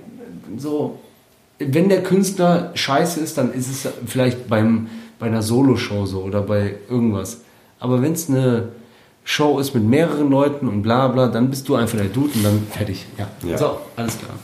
so, 0.56 1.00
wenn 1.58 1.88
der 1.88 2.04
Künstler 2.04 2.70
scheiße 2.74 3.18
ist, 3.18 3.38
dann 3.38 3.52
ist 3.52 3.68
es 3.68 3.92
vielleicht 4.06 4.48
beim, 4.48 4.86
bei 5.18 5.26
einer 5.26 5.42
Soloshow 5.42 6.06
so 6.06 6.20
oder 6.20 6.42
bei 6.42 6.76
irgendwas. 6.88 7.40
Aber 7.80 8.02
wenn 8.02 8.12
es 8.12 8.30
eine 8.30 8.68
Show 9.28 9.58
ist 9.58 9.74
mit 9.74 9.82
mehreren 9.84 10.30
Leuten 10.30 10.68
und 10.68 10.82
bla 10.82 11.08
bla, 11.08 11.26
dann 11.26 11.50
bist 11.50 11.68
du 11.68 11.74
einfach 11.74 11.98
der 11.98 12.06
Dude 12.06 12.30
und 12.34 12.44
dann 12.44 12.62
fertig. 12.70 13.04
Ja. 13.18 13.26
Ja. 13.46 13.58
So, 13.58 13.78
alles 13.96 14.18
klar. 14.18 14.36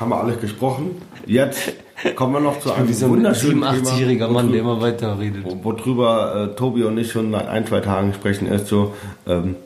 Haben 0.00 0.10
wir 0.10 0.16
alles 0.22 0.40
gesprochen. 0.40 0.92
Jetzt 1.26 1.72
kommen 2.16 2.32
wir 2.32 2.40
noch 2.40 2.58
zu 2.58 2.72
einem 2.72 2.90
so 2.92 3.04
ein 3.06 3.10
wunderschönen 3.12 3.62
87-jähriger 3.64 4.26
Thema, 4.26 4.32
Mann, 4.32 4.50
der 4.50 4.60
immer 4.60 4.80
weiter 4.80 5.18
redet. 5.18 5.44
wo- 5.44 5.58
worüber 5.62 6.50
äh, 6.52 6.56
Tobi 6.56 6.84
und 6.84 6.96
ich 6.96 7.12
schon 7.12 7.32
seit 7.32 7.48
ein, 7.48 7.66
zwei 7.66 7.80
Tagen 7.80 8.14
sprechen, 8.14 8.46
ist 8.46 8.68
so, 8.68 8.94
ähm, 9.26 9.56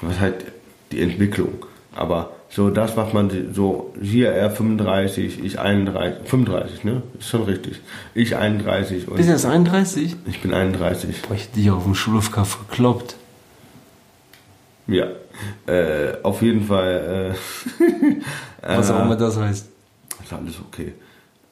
was 0.00 0.18
halt 0.18 0.46
die 0.90 1.00
Entwicklung. 1.00 1.52
Aber 1.94 2.30
so 2.50 2.70
das, 2.70 2.96
was 2.96 3.12
man 3.12 3.30
so 3.54 3.92
hier 4.02 4.30
er 4.32 4.50
35, 4.50 5.44
ich 5.44 5.60
31, 5.60 6.26
35, 6.28 6.84
ne? 6.84 7.02
Ist 7.20 7.28
schon 7.28 7.42
richtig. 7.44 7.80
Ich 8.14 8.34
31 8.34 9.06
und 9.06 9.16
Bist 9.16 9.28
du 9.28 9.32
jetzt 9.32 9.46
31? 9.46 10.16
ich 10.26 10.40
bin 10.40 10.52
31. 10.54 11.22
Boah, 11.28 11.34
ich 11.36 11.50
dich 11.52 11.70
auf 11.70 11.84
dem 11.84 11.94
Schulhof 11.94 12.30
verkloppt. 12.30 13.16
Ja. 14.92 15.06
Äh, 15.66 16.18
auf 16.22 16.42
jeden 16.42 16.64
Fall 16.64 17.34
äh, 18.62 18.66
Was 18.76 18.90
auch 18.90 19.00
äh, 19.00 19.02
immer 19.02 19.16
das 19.16 19.38
heißt. 19.38 19.68
ist 20.22 20.32
alles 20.32 20.60
okay. 20.60 20.92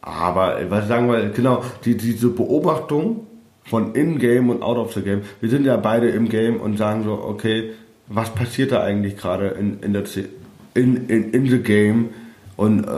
Aber 0.03 0.61
äh, 0.61 0.71
was 0.71 0.89
sagen 0.89 1.11
wir, 1.11 1.29
genau, 1.31 1.65
die, 1.85 1.97
diese 1.97 2.29
Beobachtung 2.29 3.27
von 3.65 3.95
in-game 3.95 4.51
und 4.51 4.63
out 4.63 4.79
of 4.79 4.93
the 4.95 5.03
game. 5.03 5.23
Wir 5.41 5.51
sind 5.51 5.65
ja 5.65 5.77
beide 5.77 6.09
im 6.09 6.29
Game 6.29 6.61
und 6.61 6.77
sagen 6.77 7.05
so, 7.05 7.13
okay, 7.13 7.73
was 8.09 8.31
passiert 8.31 8.73
da 8.73 8.83
eigentlich 8.83 9.17
gerade 9.17 9.49
in, 9.49 9.81
in, 9.81 9.93
der, 9.93 10.05
in, 10.75 11.09
in, 11.09 11.31
in 11.31 11.49
the 11.49 11.59
game 11.59 12.11
und 12.57 12.85
äh, 12.85 12.89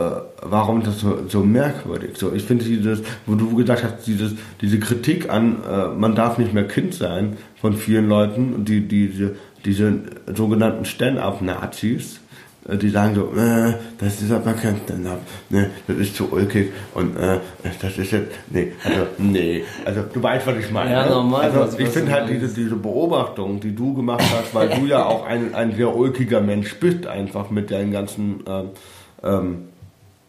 warum 0.41 0.79
ist 0.79 0.87
das 0.87 0.99
so, 0.99 1.19
so 1.29 1.39
merkwürdig? 1.41 2.17
So, 2.17 2.33
ich 2.33 2.43
finde 2.43 2.65
dieses, 2.65 3.01
wo 3.25 3.35
du 3.35 3.55
gesagt 3.55 3.83
hast, 3.83 4.05
dieses, 4.07 4.33
diese 4.59 4.79
Kritik 4.79 5.29
an, 5.29 5.57
äh, 5.69 5.87
man 5.87 6.15
darf 6.15 6.37
nicht 6.37 6.53
mehr 6.53 6.67
Kind 6.67 6.93
sein 6.93 7.37
von 7.61 7.73
vielen 7.73 8.09
Leuten 8.09 8.53
und 8.53 8.67
die, 8.67 8.85
diese, 8.85 9.35
diese 9.65 9.93
sogenannten 10.35 10.85
Stand-up-Nazis, 10.85 12.19
äh, 12.67 12.77
die 12.77 12.89
sagen 12.89 13.15
so, 13.15 13.33
äh, 13.39 13.73
das 13.97 14.21
ist 14.21 14.31
aber 14.31 14.53
kein 14.53 14.77
Stand-up, 14.85 15.19
ne, 15.49 15.69
das 15.87 15.97
ist 15.97 16.15
zu 16.15 16.31
ulkig 16.31 16.71
und 16.93 17.15
äh, 17.17 17.39
das 17.81 17.97
ist 17.97 18.11
jetzt, 18.11 18.31
nee, 18.49 18.71
also, 18.83 19.01
nee, 19.17 19.63
also 19.85 20.01
du 20.13 20.21
weißt, 20.23 20.47
was 20.47 20.57
ich 20.57 20.71
meine. 20.71 20.91
Ja, 20.91 21.05
ne? 21.05 21.11
normal, 21.11 21.41
Also 21.43 21.59
was- 21.61 21.79
ich 21.79 21.89
finde 21.89 22.11
halt 22.11 22.29
diese, 22.29 22.53
diese 22.53 22.75
Beobachtung, 22.75 23.59
die 23.59 23.73
du 23.75 23.93
gemacht 23.93 24.23
hast, 24.37 24.53
weil 24.53 24.69
du 24.69 24.85
ja 24.85 25.05
auch 25.05 25.25
ein, 25.25 25.53
ein 25.55 25.75
sehr 25.75 25.95
ulkiger 25.95 26.41
Mensch 26.41 26.75
bist, 26.79 27.07
einfach 27.07 27.49
mit 27.49 27.71
deinen 27.71 27.91
ganzen 27.91 28.43
ähm, 28.47 28.69
ähm, 29.23 29.55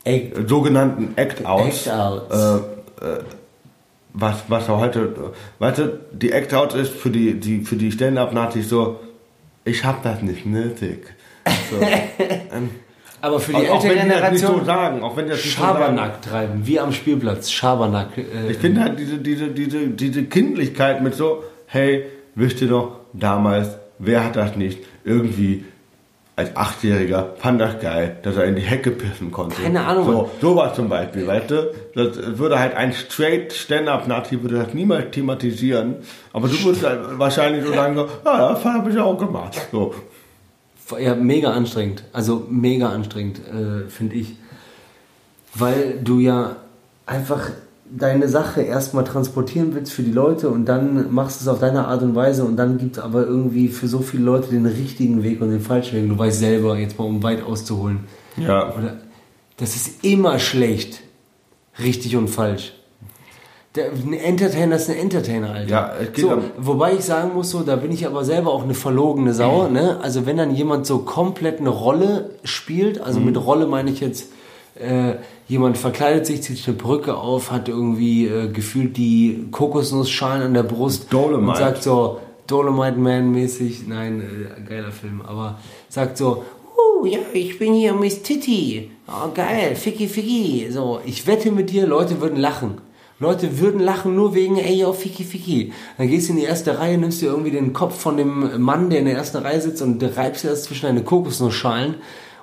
Ey, 0.07 0.33
sogenannten 0.47 1.15
Act-Outs. 1.17 1.87
Act-Outs. 1.87 2.35
Äh, 3.01 3.07
äh, 3.07 3.19
was, 4.13 4.45
was 4.49 4.69
er 4.69 4.79
heute, 4.79 5.33
weißt 5.59 5.79
du, 5.79 5.99
die 6.13 6.31
Act-Out 6.31 6.75
ist 6.75 6.93
für 6.93 7.11
die, 7.11 7.41
die, 7.41 7.63
für 7.63 7.77
die 7.77 7.91
Stand-Up-Nazis 7.91 8.69
so, 8.69 9.01
ich 9.65 9.85
hab 9.85 10.03
das 10.03 10.23
nicht 10.23 10.47
nötig. 10.47 11.07
So. 11.71 11.81
ähm, 12.55 12.71
aber 13.21 13.41
für 13.41 13.53
die 13.53 13.69
auch, 13.69 13.77
auch 13.77 13.85
wenn 13.85 13.99
ältere 13.99 14.17
die 14.17 14.21
das 14.21 14.33
nicht 14.33 14.41
so 14.41 14.47
Generation 14.49 14.65
sagen, 14.67 15.03
auch 15.03 15.17
wenn 15.17 15.25
die 15.25 15.31
das 15.31 15.45
nicht 15.45 15.57
so 15.57 15.63
sagen. 15.63 15.79
Schabernack 15.79 16.23
treiben, 16.23 16.67
wie 16.67 16.79
am 16.79 16.93
Spielplatz. 16.93 17.51
Schabernack. 17.51 18.19
Äh, 18.19 18.51
Ich 18.51 18.59
finde 18.59 18.83
halt 18.83 18.99
diese, 18.99 19.19
diese, 19.19 19.49
diese, 19.49 19.89
diese 19.89 20.25
Kindlichkeit 20.25 21.03
mit 21.03 21.15
so, 21.15 21.43
hey, 21.67 22.05
wisst 22.35 22.61
ihr 22.61 22.69
noch, 22.69 23.01
damals, 23.15 23.79
wer 23.99 24.25
hat 24.25 24.37
das 24.37 24.57
nicht 24.57 24.81
irgendwie 25.05 25.65
als 26.37 26.57
Achtjähriger 26.57 27.35
fand 27.39 27.61
das 27.61 27.81
geil, 27.81 28.17
dass 28.23 28.37
er 28.37 28.45
in 28.45 28.57
die 28.57 28.63
Hecke 28.63 28.91
pissen 28.91 29.31
konnte. 29.31 29.63
Keine 29.63 29.85
Ahnung. 29.85 30.07
So, 30.07 30.31
sowas 30.41 30.75
zum 30.75 30.89
Beispiel, 30.89 31.27
weißt 31.27 31.51
du? 31.51 31.73
Das 31.95 32.39
würde 32.39 32.59
halt 32.59 32.75
ein 32.75 32.93
straight 32.93 33.53
Stand-Up-Nazi 33.53 34.43
würde 34.43 34.57
das 34.57 34.75
niemals 34.75 35.13
thematisieren. 35.13 35.97
Aber 36.33 36.49
du 36.49 36.65
würdest 36.65 36.85
halt 36.85 37.19
wahrscheinlich 37.19 37.65
so 37.65 37.73
sagen, 37.73 37.95
so, 37.95 38.09
ja, 38.25 38.53
das 38.53 38.65
habe 38.65 38.91
ich 38.91 38.99
auch 38.99 39.17
gemacht. 39.17 39.69
So. 39.71 39.95
Ja, 40.99 41.15
mega 41.15 41.53
anstrengend. 41.53 42.03
Also 42.13 42.47
mega 42.51 42.89
anstrengend, 42.89 43.39
äh, 43.39 43.89
finde 43.89 44.17
ich. 44.17 44.37
Weil 45.55 46.01
du 46.03 46.19
ja 46.19 46.57
einfach 47.07 47.51
deine 47.91 48.29
Sache 48.29 48.63
erstmal 48.63 49.05
transportieren 49.05 49.75
willst 49.75 49.93
für 49.93 50.03
die 50.03 50.11
Leute 50.11 50.49
und 50.49 50.65
dann 50.67 51.13
machst 51.13 51.41
du 51.41 51.45
es 51.45 51.49
auf 51.49 51.61
deine 51.61 51.87
Art 51.87 52.03
und 52.03 52.15
Weise 52.15 52.45
und 52.45 52.57
dann 52.57 52.79
gibt 52.79 52.97
es 52.97 53.03
aber 53.03 53.27
irgendwie 53.27 53.69
für 53.69 53.89
so 53.89 53.99
viele 54.01 54.25
Leute 54.25 54.49
den 54.49 54.67
richtigen 54.67 55.23
Weg 55.23 55.41
und 55.41 55.51
den 55.51 55.61
falschen 55.61 55.97
Weg. 56.03 56.09
Du 56.09 56.19
weißt 56.19 56.39
selber, 56.41 56.77
jetzt 56.79 56.99
mal 56.99 57.05
um 57.05 57.23
weit 57.23 57.43
auszuholen. 57.45 58.01
Ja. 58.37 58.75
Oder, 58.75 58.97
das 59.59 59.77
ist 59.77 60.05
immer 60.05 60.39
schlecht. 60.39 61.01
Richtig 61.83 62.17
und 62.17 62.29
falsch. 62.29 62.73
Der, 63.75 63.91
ein 63.91 64.13
Entertainer 64.13 64.77
ist 64.77 64.89
ein 64.89 64.97
Entertainer, 64.97 65.51
Alter. 65.51 65.69
Ja, 65.71 65.93
geht 66.13 66.19
so, 66.25 66.39
wobei 66.57 66.93
ich 66.95 67.01
sagen 67.01 67.35
muss, 67.35 67.51
so, 67.51 67.63
da 67.63 67.75
bin 67.75 67.91
ich 67.91 68.07
aber 68.07 68.25
selber 68.25 68.53
auch 68.53 68.63
eine 68.63 68.75
verlogene 68.75 69.35
Sau. 69.35 69.69
Ne? 69.69 69.99
Also 70.01 70.27
wenn 70.27 70.37
dann 70.37 70.55
jemand 70.55 70.87
so 70.87 70.99
komplett 70.99 71.59
eine 71.59 71.71
Rolle 71.71 72.31
spielt, 72.45 73.01
also 73.01 73.19
Mhm. 73.19 73.27
mit 73.27 73.45
Rolle 73.45 73.67
meine 73.67 73.91
ich 73.91 73.99
jetzt, 74.01 74.29
äh, 74.75 75.15
jemand 75.47 75.79
verkleidet 75.79 76.27
sich, 76.27 76.43
zieht 76.43 76.67
eine 76.67 76.77
Perücke 76.77 77.17
auf, 77.17 77.51
hat 77.51 77.69
irgendwie 77.69 78.27
äh, 78.27 78.49
gefühlt 78.49 78.97
die 78.97 79.47
Kokosnussschalen 79.51 80.43
an 80.43 80.55
der 80.55 80.65
Brust 80.65 81.13
Dolomite. 81.13 81.51
und 81.51 81.57
sagt 81.57 81.83
so, 81.83 82.21
Dolomite 82.47 82.99
Man 82.99 83.31
mäßig, 83.31 83.87
nein, 83.87 84.21
äh, 84.21 84.69
geiler 84.69 84.91
Film, 84.91 85.23
aber 85.23 85.59
sagt 85.89 86.19
so, 86.19 86.45
uh, 86.77 87.07
ja, 87.07 87.21
ich 87.33 87.59
bin 87.59 87.75
hier 87.75 87.95
Miss 87.95 88.23
Titty, 88.23 88.91
oh 89.09 89.31
geil, 89.33 89.77
Ficky 89.77 90.09
Ficky, 90.09 90.69
so, 90.71 91.01
ich 91.05 91.27
wette 91.27 91.53
mit 91.53 91.71
dir, 91.71 91.87
Leute 91.87 92.21
würden 92.21 92.39
lachen. 92.39 92.79
Leute 93.21 93.61
würden 93.61 93.81
lachen 93.81 94.17
nur 94.17 94.35
wegen, 94.35 94.59
ey, 94.59 94.81
yo, 94.81 94.93
Ficky 94.93 95.23
Ficky. 95.23 95.73
Dann 95.97 96.09
gehst 96.09 96.29
du 96.29 96.33
in 96.33 96.41
die 96.41 96.45
erste 96.45 96.81
Reihe, 96.81 96.99
nimmst 96.99 97.23
dir 97.23 97.27
irgendwie 97.27 97.53
den 97.53 97.73
Kopf 97.73 97.97
von 97.97 98.17
dem 98.17 98.61
Mann, 98.61 98.91
der 98.91 98.99
in 98.99 99.05
der 99.05 99.15
ersten 99.15 99.37
Reihe 99.37 99.61
sitzt 99.61 99.83
und 99.83 100.03
reibst 100.17 100.43
dir 100.43 100.49
das 100.49 100.65
zwischen 100.65 100.87
deine 100.87 101.05
Kokosnussschalen 101.05 101.95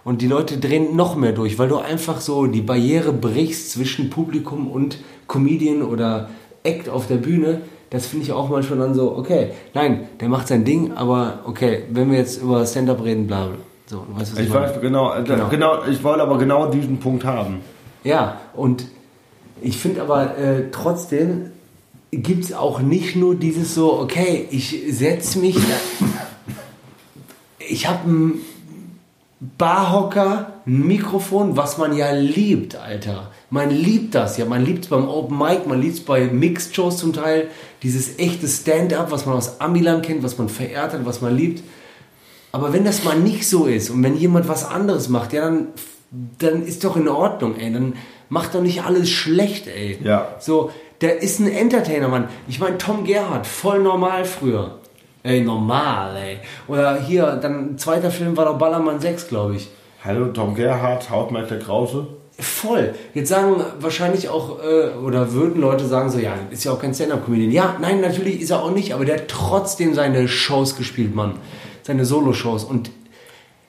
und 0.03 0.21
die 0.21 0.27
Leute 0.27 0.57
drehen 0.57 0.95
noch 0.95 1.15
mehr 1.15 1.31
durch, 1.31 1.59
weil 1.59 1.69
du 1.69 1.77
einfach 1.77 2.21
so 2.21 2.47
die 2.47 2.61
Barriere 2.61 3.13
brichst 3.13 3.71
zwischen 3.71 4.09
Publikum 4.09 4.69
und 4.69 4.97
Comedian 5.27 5.81
oder 5.81 6.29
Act 6.63 6.89
auf 6.89 7.07
der 7.07 7.17
Bühne. 7.17 7.61
Das 7.89 8.05
finde 8.07 8.25
ich 8.25 8.31
auch 8.31 8.49
manchmal 8.49 8.79
dann 8.79 8.93
so, 8.93 9.15
okay, 9.17 9.51
nein, 9.73 10.07
der 10.19 10.29
macht 10.29 10.47
sein 10.47 10.63
Ding, 10.63 10.93
aber 10.93 11.39
okay, 11.45 11.83
wenn 11.91 12.09
wir 12.09 12.17
jetzt 12.17 12.41
über 12.41 12.65
Stand-Up 12.65 13.03
reden, 13.03 13.27
bla 13.27 13.47
bla. 13.47 13.57
So, 13.85 14.05
weißt, 14.15 14.31
was 14.31 14.39
ich, 14.39 14.47
Ich 14.47 14.53
weiß 14.53 14.79
genau, 14.79 15.13
äh, 15.13 15.23
Genau. 15.23 15.49
genau, 15.49 15.83
ich 15.89 16.01
wollte 16.03 16.23
aber 16.23 16.37
genau 16.37 16.67
diesen 16.71 16.99
Punkt 16.99 17.25
haben. 17.25 17.59
Ja, 18.03 18.39
und 18.55 18.85
ich 19.61 19.77
finde 19.77 20.01
aber 20.01 20.37
äh, 20.37 20.71
trotzdem 20.71 21.51
gibt 22.11 22.45
es 22.45 22.53
auch 22.53 22.79
nicht 22.79 23.15
nur 23.15 23.35
dieses 23.35 23.75
so, 23.75 23.99
okay, 23.99 24.47
ich 24.49 24.81
setze 24.89 25.39
mich, 25.39 25.57
ich 27.59 27.87
habe 27.87 28.09
einen 28.09 28.41
Barhocker, 29.57 30.53
Mikrofon, 30.65 31.57
was 31.57 31.79
man 31.79 31.97
ja 31.97 32.11
liebt, 32.11 32.75
Alter. 32.75 33.31
Man 33.49 33.71
liebt 33.71 34.13
das 34.13 34.37
ja, 34.37 34.45
man 34.45 34.63
liebt 34.63 34.83
es 34.83 34.89
beim 34.91 35.09
Open 35.09 35.35
Mic, 35.35 35.65
man 35.67 35.81
liebt 35.81 35.95
es 35.95 36.05
bei 36.05 36.25
Mixed 36.25 36.75
Shows 36.75 36.97
zum 36.97 37.11
Teil, 37.11 37.47
dieses 37.81 38.19
echte 38.19 38.47
Stand-up, 38.47 39.09
was 39.09 39.25
man 39.25 39.35
aus 39.35 39.59
Amiland 39.59 40.05
kennt, 40.05 40.21
was 40.21 40.37
man 40.37 40.47
verehrt 40.47 40.93
hat, 40.93 41.05
was 41.05 41.21
man 41.21 41.35
liebt. 41.35 41.63
Aber 42.51 42.71
wenn 42.71 42.85
das 42.85 43.03
mal 43.03 43.17
nicht 43.17 43.49
so 43.49 43.65
ist 43.65 43.89
und 43.89 44.03
wenn 44.03 44.15
jemand 44.15 44.47
was 44.47 44.63
anderes 44.63 45.09
macht, 45.09 45.33
ja, 45.33 45.41
dann, 45.41 45.69
dann 46.37 46.63
ist 46.63 46.83
doch 46.83 46.95
in 46.95 47.07
Ordnung, 47.07 47.55
ey. 47.57 47.73
Dann 47.73 47.93
macht 48.29 48.53
doch 48.53 48.61
nicht 48.61 48.83
alles 48.83 49.09
schlecht, 49.09 49.65
ey. 49.65 49.97
Ja. 50.03 50.35
So, 50.39 50.69
der 51.01 51.23
ist 51.23 51.39
ein 51.39 51.51
Entertainer, 51.51 52.09
Mann. 52.09 52.27
Ich 52.47 52.59
meine, 52.59 52.77
Tom 52.77 53.05
Gerhardt, 53.05 53.47
voll 53.47 53.79
normal 53.79 54.25
früher. 54.25 54.80
Ey, 55.23 55.41
normal, 55.41 56.15
ey. 56.15 56.37
Oder 56.67 56.99
hier, 56.99 57.37
dann 57.41 57.77
zweiter 57.77 58.09
Film 58.09 58.35
war 58.35 58.45
doch 58.45 58.57
Ballermann 58.57 58.99
6, 58.99 59.27
glaube 59.27 59.55
ich. 59.55 59.69
Hallo, 60.03 60.27
Tom 60.27 60.55
Gerhardt, 60.55 61.11
Hautmeister 61.11 61.59
Krause. 61.59 62.07
Voll. 62.39 62.95
Jetzt 63.13 63.29
sagen 63.29 63.57
wahrscheinlich 63.79 64.29
auch, 64.29 64.57
äh, 64.63 64.97
oder 64.97 65.33
würden 65.33 65.61
Leute 65.61 65.85
sagen 65.85 66.09
so, 66.09 66.17
ja, 66.17 66.33
ist 66.49 66.63
ja 66.63 66.71
auch 66.71 66.79
kein 66.79 66.93
Stand-Up-Comedian. 66.93 67.51
Ja, 67.51 67.77
nein, 67.79 68.01
natürlich 68.01 68.41
ist 68.41 68.49
er 68.49 68.63
auch 68.63 68.71
nicht, 68.71 68.95
aber 68.95 69.05
der 69.05 69.17
hat 69.17 69.27
trotzdem 69.27 69.93
seine 69.93 70.27
Shows 70.27 70.75
gespielt, 70.75 71.13
Mann. 71.13 71.33
Seine 71.83 72.03
Solo-Shows. 72.03 72.63
Und 72.63 72.89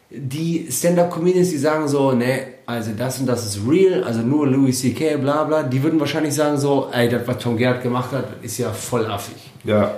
die 0.08 0.68
Stand-Up-Comedians, 0.70 1.50
die 1.50 1.58
sagen 1.58 1.86
so, 1.86 2.12
ne, 2.12 2.46
also 2.64 2.92
das 2.96 3.18
und 3.18 3.26
das 3.26 3.44
ist 3.44 3.60
real, 3.68 4.04
also 4.04 4.20
nur 4.20 4.46
Louis 4.46 4.80
C.K., 4.80 5.18
bla 5.18 5.44
bla, 5.44 5.62
die 5.64 5.82
würden 5.82 6.00
wahrscheinlich 6.00 6.34
sagen 6.34 6.56
so, 6.56 6.88
ey, 6.92 7.10
das, 7.10 7.26
was 7.26 7.38
Tom 7.38 7.58
Gerhardt 7.58 7.82
gemacht 7.82 8.12
hat, 8.12 8.24
ist 8.40 8.56
ja 8.56 8.70
voll 8.70 9.04
affig. 9.04 9.36
Ja. 9.64 9.92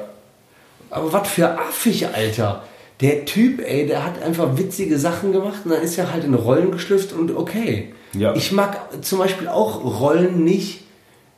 Aber 0.95 1.12
was 1.12 1.28
für 1.28 1.59
affig, 1.59 2.07
Alter. 2.07 2.62
Der 3.01 3.24
Typ, 3.24 3.61
ey, 3.61 3.84
der 3.84 4.05
hat 4.05 4.22
einfach 4.22 4.57
witzige 4.57 4.97
Sachen 4.97 5.32
gemacht 5.32 5.62
und 5.64 5.72
dann 5.72 5.82
ist 5.82 5.99
er 5.99 6.12
halt 6.12 6.22
in 6.22 6.34
Rollen 6.34 6.70
geschlüpft 6.70 7.12
und 7.12 7.36
okay. 7.36 7.92
Ja. 8.12 8.32
Ich 8.36 8.53
mag 8.53 8.78
zum 9.03 9.18
Beispiel 9.18 9.49
auch 9.49 9.82
Rollen 10.01 10.45
nicht 10.45 10.84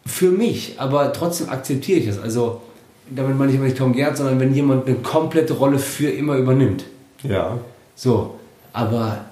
für 0.04 0.30
mich, 0.30 0.74
aber 0.76 1.11
trotzdem 1.14 1.48
akzeptiere 1.48 2.00
ich 2.00 2.07
es. 2.07 2.18
Also, 2.18 2.61
damit 3.09 3.38
meine 3.38 3.50
ich 3.50 3.57
aber 3.57 3.64
nicht 3.64 3.78
Tom 3.78 3.94
Gerhardt, 3.94 4.18
sondern 4.18 4.38
wenn 4.40 4.52
jemand 4.52 4.86
eine 4.86 4.96
komplette 4.96 5.54
Rolle 5.54 5.78
für 5.78 6.11
immer 6.11 6.36
übernimmt. 6.36 6.84
Ja. 7.22 7.57
So, 7.94 8.34
aber 8.74 9.24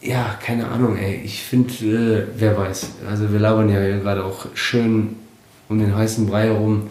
ja, 0.00 0.38
keine 0.40 0.68
Ahnung, 0.68 0.96
ey. 0.96 1.20
Ich 1.24 1.42
finde, 1.42 1.74
äh, 1.74 2.26
wer 2.36 2.56
weiß. 2.56 2.90
Also 3.10 3.32
wir 3.32 3.40
labern 3.40 3.68
ja 3.68 3.98
gerade 3.98 4.24
auch 4.24 4.46
schön 4.54 5.16
um 5.68 5.80
den 5.80 5.96
heißen 5.96 6.28
Brei 6.28 6.44
herum. 6.44 6.84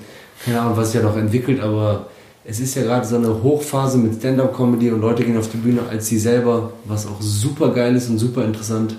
Keine 0.46 0.62
Ahnung, 0.62 0.78
was 0.78 0.92
sich 0.92 1.02
ja 1.02 1.08
noch 1.08 1.16
entwickelt, 1.16 1.62
aber 1.62 2.08
es 2.46 2.60
ist 2.60 2.76
ja 2.76 2.84
gerade 2.84 3.06
so 3.06 3.16
eine 3.16 3.42
Hochphase 3.42 3.98
mit 3.98 4.16
Stand-up-Comedy 4.16 4.92
und 4.92 5.02
Leute 5.02 5.24
gehen 5.24 5.38
auf 5.38 5.50
die 5.50 5.58
Bühne 5.58 5.82
als 5.90 6.08
sie 6.08 6.20
selber, 6.20 6.74
was 6.86 7.08
auch 7.08 7.22
super 7.22 7.70
geil 7.74 7.96
ist 7.96 8.10
und 8.10 8.18
super 8.18 8.44
interessant. 8.44 8.96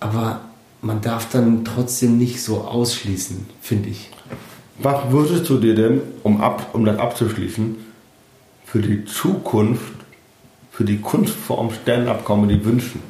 Aber 0.00 0.40
man 0.82 1.00
darf 1.00 1.30
dann 1.30 1.64
trotzdem 1.64 2.18
nicht 2.18 2.42
so 2.42 2.62
ausschließen, 2.62 3.46
finde 3.60 3.90
ich. 3.90 4.10
Was 4.78 5.10
würdest 5.10 5.48
du 5.48 5.58
dir 5.58 5.74
denn, 5.74 6.02
um, 6.22 6.40
ab, 6.40 6.70
um 6.72 6.84
das 6.84 6.98
abzuschließen, 6.98 7.76
für 8.64 8.80
die 8.80 9.04
Zukunft, 9.04 9.94
für 10.70 10.84
die 10.84 10.98
Kunstform 10.98 11.70
Stand-up-Comedy 11.70 12.64
wünschen? 12.64 13.00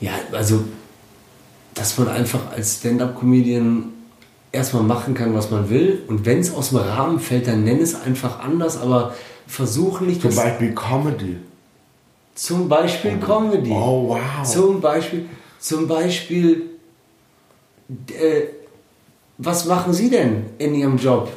Ja, 0.00 0.12
also, 0.32 0.64
dass 1.74 1.96
man 1.96 2.08
einfach 2.08 2.52
als 2.52 2.78
Stand-up-Comedian 2.78 3.92
erstmal 4.52 4.82
machen 4.82 5.14
kann, 5.14 5.34
was 5.34 5.50
man 5.50 5.70
will. 5.70 6.02
Und 6.08 6.26
wenn 6.26 6.40
es 6.40 6.54
aus 6.54 6.70
dem 6.70 6.78
Rahmen 6.78 7.20
fällt, 7.20 7.46
dann 7.46 7.64
nenn 7.64 7.80
es 7.80 7.94
einfach 8.00 8.40
anders, 8.40 8.80
aber 8.80 9.14
versuche 9.46 10.04
nicht 10.04 10.22
Zum 10.22 10.34
Beispiel 10.34 10.74
Comedy. 10.74 11.36
Zum 12.34 12.68
Beispiel 12.68 13.18
Comedy. 13.18 13.70
Oh, 13.70 14.08
wow. 14.08 14.46
Zum 14.46 14.80
Beispiel, 14.80 15.28
zum 15.58 15.88
Beispiel, 15.88 16.70
äh, 18.08 18.42
was 19.38 19.66
machen 19.66 19.92
Sie 19.92 20.10
denn 20.10 20.46
in 20.58 20.74
Ihrem 20.74 20.98
Job? 20.98 21.32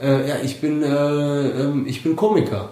Äh, 0.00 0.28
ja, 0.28 0.36
ich 0.42 0.60
bin, 0.60 0.82
äh, 0.82 0.86
ähm, 0.88 1.86
ich 1.86 2.02
bin 2.02 2.16
Komiker. 2.16 2.70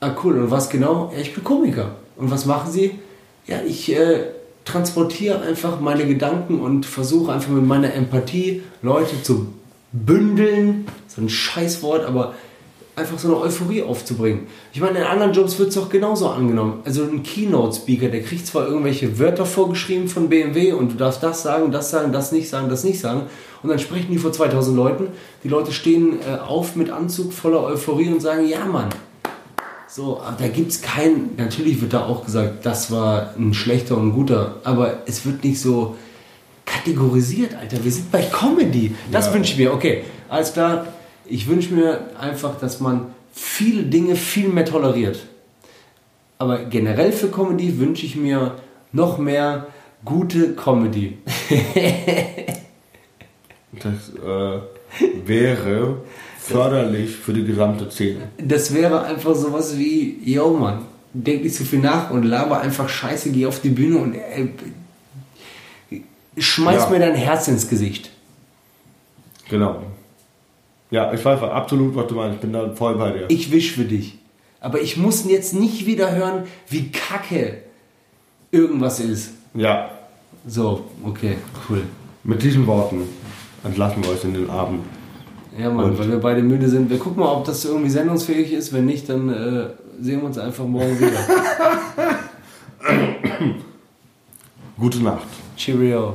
Ah, 0.00 0.14
cool. 0.24 0.40
Und 0.42 0.50
was 0.50 0.68
genau? 0.68 1.12
Ja, 1.14 1.20
ich 1.20 1.34
bin 1.34 1.44
Komiker. 1.44 1.96
Und 2.16 2.30
was 2.30 2.46
machen 2.46 2.70
Sie? 2.70 2.98
Ja, 3.46 3.60
ich 3.66 3.92
äh, 3.94 4.24
transportiere 4.64 5.40
einfach 5.40 5.80
meine 5.80 6.06
Gedanken 6.06 6.60
und 6.60 6.86
versuche 6.86 7.32
einfach 7.32 7.50
mit 7.50 7.66
meiner 7.66 7.94
Empathie 7.94 8.62
Leute 8.82 9.22
zu 9.22 9.48
bündeln. 9.92 10.86
So 11.08 11.20
ein 11.22 11.28
Scheißwort, 11.28 12.04
aber 12.04 12.34
einfach 12.96 13.18
so 13.18 13.28
eine 13.28 13.38
Euphorie 13.38 13.82
aufzubringen. 13.82 14.46
Ich 14.72 14.80
meine, 14.80 14.98
in 14.98 15.04
anderen 15.04 15.32
Jobs 15.32 15.58
wird 15.58 15.70
es 15.70 15.74
doch 15.74 15.88
genauso 15.88 16.28
angenommen. 16.28 16.80
Also 16.84 17.02
ein 17.02 17.22
Keynote-Speaker, 17.22 18.08
der 18.08 18.22
kriegt 18.22 18.46
zwar 18.46 18.66
irgendwelche 18.66 19.18
Wörter 19.18 19.46
vorgeschrieben 19.46 20.08
von 20.08 20.28
BMW 20.28 20.72
und 20.72 20.92
du 20.92 20.96
darfst 20.96 21.22
das 21.22 21.42
sagen, 21.42 21.72
das 21.72 21.90
sagen, 21.90 22.12
das 22.12 22.32
nicht 22.32 22.48
sagen, 22.48 22.68
das 22.68 22.84
nicht 22.84 23.00
sagen. 23.00 23.22
Und 23.62 23.70
dann 23.70 23.78
sprechen 23.78 24.10
die 24.10 24.18
vor 24.18 24.32
2000 24.32 24.76
Leuten. 24.76 25.08
Die 25.44 25.48
Leute 25.48 25.72
stehen 25.72 26.18
äh, 26.20 26.38
auf 26.38 26.76
mit 26.76 26.90
Anzug 26.90 27.32
voller 27.32 27.62
Euphorie 27.62 28.08
und 28.08 28.20
sagen, 28.20 28.46
ja 28.46 28.64
Mann. 28.64 28.88
So, 29.92 30.20
aber 30.20 30.36
da 30.38 30.48
gibt 30.48 30.70
es 30.70 30.82
keinen, 30.82 31.34
natürlich 31.36 31.80
wird 31.80 31.92
da 31.94 32.06
auch 32.06 32.24
gesagt, 32.24 32.64
das 32.64 32.92
war 32.92 33.34
ein 33.36 33.52
schlechter 33.54 33.96
und 33.96 34.08
ein 34.08 34.12
guter, 34.12 34.56
aber 34.62 34.98
es 35.06 35.26
wird 35.26 35.42
nicht 35.42 35.60
so 35.60 35.96
kategorisiert, 36.64 37.56
Alter. 37.56 37.82
Wir 37.82 37.90
sind 37.90 38.12
bei 38.12 38.22
Comedy. 38.22 38.94
Das 39.10 39.26
Ja. 39.26 39.34
wünsche 39.34 39.52
ich 39.52 39.58
mir. 39.58 39.72
Okay, 39.74 40.04
alles 40.28 40.52
klar. 40.52 40.86
Ich 41.26 41.48
wünsche 41.48 41.74
mir 41.74 42.02
einfach, 42.20 42.60
dass 42.60 42.78
man 42.78 43.06
viele 43.32 43.82
Dinge 43.82 44.14
viel 44.14 44.48
mehr 44.48 44.64
toleriert. 44.64 45.26
Aber 46.38 46.58
generell 46.66 47.10
für 47.10 47.28
Comedy 47.28 47.78
wünsche 47.80 48.06
ich 48.06 48.14
mir 48.14 48.54
noch 48.92 49.18
mehr 49.18 49.66
gute 50.04 50.54
Comedy. 50.54 51.18
Das 53.72 54.10
äh, 54.18 54.60
wäre 55.24 55.98
förderlich 56.42 57.10
für 57.16 57.32
die 57.32 57.44
gesamte 57.44 57.90
Szene. 57.90 58.28
Das 58.38 58.72
wäre 58.74 59.02
einfach 59.04 59.34
sowas 59.34 59.76
wie, 59.78 60.18
yo 60.24 60.50
Mann, 60.56 60.82
denk 61.12 61.42
nicht 61.44 61.54
zu 61.54 61.64
viel 61.64 61.80
nach 61.80 62.10
und 62.10 62.22
laber 62.24 62.60
einfach 62.60 62.88
Scheiße, 62.88 63.30
geh 63.30 63.46
auf 63.46 63.60
die 63.60 63.68
Bühne 63.70 63.98
und 63.98 64.14
äh, 64.14 64.48
schmeiß 66.38 66.84
Ja. 66.84 66.90
mir 66.90 66.98
dein 67.00 67.14
Herz 67.14 67.48
ins 67.48 67.68
Gesicht. 67.68 68.10
Genau. 69.48 69.82
Ja, 70.90 71.12
ich 71.12 71.24
weiß 71.24 71.40
absolut, 71.42 71.94
was 71.94 72.06
du 72.08 72.14
meinst. 72.14 72.36
Ich 72.36 72.40
bin 72.40 72.52
da 72.52 72.72
voll 72.74 72.96
bei 72.96 73.10
dir. 73.12 73.26
Ich 73.28 73.52
wisch 73.52 73.72
für 73.72 73.84
dich. 73.84 74.18
Aber 74.60 74.80
ich 74.80 74.96
muss 74.96 75.24
jetzt 75.28 75.54
nicht 75.54 75.86
wieder 75.86 76.14
hören, 76.14 76.44
wie 76.68 76.90
kacke 76.90 77.58
irgendwas 78.50 79.00
ist. 79.00 79.30
Ja, 79.54 79.90
So, 80.46 80.84
okay, 81.04 81.36
cool. 81.68 81.82
mit 82.24 82.42
diesen 82.42 82.66
Worten 82.66 83.02
entlassen 83.64 84.02
wir 84.02 84.10
euch 84.10 84.24
in 84.24 84.34
den 84.34 84.50
Abend. 84.50 84.80
Ja, 85.60 85.70
Mann, 85.70 85.90
Und? 85.90 85.98
weil 85.98 86.10
wir 86.10 86.18
beide 86.18 86.42
müde 86.42 86.68
sind. 86.68 86.88
Wir 86.88 86.98
gucken 86.98 87.20
mal, 87.20 87.32
ob 87.32 87.44
das 87.44 87.64
irgendwie 87.64 87.90
sendungsfähig 87.90 88.52
ist. 88.52 88.72
Wenn 88.72 88.86
nicht, 88.86 89.08
dann 89.08 89.28
äh, 89.28 89.66
sehen 90.00 90.20
wir 90.20 90.24
uns 90.24 90.38
einfach 90.38 90.64
morgen 90.64 90.98
wieder. 90.98 91.10
Gute 94.78 95.02
Nacht. 95.02 95.26
Cheerio. 95.56 96.14